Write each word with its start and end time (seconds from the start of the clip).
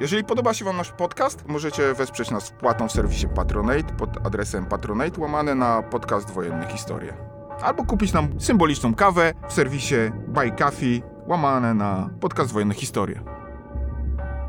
Jeżeli 0.00 0.24
podoba 0.24 0.54
się 0.54 0.64
Wam 0.64 0.76
nasz 0.76 0.90
podcast, 0.90 1.44
możecie 1.48 1.94
wesprzeć 1.94 2.30
nas 2.30 2.48
wpłatą 2.48 2.88
w 2.88 2.92
serwisie 2.92 3.26
Patronate 3.34 3.96
pod 3.96 4.26
adresem 4.26 4.66
patronate 4.66 5.20
łamane 5.20 5.54
na 5.54 5.82
podcast 5.82 6.30
Wojenne 6.30 6.66
Historie. 6.66 7.14
Albo 7.62 7.84
kupić 7.84 8.12
nam 8.12 8.40
symboliczną 8.40 8.94
kawę 8.94 9.32
w 9.48 9.52
serwisie 9.52 9.94
Buy 10.28 10.50
Coffee 10.50 11.02
łamane 11.26 11.74
na 11.74 12.10
podcast 12.20 12.52
Wojenne 12.52 12.74
Historie. 12.74 13.20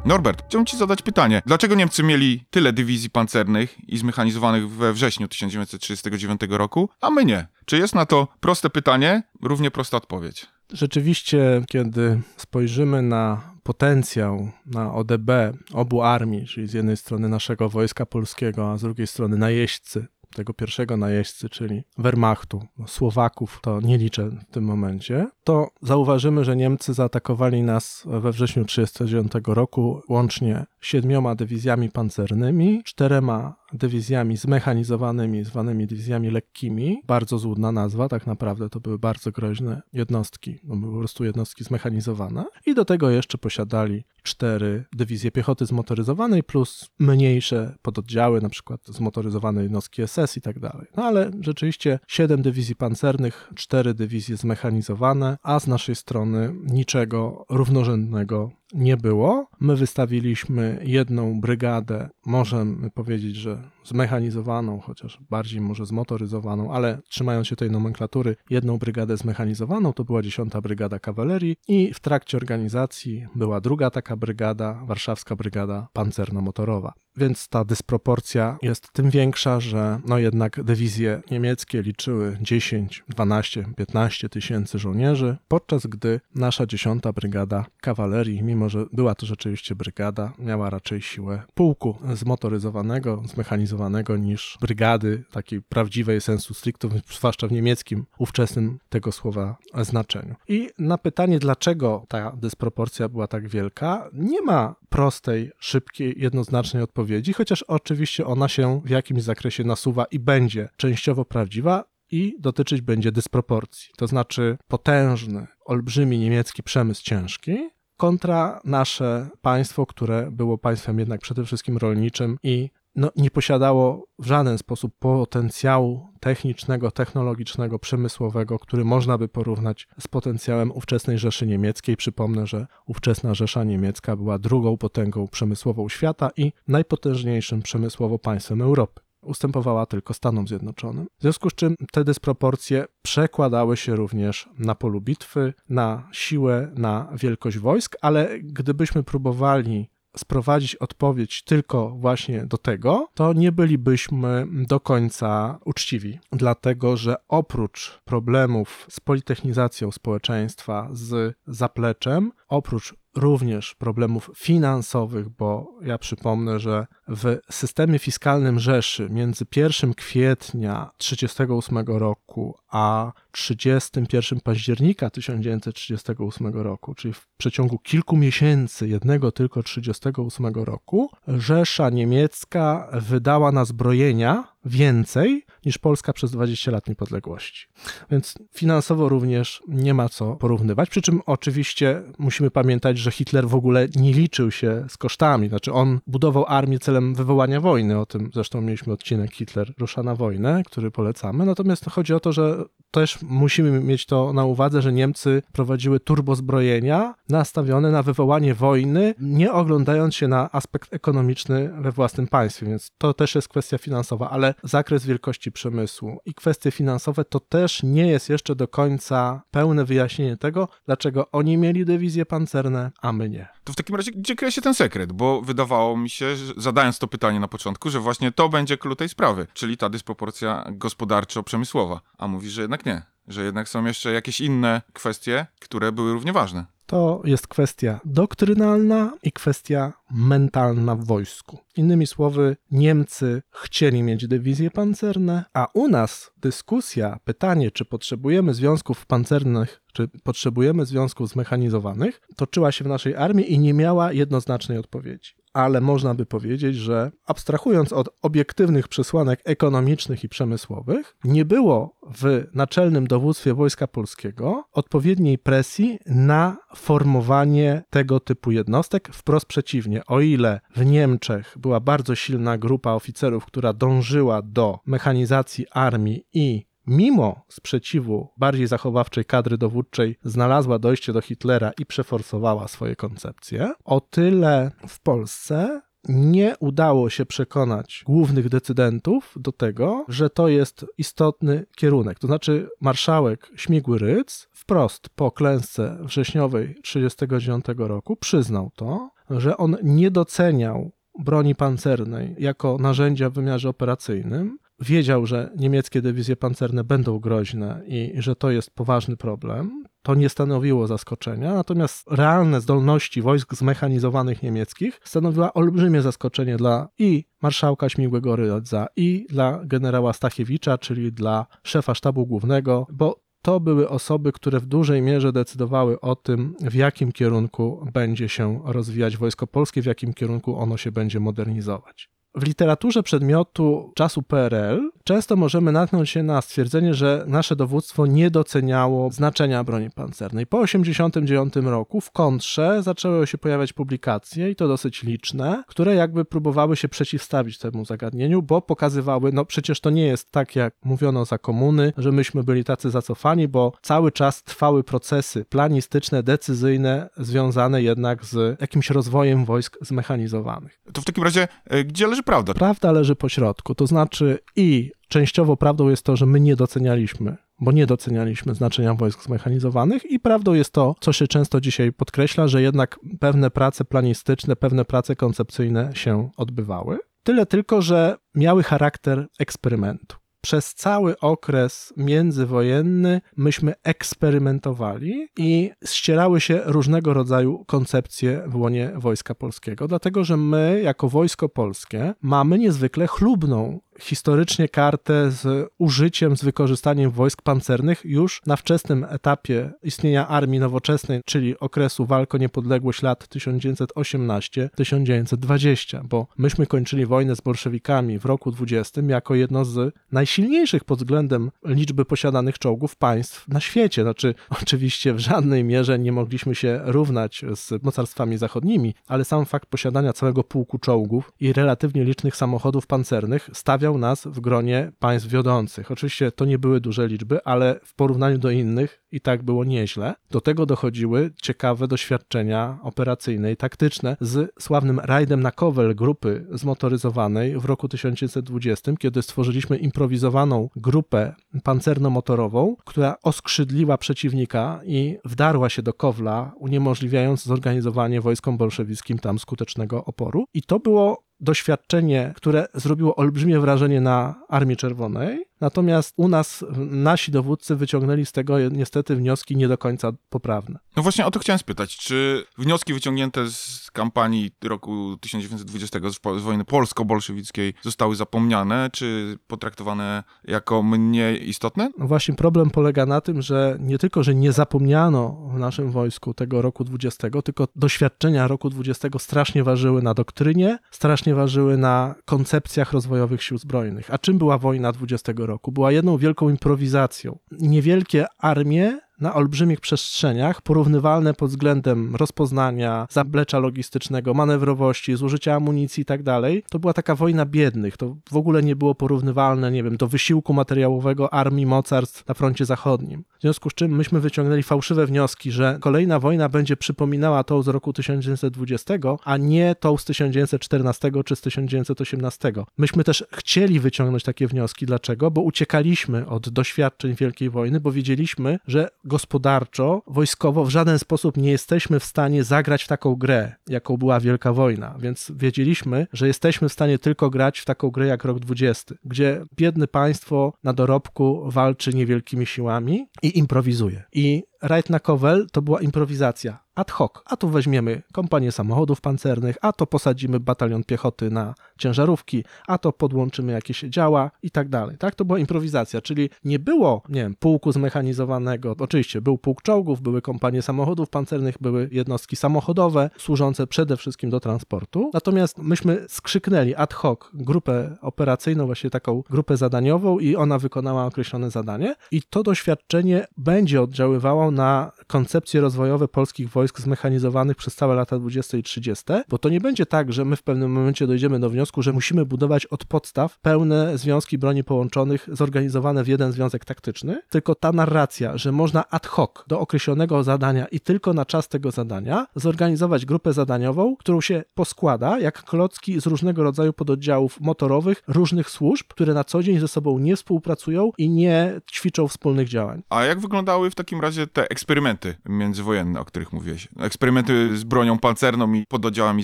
Norbert, 0.05 0.43
chciałbym 0.47 0.65
Ci 0.65 0.77
zadać 0.77 1.01
pytanie. 1.01 1.41
Dlaczego 1.45 1.75
Niemcy 1.75 2.03
mieli 2.03 2.45
tyle 2.49 2.73
dywizji 2.73 3.09
pancernych 3.09 3.89
i 3.89 3.97
zmechanizowanych 3.97 4.69
we 4.69 4.93
wrześniu 4.93 5.27
1939 5.27 6.41
roku, 6.49 6.89
a 7.01 7.09
my 7.09 7.25
nie? 7.25 7.47
Czy 7.65 7.77
jest 7.77 7.95
na 7.95 8.05
to 8.05 8.27
proste 8.39 8.69
pytanie, 8.69 9.23
równie 9.41 9.71
prosta 9.71 9.97
odpowiedź? 9.97 10.47
Rzeczywiście, 10.73 11.61
kiedy 11.67 12.21
spojrzymy 12.37 13.01
na 13.01 13.41
potencjał, 13.67 14.49
na 14.65 14.93
ODB 14.93 15.31
obu 15.73 16.01
armii, 16.01 16.45
czyli 16.45 16.67
z 16.67 16.73
jednej 16.73 16.97
strony 16.97 17.29
naszego 17.29 17.69
wojska 17.69 18.05
polskiego, 18.05 18.71
a 18.71 18.77
z 18.77 18.81
drugiej 18.81 19.07
strony 19.07 19.37
najeźdźcy, 19.37 20.07
tego 20.35 20.53
pierwszego 20.53 20.97
najeźdźcy, 20.97 21.49
czyli 21.49 21.83
Wehrmachtu, 21.97 22.63
Słowaków, 22.87 23.59
to 23.61 23.81
nie 23.81 23.97
liczę 23.97 24.29
w 24.29 24.53
tym 24.53 24.63
momencie, 24.63 25.27
to 25.43 25.69
zauważymy, 25.81 26.45
że 26.45 26.55
Niemcy 26.55 26.93
zaatakowali 26.93 27.63
nas 27.63 28.03
we 28.05 28.31
wrześniu 28.31 28.65
1939 28.65 29.55
roku 29.55 30.01
łącznie 30.09 30.65
siedmioma 30.87 31.35
dywizjami 31.35 31.89
pancernymi, 31.89 32.81
czterema 32.83 33.55
dywizjami 33.73 34.37
zmechanizowanymi, 34.37 35.43
zwanymi 35.43 35.87
dywizjami 35.87 36.29
lekkimi. 36.29 37.01
Bardzo 37.07 37.39
złudna 37.39 37.71
nazwa, 37.71 38.09
tak 38.09 38.27
naprawdę 38.27 38.69
to 38.69 38.79
były 38.79 38.99
bardzo 38.99 39.31
groźne 39.31 39.81
jednostki, 39.93 40.59
no 40.63 40.91
po 40.91 40.97
prostu 40.97 41.25
jednostki 41.25 41.63
zmechanizowane. 41.63 42.45
I 42.65 42.75
do 42.75 42.85
tego 42.85 43.09
jeszcze 43.09 43.37
posiadali 43.37 44.03
cztery 44.23 44.85
dywizje 44.93 45.31
piechoty 45.31 45.65
zmotoryzowanej 45.65 46.43
plus 46.43 46.89
mniejsze 46.99 47.75
pododdziały, 47.81 48.41
na 48.41 48.49
przykład 48.49 48.81
zmotoryzowane 48.85 49.63
jednostki 49.63 50.07
SS 50.07 50.37
i 50.37 50.41
tak 50.41 50.59
dalej. 50.59 50.87
No 50.97 51.03
ale 51.03 51.31
rzeczywiście 51.39 51.99
siedem 52.07 52.41
dywizji 52.41 52.75
pancernych, 52.75 53.49
cztery 53.55 53.93
dywizje 53.93 54.37
zmechanizowane, 54.37 55.37
a 55.43 55.59
z 55.59 55.67
naszej 55.67 55.95
strony 55.95 56.53
niczego 56.63 57.45
równorzędnego 57.49 58.51
nie 58.73 58.97
było. 58.97 59.47
My 59.59 59.75
wystawiliśmy 59.75 60.79
jedną 60.83 61.41
brygadę, 61.41 62.09
możemy 62.25 62.91
powiedzieć, 62.91 63.35
że 63.35 63.69
zmechanizowaną, 63.87 64.79
chociaż 64.79 65.19
bardziej 65.29 65.61
może 65.61 65.85
zmotoryzowaną, 65.85 66.73
ale 66.73 66.99
trzymając 67.09 67.47
się 67.47 67.55
tej 67.55 67.71
nomenklatury, 67.71 68.35
jedną 68.49 68.77
brygadę 68.77 69.17
zmechanizowaną, 69.17 69.93
to 69.93 70.03
była 70.03 70.21
10 70.21 70.53
Brygada 70.63 70.99
Kawalerii 70.99 71.55
i 71.67 71.93
w 71.93 71.99
trakcie 71.99 72.37
organizacji 72.37 73.27
była 73.35 73.61
druga 73.61 73.89
taka 73.89 74.15
brygada, 74.15 74.81
Warszawska 74.85 75.35
Brygada 75.35 75.87
Pancerno-Motorowa. 75.93 76.91
Więc 77.17 77.47
ta 77.47 77.65
dysproporcja 77.65 78.57
jest 78.61 78.91
tym 78.91 79.09
większa, 79.09 79.59
że 79.59 79.99
no 80.05 80.19
jednak 80.19 80.63
dywizje 80.63 81.21
niemieckie 81.31 81.81
liczyły 81.81 82.37
10, 82.41 83.03
12, 83.09 83.65
15 83.77 84.29
tysięcy 84.29 84.79
żołnierzy, 84.79 85.37
podczas 85.47 85.87
gdy 85.87 86.19
nasza 86.35 86.65
10 86.65 87.03
Brygada 87.15 87.65
Kawalerii, 87.81 88.43
mimo 88.43 88.69
że 88.69 88.85
była 88.93 89.15
to 89.15 89.25
rzeczywiście 89.25 89.75
brygada, 89.75 90.33
miała 90.39 90.69
raczej 90.69 91.01
siłę 91.01 91.43
pułku 91.53 91.97
zmotoryzowanego, 92.13 93.23
zmechanizowanego 93.25 93.76
niż 94.19 94.57
brygady 94.61 95.23
takiej 95.31 95.61
prawdziwej 95.61 96.21
sensu 96.21 96.53
stricto, 96.53 96.89
zwłaszcza 97.11 97.47
w 97.47 97.51
niemieckim 97.51 98.05
ówczesnym 98.17 98.79
tego 98.89 99.11
słowa 99.11 99.57
znaczeniu. 99.81 100.35
I 100.47 100.69
na 100.79 100.97
pytanie, 100.97 101.39
dlaczego 101.39 102.05
ta 102.07 102.31
dysproporcja 102.31 103.09
była 103.09 103.27
tak 103.27 103.47
wielka, 103.47 104.09
nie 104.13 104.41
ma 104.41 104.75
prostej, 104.89 105.51
szybkiej, 105.59 106.13
jednoznacznej 106.17 106.83
odpowiedzi, 106.83 107.33
chociaż 107.33 107.63
oczywiście 107.63 108.25
ona 108.25 108.47
się 108.47 108.81
w 108.85 108.89
jakimś 108.89 109.23
zakresie 109.23 109.63
nasuwa 109.63 110.05
i 110.05 110.19
będzie 110.19 110.69
częściowo 110.77 111.25
prawdziwa, 111.25 111.83
i 112.11 112.35
dotyczyć 112.39 112.81
będzie 112.81 113.11
dysproporcji. 113.11 113.89
To 113.97 114.07
znaczy 114.07 114.57
potężny, 114.67 115.47
olbrzymi 115.65 116.19
niemiecki 116.19 116.63
przemysł 116.63 117.03
ciężki 117.03 117.69
kontra 117.97 118.61
nasze 118.63 119.29
państwo, 119.41 119.85
które 119.85 120.31
było 120.31 120.57
państwem 120.57 120.99
jednak 120.99 121.21
przede 121.21 121.45
wszystkim 121.45 121.77
rolniczym 121.77 122.37
i 122.43 122.69
no, 122.97 123.11
nie 123.15 123.31
posiadało 123.31 124.07
w 124.19 124.25
żaden 124.25 124.57
sposób 124.57 124.93
potencjału 124.99 126.07
technicznego, 126.19 126.91
technologicznego, 126.91 127.79
przemysłowego, 127.79 128.59
który 128.59 128.85
można 128.85 129.17
by 129.17 129.27
porównać 129.27 129.87
z 129.99 130.07
potencjałem 130.07 130.71
ówczesnej 130.71 131.17
Rzeszy 131.17 131.47
Niemieckiej. 131.47 131.97
Przypomnę, 131.97 132.47
że 132.47 132.67
ówczesna 132.85 133.33
Rzesza 133.33 133.63
Niemiecka 133.63 134.15
była 134.15 134.39
drugą 134.39 134.77
potęgą 134.77 135.27
przemysłową 135.27 135.89
świata 135.89 136.29
i 136.37 136.51
najpotężniejszym 136.67 137.61
przemysłowo 137.61 138.19
państwem 138.19 138.61
Europy 138.61 139.01
ustępowała 139.21 139.85
tylko 139.85 140.13
Stanom 140.13 140.47
Zjednoczonym. 140.47 141.07
W 141.17 141.21
związku 141.21 141.49
z 141.49 141.55
czym 141.55 141.75
te 141.91 142.03
dysproporcje 142.03 142.85
przekładały 143.01 143.77
się 143.77 143.95
również 143.95 144.49
na 144.59 144.75
polu 144.75 145.01
bitwy, 145.01 145.53
na 145.69 146.09
siłę, 146.11 146.71
na 146.75 147.09
wielkość 147.15 147.57
wojsk, 147.57 147.95
ale 148.01 148.39
gdybyśmy 148.39 149.03
próbowali 149.03 149.89
sprowadzić 150.17 150.75
odpowiedź 150.75 151.43
tylko 151.43 151.89
właśnie 151.89 152.45
do 152.45 152.57
tego, 152.57 153.07
to 153.13 153.33
nie 153.33 153.51
bylibyśmy 153.51 154.47
do 154.51 154.79
końca 154.79 155.59
uczciwi, 155.65 156.19
dlatego 156.31 156.97
że 156.97 157.15
oprócz 157.27 158.01
problemów 158.05 158.85
z 158.89 158.99
politechnizacją 158.99 159.91
społeczeństwa, 159.91 160.89
z 160.91 161.35
zapleczem, 161.47 162.31
oprócz 162.47 162.95
również 163.17 163.75
problemów 163.75 164.31
finansowych, 164.35 165.29
bo 165.29 165.71
ja 165.81 165.97
przypomnę, 165.97 166.59
że 166.59 166.87
w 167.07 167.37
systemie 167.51 167.99
fiskalnym 167.99 168.59
Rzeszy 168.59 169.09
między 169.09 169.45
1 169.55 169.93
kwietnia 169.93 170.91
1938 170.97 171.97
roku 171.97 172.57
a 172.69 173.11
31 173.31 174.39
października 174.39 175.09
1938 175.09 176.53
roku, 176.53 176.95
czyli 176.95 177.13
w 177.13 177.27
przeciągu 177.37 177.79
kilku 177.79 178.17
miesięcy 178.17 178.87
jednego 178.87 179.31
tylko 179.31 179.63
1938 179.63 180.65
roku, 180.65 181.09
Rzesza 181.27 181.89
Niemiecka 181.89 182.89
wydała 182.93 183.51
na 183.51 183.65
zbrojenia 183.65 184.43
więcej 184.67 185.45
niż 185.65 185.77
Polska 185.77 186.13
przez 186.13 186.31
20 186.31 186.71
lat 186.71 186.87
niepodległości. 186.87 187.67
Więc 188.11 188.35
finansowo 188.53 189.09
również 189.09 189.63
nie 189.67 189.93
ma 189.93 190.09
co 190.09 190.35
porównywać. 190.35 190.89
Przy 190.89 191.01
czym 191.01 191.21
oczywiście 191.25 192.03
musimy 192.17 192.51
pamiętać, 192.51 192.97
że 192.97 193.11
Hitler 193.11 193.47
w 193.47 193.55
ogóle 193.55 193.87
nie 193.95 194.13
liczył 194.13 194.51
się 194.51 194.85
z 194.89 194.97
kosztami. 194.97 195.49
Znaczy 195.49 195.73
on 195.73 195.99
budował 196.07 196.45
armię 196.47 196.79
celem 196.79 197.15
wywołania 197.15 197.61
wojny. 197.61 197.99
O 197.99 198.05
tym 198.05 198.29
zresztą 198.33 198.61
mieliśmy 198.61 198.93
odcinek 198.93 199.33
Hitler 199.33 199.73
rusza 199.77 200.03
na 200.03 200.15
wojnę, 200.15 200.63
który 200.65 200.91
polecamy. 200.91 201.45
Natomiast 201.45 201.89
chodzi 201.89 202.13
o 202.13 202.19
to, 202.19 202.33
że 202.33 202.65
też 202.97 203.21
musimy 203.21 203.79
mieć 203.79 204.05
to 204.05 204.33
na 204.33 204.45
uwadze, 204.45 204.81
że 204.81 204.93
Niemcy 204.93 205.43
prowadziły 205.53 205.99
turbozbrojenia 205.99 207.13
nastawione 207.29 207.91
na 207.91 208.03
wywołanie 208.03 208.53
wojny, 208.53 209.15
nie 209.19 209.53
oglądając 209.53 210.15
się 210.15 210.27
na 210.27 210.51
aspekt 210.51 210.93
ekonomiczny 210.93 211.69
we 211.81 211.91
własnym 211.91 212.27
państwie, 212.27 212.65
więc 212.65 212.91
to 212.97 213.13
też 213.13 213.35
jest 213.35 213.47
kwestia 213.47 213.77
finansowa, 213.77 214.29
ale 214.29 214.53
zakres 214.63 215.05
wielkości 215.05 215.51
przemysłu 215.51 216.17
i 216.25 216.33
kwestie 216.33 216.71
finansowe 216.71 217.25
to 217.25 217.39
też 217.39 217.83
nie 217.83 218.07
jest 218.07 218.29
jeszcze 218.29 218.55
do 218.55 218.67
końca 218.67 219.41
pełne 219.51 219.85
wyjaśnienie 219.85 220.37
tego, 220.37 220.67
dlaczego 220.85 221.31
oni 221.31 221.57
mieli 221.57 221.85
dywizje 221.85 222.25
pancerne, 222.25 222.91
a 223.01 223.13
my 223.13 223.29
nie. 223.29 223.56
To 223.67 223.73
w 223.73 223.75
takim 223.75 223.95
razie, 223.95 224.11
gdzie 224.11 224.35
kryje 224.35 224.51
się 224.51 224.61
ten 224.61 224.73
sekret? 224.73 225.13
Bo 225.13 225.41
wydawało 225.41 225.97
mi 225.97 226.09
się, 226.09 226.35
że, 226.35 226.53
zadając 226.57 226.99
to 226.99 227.07
pytanie 227.07 227.39
na 227.39 227.47
początku, 227.47 227.89
że 227.89 227.99
właśnie 227.99 228.31
to 228.31 228.49
będzie 228.49 228.77
klucz 228.77 228.99
tej 228.99 229.09
sprawy, 229.09 229.47
czyli 229.53 229.77
ta 229.77 229.89
dysproporcja 229.89 230.65
gospodarczo-przemysłowa. 230.71 232.01
A 232.17 232.27
mówi, 232.27 232.49
że 232.49 232.61
jednak 232.61 232.85
nie, 232.85 233.01
że 233.27 233.43
jednak 233.43 233.69
są 233.69 233.85
jeszcze 233.85 234.11
jakieś 234.13 234.41
inne 234.41 234.81
kwestie, 234.93 235.45
które 235.59 235.91
były 235.91 236.13
równie 236.13 236.33
ważne. 236.33 236.65
To 236.87 237.21
jest 237.25 237.47
kwestia 237.47 237.99
doktrynalna 238.05 239.13
i 239.23 239.31
kwestia 239.31 239.93
mentalna 240.11 240.95
w 240.95 241.05
wojsku. 241.05 241.59
Innymi 241.75 242.07
słowy, 242.07 242.57
Niemcy 242.71 243.41
chcieli 243.51 244.03
mieć 244.03 244.27
dywizje 244.27 244.71
pancerne, 244.71 245.45
a 245.53 245.67
u 245.73 245.87
nas 245.87 246.31
dyskusja, 246.37 247.19
pytanie, 247.23 247.71
czy 247.71 247.85
potrzebujemy 247.85 248.53
związków 248.53 249.05
pancernych, 249.05 249.81
czy 249.93 250.07
potrzebujemy 250.23 250.85
związków 250.85 251.29
zmechanizowanych, 251.29 252.21
toczyła 252.35 252.71
się 252.71 252.83
w 252.83 252.87
naszej 252.87 253.15
armii 253.15 253.53
i 253.53 253.59
nie 253.59 253.73
miała 253.73 254.11
jednoznacznej 254.11 254.77
odpowiedzi. 254.77 255.31
Ale 255.57 255.81
można 255.81 256.13
by 256.13 256.25
powiedzieć, 256.25 256.75
że 256.75 257.11
abstrahując 257.25 257.93
od 257.93 258.09
obiektywnych 258.21 258.87
przesłanek 258.87 259.41
ekonomicznych 259.45 260.23
i 260.23 260.29
przemysłowych, 260.29 261.15
nie 261.23 261.45
było 261.45 261.97
w 262.15 262.43
naczelnym 262.53 263.07
dowództwie 263.07 263.53
Wojska 263.53 263.87
Polskiego 263.87 264.63
odpowiedniej 264.71 265.37
presji 265.37 265.99
na 266.05 266.57
formowanie 266.75 267.83
tego 267.89 268.19
typu 268.19 268.51
jednostek. 268.51 269.09
Wprost 269.13 269.45
przeciwnie, 269.45 270.05
o 270.05 270.19
ile 270.19 270.59
w 270.75 270.85
Niemczech 270.85 271.57
była 271.59 271.79
bardzo 271.79 272.15
silna 272.15 272.57
grupa 272.57 272.91
oficerów, 272.91 273.45
która 273.45 273.73
dążyła 273.73 274.41
do 274.41 274.79
mechanizacji 274.85 275.65
armii 275.71 276.23
i 276.33 276.66
mimo 276.87 277.45
sprzeciwu 277.47 278.29
bardziej 278.37 278.67
zachowawczej 278.67 279.25
kadry 279.25 279.57
dowódczej 279.57 280.17
znalazła 280.23 280.79
dojście 280.79 281.13
do 281.13 281.21
Hitlera 281.21 281.71
i 281.79 281.85
przeforsowała 281.85 282.67
swoje 282.67 282.95
koncepcje, 282.95 283.73
o 283.85 284.01
tyle 284.01 284.71
w 284.87 284.99
Polsce 284.99 285.81
nie 286.09 286.55
udało 286.59 287.09
się 287.09 287.25
przekonać 287.25 288.03
głównych 288.05 288.49
decydentów 288.49 289.35
do 289.39 289.51
tego, 289.51 290.05
że 290.07 290.29
to 290.29 290.47
jest 290.47 290.85
istotny 290.97 291.65
kierunek. 291.75 292.19
To 292.19 292.27
znaczy, 292.27 292.69
marszałek 292.81 293.51
Śmigły 293.55 293.97
Rydz 293.97 294.47
wprost 294.51 295.09
po 295.09 295.31
klęsce 295.31 295.97
wrześniowej 296.01 296.67
1939 296.67 297.65
roku 297.89 298.15
przyznał 298.15 298.71
to, 298.75 299.09
że 299.29 299.57
on 299.57 299.77
nie 299.83 300.11
doceniał 300.11 300.91
broni 301.19 301.55
pancernej 301.55 302.35
jako 302.39 302.77
narzędzia 302.79 303.29
w 303.29 303.33
wymiarze 303.33 303.69
operacyjnym, 303.69 304.57
wiedział, 304.79 305.25
że 305.25 305.51
niemieckie 305.55 306.01
dywizje 306.01 306.35
pancerne 306.35 306.83
będą 306.83 307.19
groźne 307.19 307.81
i 307.87 308.13
że 308.17 308.35
to 308.35 308.51
jest 308.51 308.71
poważny 308.71 309.17
problem. 309.17 309.83
To 310.01 310.15
nie 310.15 310.29
stanowiło 310.29 310.87
zaskoczenia, 310.87 311.53
natomiast 311.53 312.11
realne 312.11 312.61
zdolności 312.61 313.21
wojsk 313.21 313.53
zmechanizowanych 313.53 314.43
niemieckich 314.43 314.99
stanowiła 315.03 315.53
olbrzymie 315.53 316.01
zaskoczenie 316.01 316.57
dla 316.57 316.89
i 316.99 317.25
marszałka 317.41 317.89
Śmigłego 317.89 318.35
Rydza, 318.35 318.87
i 318.95 319.27
dla 319.29 319.59
generała 319.65 320.13
Stachiewicza, 320.13 320.77
czyli 320.77 321.11
dla 321.11 321.45
szefa 321.63 321.95
sztabu 321.95 322.25
głównego, 322.25 322.87
bo 322.91 323.27
to 323.41 323.59
były 323.59 323.89
osoby, 323.89 324.31
które 324.31 324.59
w 324.59 324.65
dużej 324.65 325.01
mierze 325.01 325.31
decydowały 325.31 325.99
o 325.99 326.15
tym, 326.15 326.55
w 326.61 326.73
jakim 326.73 327.11
kierunku 327.11 327.87
będzie 327.93 328.29
się 328.29 328.61
rozwijać 328.65 329.17
wojsko 329.17 329.47
polskie, 329.47 329.81
w 329.81 329.85
jakim 329.85 330.13
kierunku 330.13 330.59
ono 330.59 330.77
się 330.77 330.91
będzie 330.91 331.19
modernizować. 331.19 332.16
W 332.37 332.43
literaturze 332.43 333.03
przedmiotu 333.03 333.91
czasu 333.95 334.23
PRL 334.23 334.91
często 335.07 335.35
możemy 335.35 335.71
natknąć 335.71 336.09
się 336.09 336.23
na 336.23 336.41
stwierdzenie, 336.41 336.93
że 336.93 337.23
nasze 337.27 337.55
dowództwo 337.55 338.05
nie 338.05 338.31
doceniało 338.31 339.11
znaczenia 339.11 339.63
broni 339.63 339.89
pancernej. 339.89 340.47
Po 340.47 340.61
1989 340.61 341.71
roku 341.71 342.01
w 342.01 342.11
kontrze 342.11 342.83
zaczęły 342.83 343.27
się 343.27 343.37
pojawiać 343.37 343.73
publikacje, 343.73 344.51
i 344.51 344.55
to 344.55 344.67
dosyć 344.67 345.03
liczne, 345.03 345.63
które 345.67 345.95
jakby 345.95 346.25
próbowały 346.25 346.75
się 346.75 346.89
przeciwstawić 346.89 347.57
temu 347.57 347.85
zagadnieniu, 347.85 348.41
bo 348.41 348.61
pokazywały, 348.61 349.31
no 349.31 349.45
przecież 349.45 349.79
to 349.79 349.89
nie 349.89 350.05
jest 350.05 350.31
tak, 350.31 350.55
jak 350.55 350.73
mówiono 350.83 351.25
za 351.25 351.37
komuny, 351.37 351.93
że 351.97 352.11
myśmy 352.11 352.43
byli 352.43 352.63
tacy 352.63 352.89
zacofani, 352.89 353.47
bo 353.47 353.73
cały 353.81 354.11
czas 354.11 354.43
trwały 354.43 354.83
procesy 354.83 355.45
planistyczne, 355.45 356.23
decyzyjne, 356.23 357.09
związane 357.17 357.81
jednak 357.81 358.25
z 358.25 358.61
jakimś 358.61 358.89
rozwojem 358.89 359.45
wojsk 359.45 359.77
zmechanizowanych. 359.81 360.79
To 360.93 361.01
w 361.01 361.05
takim 361.05 361.23
razie, 361.23 361.47
e, 361.65 361.83
gdzie 361.83 362.07
leży 362.07 362.23
prawda? 362.23 362.53
Prawda 362.53 362.91
leży 362.91 363.15
po 363.15 363.29
środku, 363.29 363.75
to 363.75 363.87
znaczy 363.87 364.39
i 364.55 364.96
częściowo 365.07 365.57
prawdą 365.57 365.89
jest 365.89 366.03
to, 366.03 366.15
że 366.15 366.25
my 366.25 366.39
nie 366.39 366.55
docenialiśmy, 366.55 367.37
bo 367.59 367.71
nie 367.71 367.85
docenialiśmy 367.85 368.55
znaczenia 368.55 368.93
wojsk 368.93 369.23
zmechanizowanych 369.23 370.11
i 370.11 370.19
prawdą 370.19 370.53
jest 370.53 370.73
to, 370.73 370.95
co 370.99 371.13
się 371.13 371.27
często 371.27 371.61
dzisiaj 371.61 371.93
podkreśla, 371.93 372.47
że 372.47 372.61
jednak 372.61 372.99
pewne 373.19 373.51
prace 373.51 373.85
planistyczne, 373.85 374.55
pewne 374.55 374.85
prace 374.85 375.15
koncepcyjne 375.15 375.91
się 375.93 376.29
odbywały. 376.37 376.99
Tyle 377.23 377.45
tylko, 377.45 377.81
że 377.81 378.15
miały 378.35 378.63
charakter 378.63 379.27
eksperymentu 379.39 380.17
przez 380.47 380.75
cały 380.75 381.19
okres 381.19 381.93
międzywojenny 381.97 383.21
myśmy 383.37 383.73
eksperymentowali 383.83 385.27
i 385.37 385.71
ścierały 385.85 386.41
się 386.41 386.61
różnego 386.65 387.13
rodzaju 387.13 387.65
koncepcje 387.65 388.43
w 388.47 388.55
łonie 388.55 388.91
Wojska 388.95 389.35
Polskiego, 389.35 389.87
dlatego 389.87 390.23
że 390.23 390.37
my, 390.37 390.81
jako 390.83 391.09
Wojsko 391.09 391.49
Polskie, 391.49 392.13
mamy 392.21 392.57
niezwykle 392.57 393.07
chlubną 393.07 393.79
historycznie 393.99 394.69
kartę 394.69 395.31
z 395.31 395.69
użyciem, 395.77 396.37
z 396.37 396.43
wykorzystaniem 396.43 397.11
wojsk 397.11 397.41
pancernych 397.41 398.05
już 398.05 398.41
na 398.45 398.55
wczesnym 398.55 399.05
etapie 399.09 399.71
istnienia 399.83 400.27
armii 400.27 400.59
nowoczesnej, 400.59 401.21
czyli 401.25 401.59
okresu 401.59 402.05
walk 402.05 402.35
o 402.35 402.37
niepodległość 402.37 403.01
lat 403.01 403.27
1918-1920, 403.27 406.03
bo 406.03 406.27
myśmy 406.37 406.67
kończyli 406.67 407.05
wojnę 407.05 407.35
z 407.35 407.41
bolszewikami 407.41 408.19
w 408.19 408.25
roku 408.25 408.51
20 408.51 409.01
jako 409.07 409.35
jedno 409.35 409.65
z 409.65 409.95
najsilniejszych 410.11 410.83
pod 410.83 410.99
względem 410.99 411.51
liczby 411.65 412.05
posiadanych 412.05 412.59
czołgów 412.59 412.95
państw 412.95 413.47
na 413.47 413.59
świecie. 413.59 414.01
Znaczy, 414.01 414.35
oczywiście 414.61 415.13
w 415.13 415.19
żadnej 415.19 415.63
mierze 415.63 415.99
nie 415.99 416.11
mogliśmy 416.11 416.55
się 416.55 416.81
równać 416.83 417.45
z 417.55 417.83
mocarstwami 417.83 418.37
zachodnimi, 418.37 418.93
ale 419.07 419.25
sam 419.25 419.45
fakt 419.45 419.69
posiadania 419.69 420.13
całego 420.13 420.43
pułku 420.43 420.79
czołgów 420.79 421.31
i 421.39 421.53
relatywnie 421.53 422.03
licznych 422.03 422.35
samochodów 422.35 422.87
pancernych 422.87 423.49
stawiał 423.87 423.97
nas 423.97 424.27
w 424.27 424.39
gronie 424.39 424.91
państw 424.99 425.29
wiodących. 425.29 425.91
Oczywiście 425.91 426.31
to 426.31 426.45
nie 426.45 426.59
były 426.59 426.81
duże 426.81 427.07
liczby, 427.07 427.43
ale 427.43 427.79
w 427.83 427.95
porównaniu 427.95 428.37
do 428.37 428.51
innych 428.51 429.03
i 429.11 429.21
tak 429.21 429.43
było 429.43 429.63
nieźle. 429.63 430.15
Do 430.31 430.41
tego 430.41 430.65
dochodziły 430.65 431.31
ciekawe 431.41 431.87
doświadczenia 431.87 432.79
operacyjne 432.83 433.51
i 433.51 433.57
taktyczne 433.57 434.17
z 434.21 434.51
sławnym 434.59 434.99
rajdem 434.99 435.41
na 435.41 435.51
Kowel 435.51 435.95
grupy 435.95 436.47
zmotoryzowanej 436.51 437.59
w 437.59 437.65
roku 437.65 437.87
1920, 437.87 438.91
kiedy 438.99 439.21
stworzyliśmy 439.21 439.77
improwizowaną 439.77 440.69
grupę 440.75 441.35
pancerno-motorową, 441.63 442.75
która 442.85 443.15
oskrzydliła 443.23 443.97
przeciwnika 443.97 444.79
i 444.85 445.17
wdarła 445.25 445.69
się 445.69 445.81
do 445.81 445.93
Kowla, 445.93 446.51
uniemożliwiając 446.57 447.43
zorganizowanie 447.43 448.21
wojskom 448.21 448.57
bolszewickim 448.57 449.19
tam 449.19 449.39
skutecznego 449.39 450.05
oporu. 450.05 450.45
I 450.53 450.61
to 450.61 450.79
było 450.79 451.26
doświadczenie, 451.39 452.33
które 452.35 452.67
zrobiło 452.73 453.15
olbrzymie 453.15 453.59
wrażenie 453.59 454.01
na 454.01 454.35
Armii 454.49 454.77
Czerwonej, 454.77 455.45
natomiast 455.61 456.13
u 456.17 456.27
nas 456.27 456.65
nasi 456.77 457.31
dowódcy 457.31 457.75
wyciągnęli 457.75 458.25
z 458.25 458.31
tego 458.31 458.69
niestety 458.69 459.15
wnioski 459.15 459.57
nie 459.57 459.67
do 459.67 459.77
końca 459.77 460.11
poprawne. 460.29 460.79
No 460.95 461.03
właśnie 461.03 461.25
o 461.25 461.31
to 461.31 461.39
chciałem 461.39 461.59
spytać, 461.59 461.97
czy 461.97 462.45
wnioski 462.57 462.93
wyciągnięte 462.93 463.47
z 463.49 463.91
kampanii 463.91 464.51
roku 464.63 465.17
1920, 465.21 465.99
z 466.39 466.41
wojny 466.41 466.65
polsko-bolszewickiej 466.65 467.73
zostały 467.81 468.15
zapomniane, 468.15 468.89
czy 468.93 469.37
potraktowane 469.47 470.23
jako 470.43 470.83
mniej 470.83 471.49
istotne? 471.49 471.89
No 471.97 472.07
właśnie 472.07 472.35
problem 472.35 472.69
polega 472.69 473.05
na 473.05 473.21
tym, 473.21 473.41
że 473.41 473.77
nie 473.79 473.97
tylko, 473.97 474.23
że 474.23 474.35
nie 474.35 474.51
zapomniano 474.51 475.49
w 475.53 475.59
naszym 475.59 475.91
wojsku 475.91 476.33
tego 476.33 476.61
roku 476.61 476.83
20, 476.83 477.29
tylko 477.43 477.67
doświadczenia 477.75 478.47
roku 478.47 478.69
20 478.69 479.07
strasznie 479.19 479.63
ważyły 479.63 480.01
na 480.01 480.13
doktrynie, 480.13 480.79
strasznie 480.91 481.35
ważyły 481.35 481.77
na 481.77 482.15
koncepcjach 482.25 482.93
rozwojowych 482.93 483.43
sił 483.43 483.57
zbrojnych. 483.57 484.13
A 484.13 484.17
czym 484.17 484.37
była 484.37 484.57
wojna 484.57 484.91
20 484.91 485.33
roku? 485.47 485.71
Była 485.71 485.91
jedną 485.91 486.17
wielką 486.17 486.49
improwizacją. 486.49 487.39
Niewielkie 487.51 488.25
armie 488.37 488.99
na 489.21 489.33
olbrzymich 489.33 489.79
przestrzeniach, 489.79 490.61
porównywalne 490.61 491.33
pod 491.33 491.49
względem 491.49 492.15
rozpoznania, 492.15 493.07
zaplecza 493.09 493.59
logistycznego, 493.59 494.33
manewrowości, 494.33 495.15
zużycia 495.15 495.55
amunicji 495.55 496.01
i 496.01 496.05
tak 496.05 496.23
dalej, 496.23 496.63
to 496.69 496.79
była 496.79 496.93
taka 496.93 497.15
wojna 497.15 497.45
biednych. 497.45 497.97
To 497.97 498.15
w 498.31 498.37
ogóle 498.37 498.63
nie 498.63 498.75
było 498.75 498.95
porównywalne, 498.95 499.71
nie 499.71 499.83
wiem, 499.83 499.97
do 499.97 500.07
wysiłku 500.07 500.53
materiałowego 500.53 501.33
armii 501.33 501.65
mocarstw 501.65 502.27
na 502.27 502.33
froncie 502.33 502.65
zachodnim. 502.65 503.23
W 503.37 503.41
związku 503.41 503.69
z 503.69 503.73
czym 503.73 503.95
myśmy 503.95 504.19
wyciągnęli 504.19 504.63
fałszywe 504.63 505.05
wnioski, 505.05 505.51
że 505.51 505.77
kolejna 505.81 506.19
wojna 506.19 506.49
będzie 506.49 506.77
przypominała 506.77 507.43
tą 507.43 507.61
z 507.61 507.67
roku 507.67 507.93
1920, 507.93 508.93
a 509.23 509.37
nie 509.37 509.75
tą 509.79 509.97
z 509.97 510.05
1914 510.05 511.11
czy 511.25 511.35
z 511.35 511.41
1918. 511.41 512.53
Myśmy 512.77 513.03
też 513.03 513.25
chcieli 513.31 513.79
wyciągnąć 513.79 514.23
takie 514.23 514.47
wnioski. 514.47 514.85
Dlaczego? 514.85 515.31
Bo 515.31 515.41
uciekaliśmy 515.41 516.27
od 516.27 516.49
doświadczeń 516.49 517.15
Wielkiej 517.15 517.49
Wojny, 517.49 517.79
bo 517.79 517.91
wiedzieliśmy, 517.91 518.59
że 518.67 518.89
gospodarczo, 519.07 520.01
wojskowo 520.07 520.65
w 520.65 520.69
żaden 520.69 520.99
sposób 520.99 521.37
nie 521.37 521.51
jesteśmy 521.51 521.99
w 521.99 522.03
stanie 522.03 522.43
zagrać 522.43 522.83
w 522.83 522.87
taką 522.87 523.15
grę, 523.15 523.55
jaką 523.67 523.97
była 523.97 524.19
Wielka 524.19 524.53
Wojna, 524.53 524.95
więc 524.99 525.31
wiedzieliśmy, 525.35 526.07
że 526.13 526.27
jesteśmy 526.27 526.69
w 526.69 526.73
stanie 526.73 526.99
tylko 526.99 527.29
grać 527.29 527.59
w 527.59 527.65
taką 527.65 527.89
grę 527.89 528.07
jak 528.07 528.23
rok 528.23 528.39
20, 528.39 528.95
gdzie 529.05 529.45
biedne 529.55 529.87
państwo 529.87 530.53
na 530.63 530.73
dorobku 530.73 531.43
walczy 531.45 531.93
niewielkimi 531.93 532.45
siłami 532.45 533.07
i 533.21 533.37
improwizuje. 533.37 534.03
I 534.13 534.43
rajd 534.61 534.89
na 534.89 534.99
Kowel 534.99 535.47
to 535.51 535.61
była 535.61 535.81
improwizacja. 535.81 536.67
Ad 536.75 536.91
hoc. 536.91 537.11
A 537.25 537.37
tu 537.37 537.49
weźmiemy 537.49 538.01
kompanię 538.13 538.51
samochodów 538.51 539.01
pancernych, 539.01 539.57
a 539.61 539.73
to 539.73 539.87
posadzimy 539.87 540.39
batalion 540.39 540.83
piechoty 540.83 541.31
na 541.31 541.55
ciężarówki, 541.77 542.43
a 542.67 542.77
to 542.77 542.93
podłączymy 542.93 543.51
jakieś 543.51 543.81
działa 543.81 544.31
i 544.43 544.51
tak 544.51 544.69
dalej. 544.69 544.97
Tak, 544.97 545.15
to 545.15 545.25
była 545.25 545.39
improwizacja, 545.39 546.01
czyli 546.01 546.29
nie 546.43 546.59
było, 546.59 547.01
nie 547.09 547.21
wiem, 547.21 547.35
pułku 547.35 547.71
zmechanizowanego. 547.71 548.75
Oczywiście 548.79 549.21
był 549.21 549.37
pułk 549.37 549.61
czołgów, 549.61 550.01
były 550.01 550.21
kompanie 550.21 550.61
samochodów 550.61 551.09
pancernych, 551.09 551.55
były 551.61 551.89
jednostki 551.91 552.35
samochodowe, 552.35 553.09
służące 553.17 553.67
przede 553.67 553.97
wszystkim 553.97 554.29
do 554.29 554.39
transportu. 554.39 555.11
Natomiast 555.13 555.57
myśmy 555.57 556.05
skrzyknęli 556.09 556.75
ad 556.75 556.93
hoc 556.93 557.19
grupę 557.33 557.97
operacyjną, 558.01 558.65
właśnie 558.65 558.89
taką 558.89 559.23
grupę 559.29 559.57
zadaniową 559.57 560.19
i 560.19 560.35
ona 560.35 560.59
wykonała 560.59 561.05
określone 561.05 561.51
zadanie 561.51 561.95
i 562.11 562.21
to 562.21 562.43
doświadczenie 562.43 563.25
będzie 563.37 563.81
oddziaływało 563.81 564.46
na 564.51 564.91
koncepcje 565.07 565.61
rozwojowe 565.61 566.07
polskich 566.07 566.49
wojsk 566.49 566.79
zmechanizowanych 566.79 567.57
przez 567.57 567.75
całe 567.75 567.95
lata 567.95 568.19
20 568.19 568.57
i 568.57 568.63
30, 568.63 569.03
bo 569.29 569.37
to 569.37 569.49
nie 569.49 569.61
będzie 569.61 569.85
tak, 569.85 570.13
że 570.13 570.25
my 570.25 570.35
w 570.35 570.43
pewnym 570.43 570.71
momencie 570.71 571.07
dojdziemy 571.07 571.39
do 571.39 571.49
wniosku, 571.49 571.81
że 571.81 571.93
musimy 571.93 572.25
budować 572.25 572.65
od 572.65 572.85
podstaw 572.85 573.39
pełne 573.39 573.97
związki 573.97 574.37
broni 574.37 574.63
połączonych 574.63 575.29
zorganizowane 575.31 576.03
w 576.03 576.07
jeden 576.07 576.31
związek 576.31 576.65
taktyczny, 576.65 577.21
tylko 577.29 577.55
ta 577.55 577.71
narracja, 577.71 578.37
że 578.37 578.51
można 578.51 578.89
ad 578.89 579.07
hoc 579.07 579.31
do 579.47 579.59
określonego 579.59 580.23
zadania 580.23 580.65
i 580.65 580.79
tylko 580.79 581.13
na 581.13 581.25
czas 581.25 581.47
tego 581.47 581.71
zadania 581.71 582.27
zorganizować 582.35 583.05
grupę 583.05 583.33
zadaniową, 583.33 583.95
którą 583.95 584.21
się 584.21 584.43
poskłada 584.55 585.19
jak 585.19 585.43
klocki 585.43 586.01
z 586.01 586.05
różnego 586.05 586.43
rodzaju 586.43 586.73
pododdziałów 586.73 587.41
motorowych 587.41 588.03
różnych 588.07 588.49
służb, 588.49 588.85
które 588.87 589.13
na 589.13 589.23
co 589.23 589.43
dzień 589.43 589.59
ze 589.59 589.67
sobą 589.67 589.99
nie 589.99 590.15
współpracują 590.15 590.91
i 590.97 591.09
nie 591.09 591.61
ćwiczą 591.71 592.07
wspólnych 592.07 592.49
działań. 592.49 592.83
A 592.89 593.03
jak 593.03 593.19
wyglądały 593.19 593.69
w 593.69 593.75
takim 593.75 594.01
razie 594.01 594.27
te 594.37 594.49
eksperymenty 594.49 595.15
międzywojenne, 595.29 595.99
o 595.99 596.05
których 596.05 596.33
mówiłeś? 596.33 596.67
Eksperymenty 596.79 597.57
z 597.57 597.63
bronią 597.63 597.99
pancerną 597.99 598.53
i 598.53 598.65
pododdziałami 598.69 599.23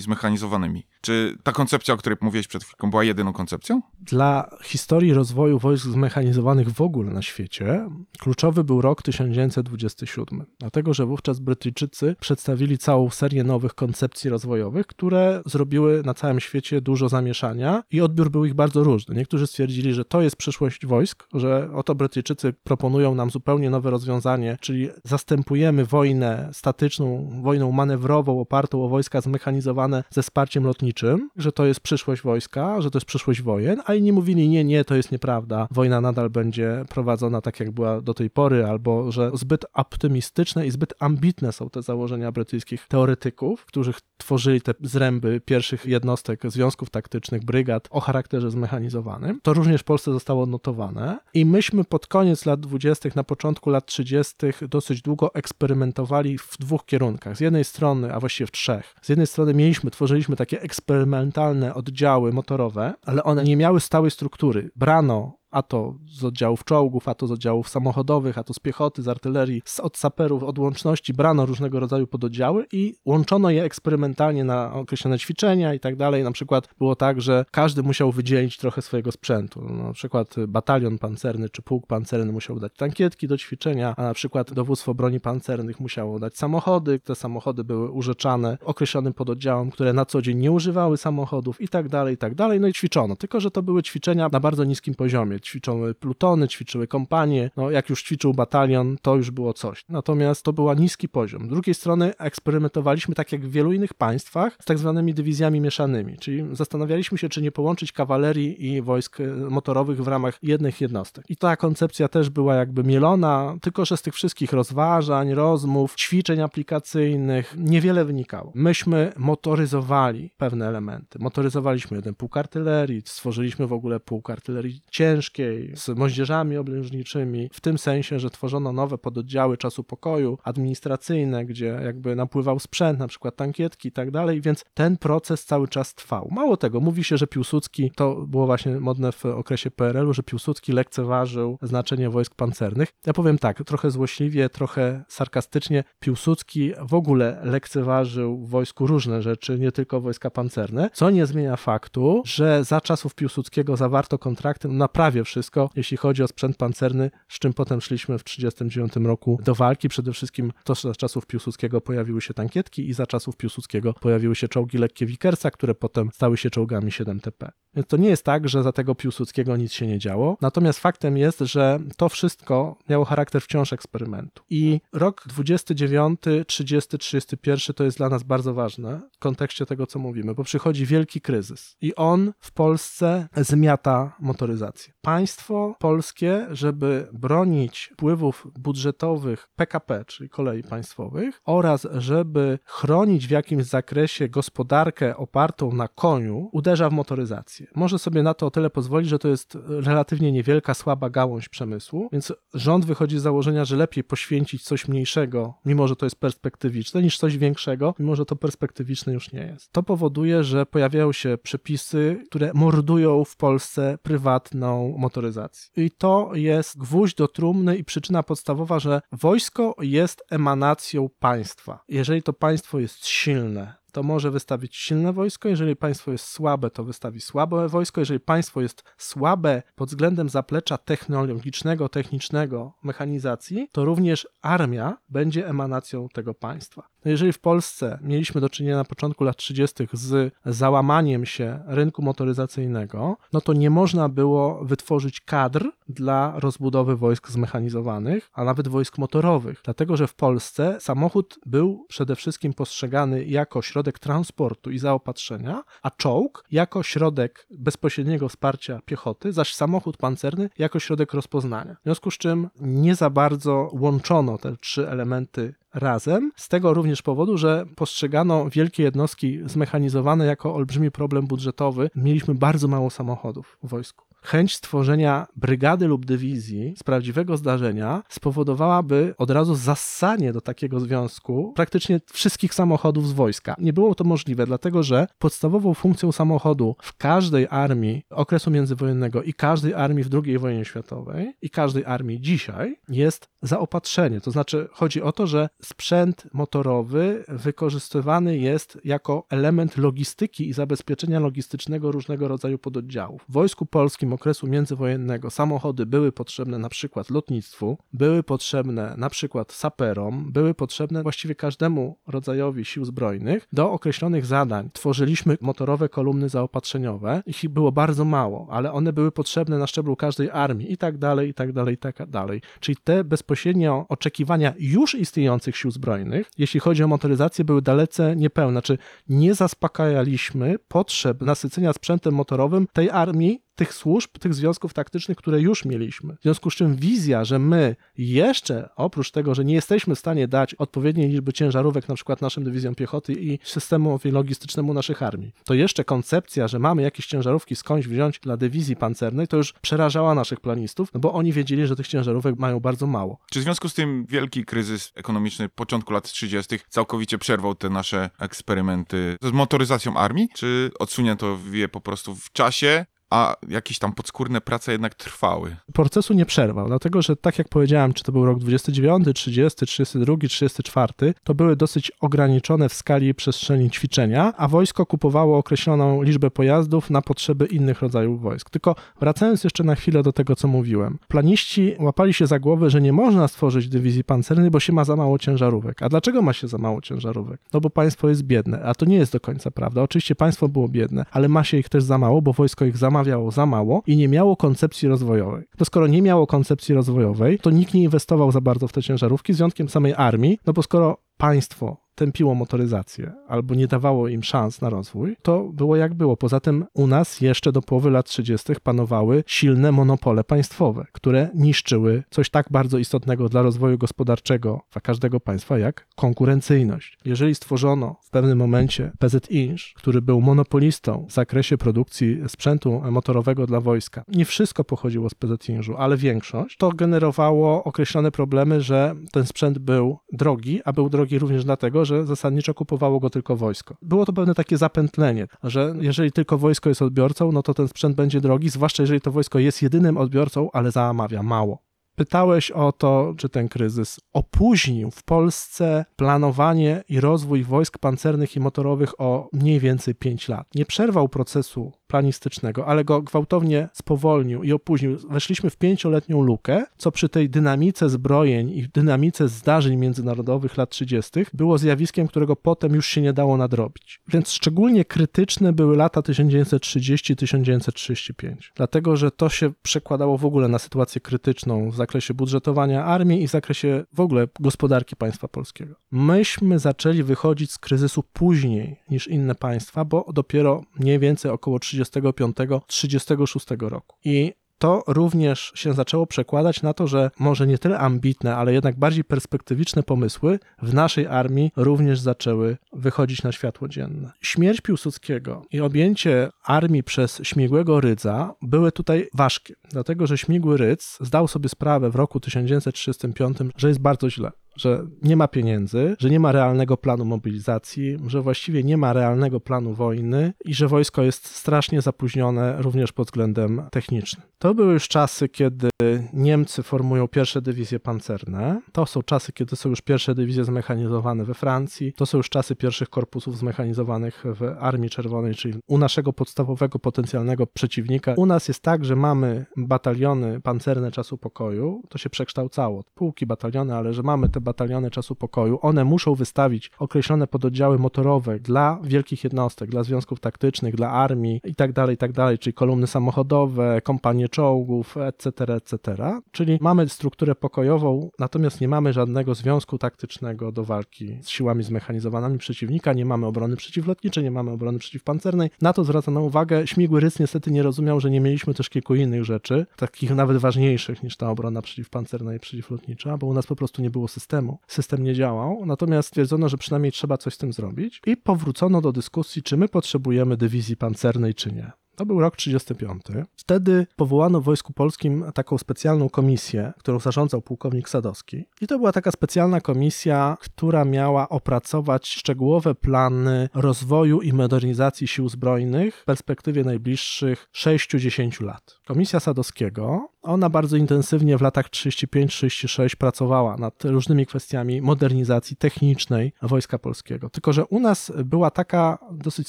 zmechanizowanymi. 0.00 0.86
Czy 1.00 1.36
ta 1.42 1.52
koncepcja, 1.52 1.94
o 1.94 1.96
której 1.96 2.18
mówiłeś 2.20 2.48
przed 2.48 2.64
chwilką, 2.64 2.90
była 2.90 3.04
jedyną 3.04 3.32
koncepcją? 3.32 3.82
Dla 4.00 4.50
historii 4.64 5.14
rozwoju 5.14 5.58
wojsk 5.58 5.86
zmechanizowanych 5.86 6.70
w 6.70 6.80
ogóle 6.80 7.12
na 7.12 7.22
świecie 7.22 7.90
kluczowy 8.18 8.64
był 8.64 8.80
rok 8.80 9.02
1927, 9.02 10.44
dlatego 10.58 10.94
że 10.94 11.06
wówczas 11.06 11.38
Brytyjczycy 11.38 12.16
przedstawili 12.20 12.78
całą 12.78 13.10
serię 13.10 13.44
nowych 13.44 13.74
koncepcji 13.74 14.30
rozwojowych, 14.30 14.86
które 14.86 15.42
zrobiły 15.46 16.02
na 16.04 16.14
całym 16.14 16.40
świecie 16.40 16.80
dużo 16.80 17.08
zamieszania 17.08 17.82
i 17.90 18.00
odbiór 18.00 18.30
był 18.30 18.44
ich 18.44 18.54
bardzo 18.54 18.84
różny. 18.84 19.14
Niektórzy 19.14 19.46
stwierdzili, 19.46 19.92
że 19.92 20.04
to 20.04 20.22
jest 20.22 20.36
przyszłość 20.36 20.86
wojsk, 20.86 21.28
że 21.34 21.70
oto 21.74 21.94
Brytyjczycy 21.94 22.54
proponują 22.64 23.14
nam 23.14 23.30
zupełnie 23.30 23.70
nowe 23.70 23.90
rozwiązanie, 23.90 24.56
czyli 24.60 24.88
zastępujemy 25.04 25.84
wojnę 25.84 26.48
statyczną, 26.52 27.30
wojną 27.42 27.72
manewrową 27.72 28.40
opartą 28.40 28.84
o 28.84 28.88
wojska 28.88 29.20
zmechanizowane 29.20 30.04
ze 30.10 30.22
wsparciem 30.22 30.64
lotniczym, 30.64 31.30
że 31.36 31.52
to 31.52 31.66
jest 31.66 31.80
przyszłość 31.80 32.22
wojska, 32.22 32.80
że 32.80 32.90
to 32.90 32.98
jest 32.98 33.06
przyszłość 33.06 33.42
wojen, 33.42 33.82
a 33.86 33.94
inni 33.94 34.12
mówili 34.12 34.48
nie, 34.48 34.64
nie, 34.64 34.84
to 34.84 34.94
jest 34.94 35.12
nieprawda. 35.12 35.68
Wojna 35.70 36.00
nadal 36.00 36.30
będzie 36.30 36.84
prowadzona 36.88 37.40
tak, 37.40 37.60
jak 37.60 37.70
była 37.70 38.00
do 38.00 38.14
tej 38.14 38.30
pory, 38.30 38.66
albo 38.66 39.12
że 39.12 39.30
zbyt 39.34 39.64
optymistyczne 39.74 40.66
i 40.66 40.70
zbyt 40.70 40.94
ambitne 40.98 41.52
są 41.52 41.70
te 41.70 41.82
założenia 41.82 42.32
brytyjskich 42.32 42.86
teoretyków, 42.88 43.64
którzy 43.66 43.92
tworzyli 44.16 44.60
te 44.60 44.74
zręby 44.82 45.40
pierwszych 45.40 45.86
jednostek 45.86 46.40
związków 46.46 46.90
taktycznych, 46.90 47.44
brygad 47.44 47.88
o 47.90 48.00
charakterze 48.00 48.50
zmechanizowanym. 48.50 49.40
To 49.42 49.52
również 49.52 49.80
w 49.80 49.84
Polsce 49.84 50.12
zostało 50.12 50.42
odnotowane 50.42 51.18
i 51.34 51.44
myśmy 51.44 51.84
pod 51.84 52.06
koniec 52.06 52.46
lat 52.46 52.60
20., 52.60 53.08
na 53.14 53.24
początku 53.24 53.70
lat 53.70 53.86
30. 53.86 54.34
dosyć 54.68 54.93
długo 55.02 55.34
eksperymentowali 55.34 56.38
w 56.38 56.56
dwóch 56.58 56.84
kierunkach. 56.86 57.36
Z 57.36 57.40
jednej 57.40 57.64
strony, 57.64 58.14
a 58.14 58.20
właściwie 58.20 58.46
w 58.46 58.52
trzech. 58.52 58.94
Z 59.02 59.08
jednej 59.08 59.26
strony 59.26 59.54
mieliśmy, 59.54 59.90
tworzyliśmy 59.90 60.36
takie 60.36 60.62
eksperymentalne 60.62 61.74
oddziały 61.74 62.32
motorowe, 62.32 62.94
ale 63.06 63.24
one 63.24 63.44
nie 63.44 63.56
miały 63.56 63.80
stałej 63.80 64.10
struktury. 64.10 64.70
Brano 64.76 65.38
a 65.54 65.62
to 65.62 65.94
z 66.08 66.24
oddziałów 66.24 66.64
czołgów, 66.64 67.08
a 67.08 67.14
to 67.14 67.26
z 67.26 67.30
oddziałów 67.30 67.68
samochodowych, 67.68 68.38
a 68.38 68.44
to 68.44 68.54
z 68.54 68.58
piechoty, 68.58 69.02
z 69.02 69.08
artylerii, 69.08 69.62
z, 69.64 69.80
od 69.80 69.96
saperów, 69.96 70.42
od 70.42 70.58
łączności, 70.58 71.12
brano 71.12 71.46
różnego 71.46 71.80
rodzaju 71.80 72.06
pododdziały 72.06 72.66
i 72.72 72.94
łączono 73.04 73.50
je 73.50 73.64
eksperymentalnie 73.64 74.44
na 74.44 74.72
określone 74.72 75.18
ćwiczenia 75.18 75.74
i 75.74 75.80
tak 75.80 75.96
dalej. 75.96 76.22
Na 76.22 76.32
przykład 76.32 76.68
było 76.78 76.96
tak, 76.96 77.20
że 77.20 77.44
każdy 77.50 77.82
musiał 77.82 78.12
wydzielić 78.12 78.56
trochę 78.56 78.82
swojego 78.82 79.12
sprzętu. 79.12 79.60
Na 79.60 79.92
przykład 79.92 80.34
batalion 80.48 80.98
pancerny 80.98 81.48
czy 81.48 81.62
pułk 81.62 81.86
pancerny 81.86 82.32
musiał 82.32 82.60
dać 82.60 82.72
tankietki 82.76 83.28
do 83.28 83.38
ćwiczenia, 83.38 83.94
a 83.96 84.02
na 84.02 84.14
przykład 84.14 84.52
dowództwo 84.52 84.94
broni 84.94 85.20
pancernych 85.20 85.80
musiało 85.80 86.18
dać 86.18 86.36
samochody. 86.36 87.00
Te 87.00 87.14
samochody 87.14 87.64
były 87.64 87.90
urzeczane 87.90 88.58
określonym 88.64 89.14
pododdziałom, 89.14 89.70
które 89.70 89.92
na 89.92 90.04
co 90.04 90.22
dzień 90.22 90.38
nie 90.38 90.52
używały 90.52 90.96
samochodów 90.96 91.60
i 91.60 91.68
tak 91.68 91.88
dalej, 91.88 92.14
i 92.14 92.18
tak 92.18 92.34
dalej. 92.34 92.60
No 92.60 92.68
i 92.68 92.72
ćwiczono. 92.72 93.16
Tylko, 93.16 93.40
że 93.40 93.50
to 93.50 93.62
były 93.62 93.82
ćwiczenia 93.82 94.28
na 94.32 94.40
bardzo 94.40 94.64
niskim 94.64 94.94
poziomie 94.94 95.40
ćwiczyły 95.44 95.94
plutony, 95.94 96.48
ćwiczyły 96.48 96.88
kompanie, 96.88 97.50
no 97.56 97.70
jak 97.70 97.90
już 97.90 98.02
ćwiczył 98.02 98.34
batalion, 98.34 98.96
to 99.02 99.16
już 99.16 99.30
było 99.30 99.52
coś. 99.52 99.84
Natomiast 99.88 100.42
to 100.42 100.52
był 100.52 100.72
niski 100.72 101.08
poziom. 101.08 101.46
Z 101.46 101.48
drugiej 101.48 101.74
strony 101.74 102.16
eksperymentowaliśmy, 102.18 103.14
tak 103.14 103.32
jak 103.32 103.46
w 103.46 103.50
wielu 103.50 103.72
innych 103.72 103.94
państwach, 103.94 104.56
z 104.60 104.64
tak 104.64 104.78
zwanymi 104.78 105.14
dywizjami 105.14 105.60
mieszanymi, 105.60 106.16
czyli 106.18 106.44
zastanawialiśmy 106.52 107.18
się, 107.18 107.28
czy 107.28 107.42
nie 107.42 107.52
połączyć 107.52 107.92
kawalerii 107.92 108.66
i 108.66 108.82
wojsk 108.82 109.20
e, 109.20 109.26
motorowych 109.26 110.02
w 110.02 110.08
ramach 110.08 110.38
jednych 110.42 110.80
jednostek. 110.80 111.24
I 111.28 111.36
ta 111.36 111.56
koncepcja 111.56 112.08
też 112.08 112.30
była 112.30 112.54
jakby 112.54 112.84
mielona, 112.84 113.56
tylko 113.60 113.84
że 113.84 113.96
z 113.96 114.02
tych 114.02 114.14
wszystkich 114.14 114.52
rozważań, 114.52 115.34
rozmów, 115.34 115.94
ćwiczeń 115.94 116.40
aplikacyjnych 116.40 117.54
niewiele 117.58 118.04
wynikało. 118.04 118.52
Myśmy 118.54 119.12
motoryzowali 119.16 120.30
pewne 120.36 120.68
elementy. 120.68 121.18
Motoryzowaliśmy 121.18 121.96
jeden 121.96 122.14
pułk 122.14 122.36
artylerii, 122.36 123.02
stworzyliśmy 123.04 123.66
w 123.66 123.72
ogóle 123.72 124.00
pułk 124.00 124.30
artylerii 124.30 124.80
ciężkiej, 124.90 125.33
z 125.74 125.88
moździerzami 125.88 126.56
oblężniczymi, 126.56 127.48
w 127.52 127.60
tym 127.60 127.78
sensie, 127.78 128.18
że 128.18 128.30
tworzono 128.30 128.72
nowe 128.72 128.98
pododdziały 128.98 129.56
czasu 129.56 129.84
pokoju, 129.84 130.38
administracyjne, 130.44 131.44
gdzie 131.44 131.66
jakby 131.84 132.16
napływał 132.16 132.58
sprzęt, 132.58 132.98
na 132.98 133.08
przykład 133.08 133.36
tankietki 133.36 133.88
i 133.88 133.92
tak 133.92 134.10
dalej, 134.10 134.40
więc 134.40 134.64
ten 134.74 134.96
proces 134.96 135.44
cały 135.44 135.68
czas 135.68 135.94
trwał. 135.94 136.28
Mało 136.30 136.56
tego, 136.56 136.80
mówi 136.80 137.04
się, 137.04 137.16
że 137.16 137.26
Piłsudski, 137.26 137.90
to 137.96 138.14
było 138.14 138.46
właśnie 138.46 138.80
modne 138.80 139.12
w 139.12 139.24
okresie 139.24 139.70
PRL-u, 139.70 140.12
że 140.12 140.22
Piłsudski 140.22 140.72
lekceważył 140.72 141.58
znaczenie 141.62 142.10
wojsk 142.10 142.34
pancernych. 142.34 142.88
Ja 143.06 143.12
powiem 143.12 143.38
tak, 143.38 143.64
trochę 143.64 143.90
złośliwie, 143.90 144.48
trochę 144.48 145.04
sarkastycznie, 145.08 145.84
Piłsudski 146.00 146.72
w 146.88 146.94
ogóle 146.94 147.40
lekceważył 147.44 148.38
w 148.38 148.50
wojsku 148.50 148.86
różne 148.86 149.22
rzeczy, 149.22 149.58
nie 149.58 149.72
tylko 149.72 150.00
wojska 150.00 150.30
pancerne, 150.30 150.90
co 150.92 151.10
nie 151.10 151.26
zmienia 151.26 151.56
faktu, 151.56 152.22
że 152.26 152.64
za 152.64 152.80
czasów 152.80 153.14
Piłsudskiego 153.14 153.76
zawarto 153.76 154.18
kontrakty 154.18 154.68
na 154.68 154.88
prawie 154.88 155.23
wszystko, 155.24 155.70
jeśli 155.76 155.96
chodzi 155.96 156.22
o 156.22 156.28
sprzęt 156.28 156.56
pancerny, 156.56 157.10
z 157.28 157.38
czym 157.38 157.52
potem 157.52 157.80
szliśmy 157.80 158.18
w 158.18 158.24
1939 158.24 159.08
roku 159.08 159.38
do 159.44 159.54
walki. 159.54 159.88
Przede 159.88 160.12
wszystkim 160.12 160.52
to 160.64 160.74
za 160.74 160.94
czasów 160.94 161.26
Piłsudskiego 161.26 161.80
pojawiły 161.80 162.20
się 162.20 162.34
tankietki 162.34 162.88
i 162.88 162.92
za 162.92 163.06
czasów 163.06 163.36
Piłsudskiego 163.36 163.92
pojawiły 163.92 164.34
się 164.36 164.48
czołgi 164.48 164.78
lekkie 164.78 165.06
Wickersa, 165.06 165.50
które 165.50 165.74
potem 165.74 166.10
stały 166.12 166.36
się 166.36 166.50
czołgami 166.50 166.90
7TP. 166.90 167.48
Więc 167.74 167.86
to 167.88 167.96
nie 167.96 168.08
jest 168.08 168.24
tak, 168.24 168.48
że 168.48 168.62
za 168.62 168.72
tego 168.72 168.94
Piłsudskiego 168.94 169.56
nic 169.56 169.72
się 169.72 169.86
nie 169.86 169.98
działo. 169.98 170.36
Natomiast 170.40 170.78
faktem 170.78 171.16
jest, 171.16 171.38
że 171.38 171.78
to 171.96 172.08
wszystko 172.08 172.76
miało 172.88 173.04
charakter 173.04 173.42
wciąż 173.42 173.72
eksperymentu. 173.72 174.42
I 174.50 174.80
rok 174.92 175.22
29, 175.26 176.20
30, 176.46 176.98
31 176.98 177.74
to 177.74 177.84
jest 177.84 177.96
dla 177.96 178.08
nas 178.08 178.22
bardzo 178.22 178.54
ważne 178.54 179.00
w 179.12 179.18
kontekście 179.18 179.66
tego, 179.66 179.86
co 179.86 179.98
mówimy, 179.98 180.34
bo 180.34 180.44
przychodzi 180.44 180.86
wielki 180.86 181.20
kryzys 181.20 181.76
i 181.80 181.94
on 181.94 182.32
w 182.40 182.52
Polsce 182.52 183.28
zmiata 183.36 184.16
motoryzację. 184.20 184.93
Państwo 185.04 185.74
polskie, 185.78 186.46
żeby 186.50 187.08
bronić 187.12 187.90
wpływów 187.92 188.46
budżetowych 188.58 189.48
PKP, 189.56 190.04
czyli 190.06 190.30
kolei 190.30 190.62
państwowych, 190.62 191.40
oraz 191.44 191.86
żeby 191.94 192.58
chronić 192.64 193.26
w 193.26 193.30
jakimś 193.30 193.64
zakresie 193.64 194.28
gospodarkę 194.28 195.16
opartą 195.16 195.72
na 195.72 195.88
koniu, 195.88 196.48
uderza 196.52 196.90
w 196.90 196.92
motoryzację. 196.92 197.66
Może 197.74 197.98
sobie 197.98 198.22
na 198.22 198.34
to 198.34 198.46
o 198.46 198.50
tyle 198.50 198.70
pozwolić, 198.70 199.08
że 199.08 199.18
to 199.18 199.28
jest 199.28 199.58
relatywnie 199.68 200.32
niewielka, 200.32 200.74
słaba 200.74 201.10
gałąź 201.10 201.48
przemysłu, 201.48 202.08
więc 202.12 202.32
rząd 202.54 202.84
wychodzi 202.84 203.18
z 203.18 203.22
założenia, 203.22 203.64
że 203.64 203.76
lepiej 203.76 204.04
poświęcić 204.04 204.62
coś 204.62 204.88
mniejszego, 204.88 205.54
mimo 205.64 205.88
że 205.88 205.96
to 205.96 206.06
jest 206.06 206.16
perspektywiczne, 206.16 207.02
niż 207.02 207.18
coś 207.18 207.38
większego, 207.38 207.94
mimo 207.98 208.16
że 208.16 208.24
to 208.24 208.36
perspektywiczne 208.36 209.12
już 209.12 209.32
nie 209.32 209.40
jest. 209.40 209.72
To 209.72 209.82
powoduje, 209.82 210.44
że 210.44 210.66
pojawiają 210.66 211.12
się 211.12 211.38
przepisy, 211.42 212.22
które 212.26 212.50
mordują 212.54 213.24
w 213.24 213.36
Polsce 213.36 213.98
prywatną 214.02 214.93
motoryzację. 214.98 215.84
I 215.84 215.90
to 215.90 216.30
jest 216.34 216.78
gwóźdź 216.78 217.14
do 217.14 217.28
trumny 217.28 217.76
i 217.76 217.84
przyczyna 217.84 218.22
podstawowa, 218.22 218.78
że 218.78 219.00
wojsko 219.12 219.74
jest 219.80 220.24
emanacją 220.30 221.08
państwa. 221.18 221.84
Jeżeli 221.88 222.22
to 222.22 222.32
państwo 222.32 222.78
jest 222.78 223.06
silne, 223.06 223.74
to 223.94 224.02
może 224.02 224.30
wystawić 224.30 224.76
silne 224.76 225.12
wojsko, 225.12 225.48
jeżeli 225.48 225.76
państwo 225.76 226.12
jest 226.12 226.26
słabe, 226.26 226.70
to 226.70 226.84
wystawi 226.84 227.20
słabe 227.20 227.68
wojsko, 227.68 228.00
jeżeli 228.00 228.20
państwo 228.20 228.60
jest 228.60 228.84
słabe 228.98 229.62
pod 229.74 229.88
względem 229.88 230.28
zaplecza 230.28 230.78
technologicznego, 230.78 231.88
technicznego, 231.88 232.72
mechanizacji, 232.82 233.68
to 233.72 233.84
również 233.84 234.28
armia 234.42 234.96
będzie 235.08 235.48
emanacją 235.48 236.08
tego 236.08 236.34
państwa. 236.34 236.88
No 237.04 237.10
jeżeli 237.10 237.32
w 237.32 237.38
Polsce 237.38 237.98
mieliśmy 238.02 238.40
do 238.40 238.48
czynienia 238.48 238.76
na 238.76 238.84
początku 238.84 239.24
lat 239.24 239.36
30. 239.36 239.88
z 239.92 240.34
załamaniem 240.46 241.26
się 241.26 241.62
rynku 241.66 242.02
motoryzacyjnego, 242.02 243.16
no 243.32 243.40
to 243.40 243.52
nie 243.52 243.70
można 243.70 244.08
było 244.08 244.64
wytworzyć 244.64 245.20
kadr 245.20 245.70
dla 245.88 246.34
rozbudowy 246.36 246.96
wojsk 246.96 247.30
zmechanizowanych, 247.30 248.30
a 248.32 248.44
nawet 248.44 248.68
wojsk 248.68 248.98
motorowych, 248.98 249.60
dlatego 249.64 249.96
że 249.96 250.06
w 250.06 250.14
Polsce 250.14 250.76
samochód 250.80 251.38
był 251.46 251.86
przede 251.88 252.16
wszystkim 252.16 252.54
postrzegany 252.54 253.24
jako 253.24 253.62
środek 253.62 253.83
transportu 253.92 254.70
i 254.70 254.78
zaopatrzenia, 254.78 255.62
a 255.82 255.90
czołg 255.90 256.44
jako 256.50 256.82
środek 256.82 257.46
bezpośredniego 257.50 258.28
wsparcia 258.28 258.80
piechoty, 258.84 259.32
zaś 259.32 259.54
samochód 259.54 259.96
pancerny 259.96 260.50
jako 260.58 260.78
środek 260.80 261.14
rozpoznania. 261.14 261.76
W 261.80 261.84
związku 261.84 262.10
z 262.10 262.18
czym 262.18 262.48
nie 262.60 262.94
za 262.94 263.10
bardzo 263.10 263.70
łączono 263.72 264.38
te 264.38 264.56
trzy 264.56 264.88
elementy 264.88 265.54
razem, 265.74 266.32
z 266.36 266.48
tego 266.48 266.74
również 266.74 267.02
powodu, 267.02 267.38
że 267.38 267.64
postrzegano 267.76 268.50
wielkie 268.50 268.82
jednostki 268.82 269.40
zmechanizowane 269.46 270.26
jako 270.26 270.54
olbrzymi 270.54 270.90
problem 270.90 271.26
budżetowy. 271.26 271.90
Mieliśmy 271.96 272.34
bardzo 272.34 272.68
mało 272.68 272.90
samochodów 272.90 273.58
w 273.62 273.68
wojsku 273.68 274.04
chęć 274.24 274.54
stworzenia 274.54 275.26
brygady 275.36 275.86
lub 275.86 276.06
dywizji 276.06 276.74
z 276.76 276.82
prawdziwego 276.82 277.36
zdarzenia 277.36 278.02
spowodowałaby 278.08 279.14
od 279.18 279.30
razu 279.30 279.54
zassanie 279.54 280.32
do 280.32 280.40
takiego 280.40 280.80
związku 280.80 281.52
praktycznie 281.56 282.00
wszystkich 282.12 282.54
samochodów 282.54 283.08
z 283.08 283.12
wojska. 283.12 283.54
Nie 283.58 283.72
było 283.72 283.94
to 283.94 284.04
możliwe, 284.04 284.46
dlatego 284.46 284.82
że 284.82 285.06
podstawową 285.18 285.74
funkcją 285.74 286.12
samochodu 286.12 286.76
w 286.82 286.96
każdej 286.96 287.46
armii 287.50 288.02
okresu 288.10 288.50
międzywojennego 288.50 289.22
i 289.22 289.34
każdej 289.34 289.74
armii 289.74 290.04
w 290.04 290.14
II 290.14 290.38
wojnie 290.38 290.64
światowej 290.64 291.34
i 291.42 291.50
każdej 291.50 291.84
armii 291.84 292.20
dzisiaj 292.20 292.76
jest 292.88 293.28
zaopatrzenie. 293.46 294.20
To 294.20 294.30
znaczy 294.30 294.68
chodzi 294.72 295.02
o 295.02 295.12
to, 295.12 295.26
że 295.26 295.48
sprzęt 295.62 296.26
motorowy 296.32 297.24
wykorzystywany 297.28 298.38
jest 298.38 298.78
jako 298.84 299.26
element 299.30 299.76
logistyki 299.76 300.48
i 300.48 300.52
zabezpieczenia 300.52 301.20
logistycznego 301.20 301.92
różnego 301.92 302.28
rodzaju 302.28 302.58
pododdziałów. 302.58 303.24
W 303.28 303.32
Wojsku 303.32 303.66
Polskim 303.66 304.12
okresu 304.12 304.46
międzywojennego 304.46 305.30
samochody 305.30 305.86
były 305.86 306.12
potrzebne 306.12 306.58
na 306.58 306.68
przykład 306.68 307.10
lotnictwu, 307.10 307.78
były 307.92 308.22
potrzebne 308.22 308.94
na 308.96 309.10
przykład 309.10 309.52
saperom, 309.52 310.32
były 310.32 310.54
potrzebne 310.54 311.02
właściwie 311.02 311.34
każdemu 311.34 311.98
rodzajowi 312.06 312.64
sił 312.64 312.84
zbrojnych 312.84 313.48
do 313.52 313.72
określonych 313.72 314.26
zadań. 314.26 314.70
Tworzyliśmy 314.72 315.36
motorowe 315.40 315.88
kolumny 315.88 316.28
zaopatrzeniowe, 316.28 317.22
ich 317.26 317.48
było 317.48 317.72
bardzo 317.72 318.04
mało, 318.04 318.46
ale 318.50 318.72
one 318.72 318.92
były 318.92 319.12
potrzebne 319.12 319.58
na 319.58 319.66
szczeblu 319.66 319.96
każdej 319.96 320.30
armii 320.30 320.72
i 320.72 320.76
tak 320.76 320.98
dalej, 320.98 321.28
i 321.28 321.34
tak 321.34 321.52
dalej, 321.52 321.74
i 321.74 321.78
tak 321.78 322.10
dalej. 322.10 322.40
Czyli 322.60 322.76
te 322.84 323.04
bezpośrednio 323.34 323.86
oczekiwania 323.88 324.54
już 324.58 324.94
istniejących 324.94 325.56
sił 325.56 325.70
zbrojnych, 325.70 326.30
jeśli 326.38 326.60
chodzi 326.60 326.82
o 326.82 326.88
motoryzację, 326.88 327.44
były 327.44 327.62
dalece 327.62 328.16
niepełne. 328.16 328.52
Znaczy 328.52 328.78
nie 329.08 329.34
zaspokajaliśmy 329.34 330.58
potrzeb 330.68 331.20
nasycenia 331.20 331.72
sprzętem 331.72 332.14
motorowym 332.14 332.66
tej 332.72 332.90
armii, 332.90 333.43
tych 333.54 333.74
służb, 333.74 334.10
tych 334.18 334.34
związków 334.34 334.74
taktycznych, 334.74 335.18
które 335.18 335.40
już 335.40 335.64
mieliśmy. 335.64 336.16
W 336.16 336.22
związku 336.22 336.50
z 336.50 336.54
czym 336.54 336.76
wizja, 336.76 337.24
że 337.24 337.38
my 337.38 337.76
jeszcze, 337.98 338.68
oprócz 338.76 339.10
tego, 339.10 339.34
że 339.34 339.44
nie 339.44 339.54
jesteśmy 339.54 339.94
w 339.94 339.98
stanie 339.98 340.28
dać 340.28 340.54
odpowiedniej 340.54 341.08
liczby 341.08 341.32
ciężarówek 341.32 341.88
na 341.88 341.94
przykład 341.94 342.20
naszym 342.20 342.44
dywizjom 342.44 342.74
piechoty 342.74 343.12
i 343.12 343.38
systemowi 343.42 344.10
logistycznemu 344.10 344.74
naszych 344.74 345.02
armii, 345.02 345.32
to 345.44 345.54
jeszcze 345.54 345.84
koncepcja, 345.84 346.48
że 346.48 346.58
mamy 346.58 346.82
jakieś 346.82 347.06
ciężarówki 347.06 347.56
skądś 347.56 347.86
wziąć 347.86 348.20
dla 348.20 348.36
dywizji 348.36 348.76
pancernej, 348.76 349.28
to 349.28 349.36
już 349.36 349.52
przerażała 349.52 350.14
naszych 350.14 350.40
planistów, 350.40 350.94
no 350.94 351.00
bo 351.00 351.12
oni 351.12 351.32
wiedzieli, 351.32 351.66
że 351.66 351.76
tych 351.76 351.88
ciężarówek 351.88 352.38
mają 352.38 352.60
bardzo 352.60 352.86
mało. 352.86 353.18
Czy 353.30 353.40
w 353.40 353.42
związku 353.42 353.68
z 353.68 353.74
tym 353.74 354.06
wielki 354.06 354.44
kryzys 354.44 354.92
ekonomiczny 354.94 355.48
początku 355.48 355.92
lat 355.92 356.04
30. 356.04 356.58
całkowicie 356.68 357.18
przerwał 357.18 357.54
te 357.54 357.70
nasze 357.70 358.10
eksperymenty 358.18 359.16
z 359.22 359.32
motoryzacją 359.32 359.96
armii? 359.96 360.28
Czy 360.34 360.70
odsunięto 360.78 361.38
je 361.52 361.68
po 361.68 361.80
prostu 361.80 362.14
w 362.14 362.32
czasie 362.32 362.86
a 363.10 363.34
jakieś 363.48 363.78
tam 363.78 363.92
podskórne 363.92 364.40
prace 364.40 364.72
jednak 364.72 364.94
trwały. 364.94 365.56
Procesu 365.72 366.14
nie 366.14 366.26
przerwał, 366.26 366.68
dlatego 366.68 367.02
że 367.02 367.16
tak 367.16 367.38
jak 367.38 367.48
powiedziałem, 367.48 367.92
czy 367.92 368.04
to 368.04 368.12
był 368.12 368.26
rok 368.26 368.38
29, 368.38 369.06
30, 369.14 369.66
32, 369.66 370.16
34, 370.28 370.92
to 371.24 371.34
były 371.34 371.56
dosyć 371.56 371.92
ograniczone 372.00 372.68
w 372.68 372.74
skali 372.74 373.14
przestrzeni 373.14 373.70
ćwiczenia, 373.70 374.32
a 374.36 374.48
wojsko 374.48 374.86
kupowało 374.86 375.38
określoną 375.38 376.02
liczbę 376.02 376.30
pojazdów 376.30 376.90
na 376.90 377.02
potrzeby 377.02 377.46
innych 377.46 377.82
rodzajów 377.82 378.20
wojsk. 378.20 378.50
Tylko 378.50 378.74
wracając 379.00 379.44
jeszcze 379.44 379.64
na 379.64 379.74
chwilę 379.74 380.02
do 380.02 380.12
tego, 380.12 380.36
co 380.36 380.48
mówiłem. 380.48 380.98
Planiści 381.08 381.76
łapali 381.78 382.14
się 382.14 382.26
za 382.26 382.38
głowę, 382.38 382.70
że 382.70 382.80
nie 382.80 382.92
można 382.92 383.28
stworzyć 383.28 383.68
dywizji 383.68 384.04
pancernej, 384.04 384.50
bo 384.50 384.60
się 384.60 384.72
ma 384.72 384.84
za 384.84 384.96
mało 384.96 385.18
ciężarówek. 385.18 385.82
A 385.82 385.88
dlaczego 385.88 386.22
ma 386.22 386.32
się 386.32 386.48
za 386.48 386.58
mało 386.58 386.80
ciężarówek? 386.80 387.40
No 387.52 387.60
bo 387.60 387.70
państwo 387.70 388.08
jest 388.08 388.22
biedne, 388.22 388.62
a 388.62 388.74
to 388.74 388.86
nie 388.86 388.96
jest 388.96 389.12
do 389.12 389.20
końca 389.20 389.50
prawda. 389.50 389.82
Oczywiście 389.82 390.14
państwo 390.14 390.48
było 390.48 390.68
biedne, 390.68 391.04
ale 391.10 391.28
ma 391.28 391.44
się 391.44 391.56
ich 391.56 391.68
też 391.68 391.84
za 391.84 391.98
mało, 391.98 392.22
bo 392.22 392.32
wojsko 392.32 392.64
ich 392.64 392.76
zamawia 392.76 392.93
zamawiało 392.94 393.30
za 393.30 393.46
mało 393.46 393.82
i 393.86 393.96
nie 393.96 394.08
miało 394.08 394.36
koncepcji 394.36 394.88
rozwojowej. 394.88 395.44
To 395.56 395.64
skoro 395.64 395.86
nie 395.86 396.02
miało 396.02 396.26
koncepcji 396.26 396.74
rozwojowej, 396.74 397.38
to 397.38 397.50
nikt 397.50 397.74
nie 397.74 397.82
inwestował 397.82 398.32
za 398.32 398.40
bardzo 398.40 398.68
w 398.68 398.72
te 398.72 398.82
ciężarówki, 398.82 399.32
z 399.32 399.36
wyjątkiem 399.36 399.68
samej 399.68 399.94
armii, 399.96 400.38
no 400.46 400.52
bo 400.52 400.62
skoro 400.62 400.98
państwo 401.16 401.83
tępiło 401.94 402.34
motoryzację 402.34 403.12
albo 403.28 403.54
nie 403.54 403.66
dawało 403.66 404.08
im 404.08 404.22
szans 404.22 404.60
na 404.60 404.70
rozwój, 404.70 405.16
to 405.22 405.44
było 405.52 405.76
jak 405.76 405.94
było. 405.94 406.16
Poza 406.16 406.40
tym 406.40 406.64
u 406.74 406.86
nas 406.86 407.20
jeszcze 407.20 407.52
do 407.52 407.62
połowy 407.62 407.90
lat 407.90 408.06
30. 408.06 408.52
panowały 408.62 409.24
silne 409.26 409.72
monopole 409.72 410.24
państwowe, 410.24 410.86
które 410.92 411.28
niszczyły 411.34 412.02
coś 412.10 412.30
tak 412.30 412.46
bardzo 412.50 412.78
istotnego 412.78 413.28
dla 413.28 413.42
rozwoju 413.42 413.78
gospodarczego 413.78 414.60
dla 414.72 414.80
każdego 414.80 415.20
państwa 415.20 415.58
jak 415.58 415.86
konkurencyjność. 415.96 416.98
Jeżeli 417.04 417.34
stworzono 417.34 417.96
w 418.02 418.10
pewnym 418.10 418.38
momencie 418.38 418.92
PZ 418.98 419.30
Inch, 419.30 419.74
który 419.76 420.02
był 420.02 420.20
monopolistą 420.20 421.06
w 421.08 421.12
zakresie 421.12 421.58
produkcji 421.58 422.18
sprzętu 422.28 422.82
motorowego 422.90 423.46
dla 423.46 423.60
wojska, 423.60 424.04
nie 424.08 424.24
wszystko 424.24 424.64
pochodziło 424.64 425.10
z 425.10 425.14
PZ 425.14 425.48
Inchu, 425.48 425.76
ale 425.76 425.96
większość, 425.96 426.56
to 426.56 426.72
generowało 426.72 427.64
określone 427.64 428.10
problemy, 428.10 428.60
że 428.60 428.94
ten 429.12 429.26
sprzęt 429.26 429.58
był 429.58 429.98
drogi, 430.12 430.60
a 430.64 430.72
był 430.72 430.88
drogi 430.90 431.18
również 431.18 431.44
dlatego, 431.44 431.83
że 431.84 432.06
zasadniczo 432.06 432.54
kupowało 432.54 433.00
go 433.00 433.10
tylko 433.10 433.36
wojsko. 433.36 433.76
Było 433.82 434.06
to 434.06 434.12
pewne 434.12 434.34
takie 434.34 434.56
zapętlenie, 434.56 435.26
że 435.42 435.74
jeżeli 435.80 436.12
tylko 436.12 436.38
wojsko 436.38 436.68
jest 436.68 436.82
odbiorcą, 436.82 437.32
no 437.32 437.42
to 437.42 437.54
ten 437.54 437.68
sprzęt 437.68 437.96
będzie 437.96 438.20
drogi, 438.20 438.48
zwłaszcza 438.50 438.82
jeżeli 438.82 439.00
to 439.00 439.12
wojsko 439.12 439.38
jest 439.38 439.62
jedynym 439.62 439.96
odbiorcą, 439.96 440.48
ale 440.52 440.70
zamawia 440.70 441.22
mało. 441.22 441.58
Pytałeś 441.96 442.50
o 442.50 442.72
to, 442.72 443.14
czy 443.16 443.28
ten 443.28 443.48
kryzys 443.48 444.00
opóźnił 444.12 444.90
w 444.90 445.02
Polsce 445.02 445.84
planowanie 445.96 446.84
i 446.88 447.00
rozwój 447.00 447.44
wojsk 447.44 447.78
pancernych 447.78 448.36
i 448.36 448.40
motorowych 448.40 449.00
o 449.00 449.28
mniej 449.32 449.60
więcej 449.60 449.94
5 449.94 450.28
lat. 450.28 450.46
Nie 450.54 450.66
przerwał 450.66 451.08
procesu 451.08 451.72
planistycznego, 451.86 452.66
ale 452.66 452.84
go 452.84 453.02
gwałtownie 453.02 453.68
spowolnił 453.72 454.42
i 454.42 454.52
opóźnił. 454.52 454.98
Weszliśmy 455.10 455.50
w 455.50 455.56
pięcioletnią 455.56 456.22
lukę, 456.22 456.64
co 456.76 456.92
przy 456.92 457.08
tej 457.08 457.30
dynamice 457.30 457.88
zbrojeń 457.88 458.50
i 458.50 458.68
dynamice 458.68 459.28
zdarzeń 459.28 459.76
międzynarodowych 459.76 460.56
lat 460.56 460.70
30. 460.70 461.10
było 461.32 461.58
zjawiskiem, 461.58 462.08
którego 462.08 462.36
potem 462.36 462.74
już 462.74 462.86
się 462.86 463.00
nie 463.00 463.12
dało 463.12 463.36
nadrobić. 463.36 464.00
Więc 464.08 464.32
szczególnie 464.32 464.84
krytyczne 464.84 465.52
były 465.52 465.76
lata 465.76 466.00
1930-1935, 466.00 468.34
dlatego 468.56 468.96
że 468.96 469.10
to 469.10 469.28
się 469.28 469.52
przekładało 469.62 470.18
w 470.18 470.24
ogóle 470.24 470.48
na 470.48 470.58
sytuację 470.58 471.00
krytyczną 471.00 471.70
w 471.70 471.76
zakresie 471.76 472.14
budżetowania 472.14 472.84
armii 472.84 473.22
i 473.22 473.28
w 473.28 473.30
zakresie 473.30 473.84
w 473.92 474.00
ogóle 474.00 474.28
gospodarki 474.40 474.96
państwa 474.96 475.28
polskiego. 475.28 475.74
Myśmy 475.90 476.58
zaczęli 476.58 477.02
wychodzić 477.02 477.52
z 477.52 477.58
kryzysu 477.58 478.04
później 478.12 478.76
niż 478.90 479.08
inne 479.08 479.34
państwa, 479.34 479.84
bo 479.84 480.06
dopiero 480.12 480.62
mniej 480.78 480.98
więcej 480.98 481.30
około 481.30 481.60
35-36 481.82 483.68
roku. 483.68 483.96
I 484.04 484.32
to 484.58 484.82
również 484.86 485.52
się 485.54 485.72
zaczęło 485.72 486.06
przekładać 486.06 486.62
na 486.62 486.74
to, 486.74 486.86
że 486.86 487.10
może 487.18 487.46
nie 487.46 487.58
tyle 487.58 487.78
ambitne, 487.78 488.36
ale 488.36 488.52
jednak 488.52 488.78
bardziej 488.78 489.04
perspektywiczne 489.04 489.82
pomysły 489.82 490.38
w 490.62 490.74
naszej 490.74 491.06
armii 491.06 491.52
również 491.56 492.00
zaczęły 492.00 492.56
wychodzić 492.72 493.22
na 493.22 493.32
światło 493.32 493.68
dzienne. 493.68 494.12
Śmierć 494.20 494.60
Piłsudskiego 494.60 495.42
i 495.50 495.60
objęcie 495.60 496.30
armii 496.44 496.82
przez 496.82 497.20
Śmigłego 497.22 497.80
Rydza 497.80 498.34
były 498.42 498.72
tutaj 498.72 499.08
ważkie, 499.14 499.54
dlatego 499.70 500.06
że 500.06 500.18
Śmigły 500.18 500.56
Rydz 500.56 500.98
zdał 501.00 501.28
sobie 501.28 501.48
sprawę 501.48 501.90
w 501.90 501.96
roku 501.96 502.20
1935, 502.20 503.38
że 503.56 503.68
jest 503.68 503.80
bardzo 503.80 504.10
źle 504.10 504.30
że 504.56 504.86
nie 505.02 505.16
ma 505.16 505.28
pieniędzy, 505.28 505.96
że 505.98 506.10
nie 506.10 506.20
ma 506.20 506.32
realnego 506.32 506.76
planu 506.76 507.04
mobilizacji, 507.04 507.96
że 508.06 508.22
właściwie 508.22 508.62
nie 508.62 508.76
ma 508.76 508.92
realnego 508.92 509.40
planu 509.40 509.74
wojny 509.74 510.32
i 510.44 510.54
że 510.54 510.68
wojsko 510.68 511.02
jest 511.02 511.26
strasznie 511.26 511.82
zapóźnione 511.82 512.62
również 512.62 512.92
pod 512.92 513.06
względem 513.06 513.62
technicznym. 513.70 514.26
To 514.38 514.54
były 514.54 514.72
już 514.72 514.88
czasy, 514.88 515.28
kiedy 515.28 515.68
Niemcy 516.12 516.62
formują 516.62 517.08
pierwsze 517.08 517.42
dywizje 517.42 517.80
pancerne. 517.80 518.60
To 518.72 518.86
są 518.86 519.02
czasy, 519.02 519.32
kiedy 519.32 519.56
są 519.56 519.68
już 519.68 519.80
pierwsze 519.80 520.14
dywizje 520.14 520.44
zmechanizowane 520.44 521.24
we 521.24 521.34
Francji. 521.34 521.92
To 521.92 522.06
są 522.06 522.18
już 522.18 522.28
czasy 522.28 522.56
pierwszych 522.56 522.88
korpusów 522.90 523.38
zmechanizowanych 523.38 524.24
w 524.26 524.56
Armii 524.60 524.90
Czerwonej, 524.90 525.34
czyli 525.34 525.58
u 525.66 525.78
naszego 525.78 526.12
podstawowego 526.12 526.78
potencjalnego 526.78 527.46
przeciwnika. 527.46 528.14
U 528.16 528.26
nas 528.26 528.48
jest 528.48 528.62
tak, 528.62 528.84
że 528.84 528.96
mamy 528.96 529.46
bataliony 529.56 530.40
pancerne 530.40 530.90
czasu 530.90 531.18
pokoju. 531.18 531.82
To 531.88 531.98
się 531.98 532.10
przekształcało. 532.10 532.84
Pułki, 532.94 533.26
bataliony, 533.26 533.74
ale 533.74 533.92
że 533.92 534.02
mamy 534.02 534.28
te 534.28 534.40
bataliony 534.44 534.90
czasu 534.90 535.14
pokoju. 535.14 535.58
One 535.62 535.84
muszą 535.84 536.14
wystawić 536.14 536.70
określone 536.78 537.26
pododdziały 537.26 537.78
motorowe 537.78 538.40
dla 538.40 538.78
wielkich 538.82 539.24
jednostek, 539.24 539.70
dla 539.70 539.82
związków 539.82 540.20
taktycznych, 540.20 540.76
dla 540.76 540.90
armii 540.90 541.40
i 541.44 541.54
tak 541.54 541.72
dalej, 541.72 541.94
i 541.94 541.98
tak 541.98 542.12
czyli 542.40 542.54
kolumny 542.54 542.86
samochodowe, 542.86 543.80
kompanie 543.80 544.28
czołgów, 544.28 544.96
etc., 544.96 545.54
etc. 545.54 545.96
Czyli 546.32 546.58
mamy 546.60 546.88
strukturę 546.88 547.34
pokojową, 547.34 548.10
natomiast 548.18 548.60
nie 548.60 548.68
mamy 548.68 548.92
żadnego 548.92 549.34
związku 549.34 549.78
taktycznego 549.78 550.52
do 550.52 550.64
walki 550.64 551.18
z 551.22 551.28
siłami 551.28 551.62
zmechanizowanymi 551.62 552.38
przeciwnika, 552.38 552.92
nie 552.92 553.04
mamy 553.04 553.26
obrony 553.26 553.56
przeciwlotniczej, 553.56 554.24
nie 554.24 554.30
mamy 554.30 554.50
obrony 554.50 554.78
przeciwpancernej. 554.78 555.50
Na 555.62 555.72
to 555.72 555.84
zwracano 555.84 556.20
uwagę. 556.20 556.66
Śmigły 556.66 557.00
Rys 557.00 557.18
niestety 557.18 557.50
nie 557.50 557.62
rozumiał, 557.62 558.00
że 558.00 558.10
nie 558.10 558.20
mieliśmy 558.20 558.54
też 558.54 558.70
kilku 558.70 558.94
innych 558.94 559.24
rzeczy, 559.24 559.66
takich 559.76 560.10
nawet 560.10 560.36
ważniejszych 560.36 561.02
niż 561.02 561.16
ta 561.16 561.30
obrona 561.30 561.62
przeciwpancerna 561.62 562.34
i 562.34 562.38
przeciwlotnicza, 562.38 563.18
bo 563.18 563.26
u 563.26 563.32
nas 563.34 563.46
po 563.46 563.56
prostu 563.56 563.82
nie 563.82 563.90
było 563.90 564.08
systemu. 564.08 564.33
System 564.66 565.04
nie 565.04 565.14
działał, 565.14 565.66
natomiast 565.66 566.08
stwierdzono, 566.08 566.48
że 566.48 566.58
przynajmniej 566.58 566.92
trzeba 566.92 567.16
coś 567.18 567.34
z 567.34 567.38
tym 567.38 567.52
zrobić 567.52 568.02
i 568.06 568.16
powrócono 568.16 568.80
do 568.80 568.92
dyskusji, 568.92 569.42
czy 569.42 569.56
my 569.56 569.68
potrzebujemy 569.68 570.36
dywizji 570.36 570.76
pancernej, 570.76 571.34
czy 571.34 571.52
nie. 571.52 571.72
To 571.96 572.06
był 572.06 572.20
rok 572.20 572.36
35. 572.36 573.02
Wtedy 573.36 573.86
powołano 573.96 574.40
w 574.40 574.44
Wojsku 574.44 574.72
Polskim 574.72 575.24
taką 575.34 575.58
specjalną 575.58 576.08
komisję, 576.08 576.72
którą 576.78 576.98
zarządzał 576.98 577.42
pułkownik 577.42 577.88
Sadowski. 577.88 578.44
I 578.60 578.66
to 578.66 578.78
była 578.78 578.92
taka 578.92 579.10
specjalna 579.10 579.60
komisja, 579.60 580.36
która 580.40 580.84
miała 580.84 581.28
opracować 581.28 582.08
szczegółowe 582.08 582.74
plany 582.74 583.48
rozwoju 583.54 584.20
i 584.20 584.32
modernizacji 584.32 585.08
sił 585.08 585.28
zbrojnych 585.28 585.96
w 585.96 586.04
perspektywie 586.04 586.64
najbliższych 586.64 587.48
6-10 587.54 588.44
lat. 588.44 588.80
Komisja 588.86 589.20
Sadowskiego, 589.20 590.08
ona 590.24 590.50
bardzo 590.50 590.76
intensywnie 590.76 591.38
w 591.38 591.42
latach 591.42 591.68
35-36 591.68 592.96
pracowała 592.96 593.56
nad 593.56 593.84
różnymi 593.84 594.26
kwestiami 594.26 594.82
modernizacji 594.82 595.56
technicznej 595.56 596.32
Wojska 596.42 596.78
Polskiego. 596.78 597.30
Tylko, 597.30 597.52
że 597.52 597.66
u 597.66 597.80
nas 597.80 598.12
była 598.24 598.50
taka 598.50 598.98
dosyć 599.12 599.48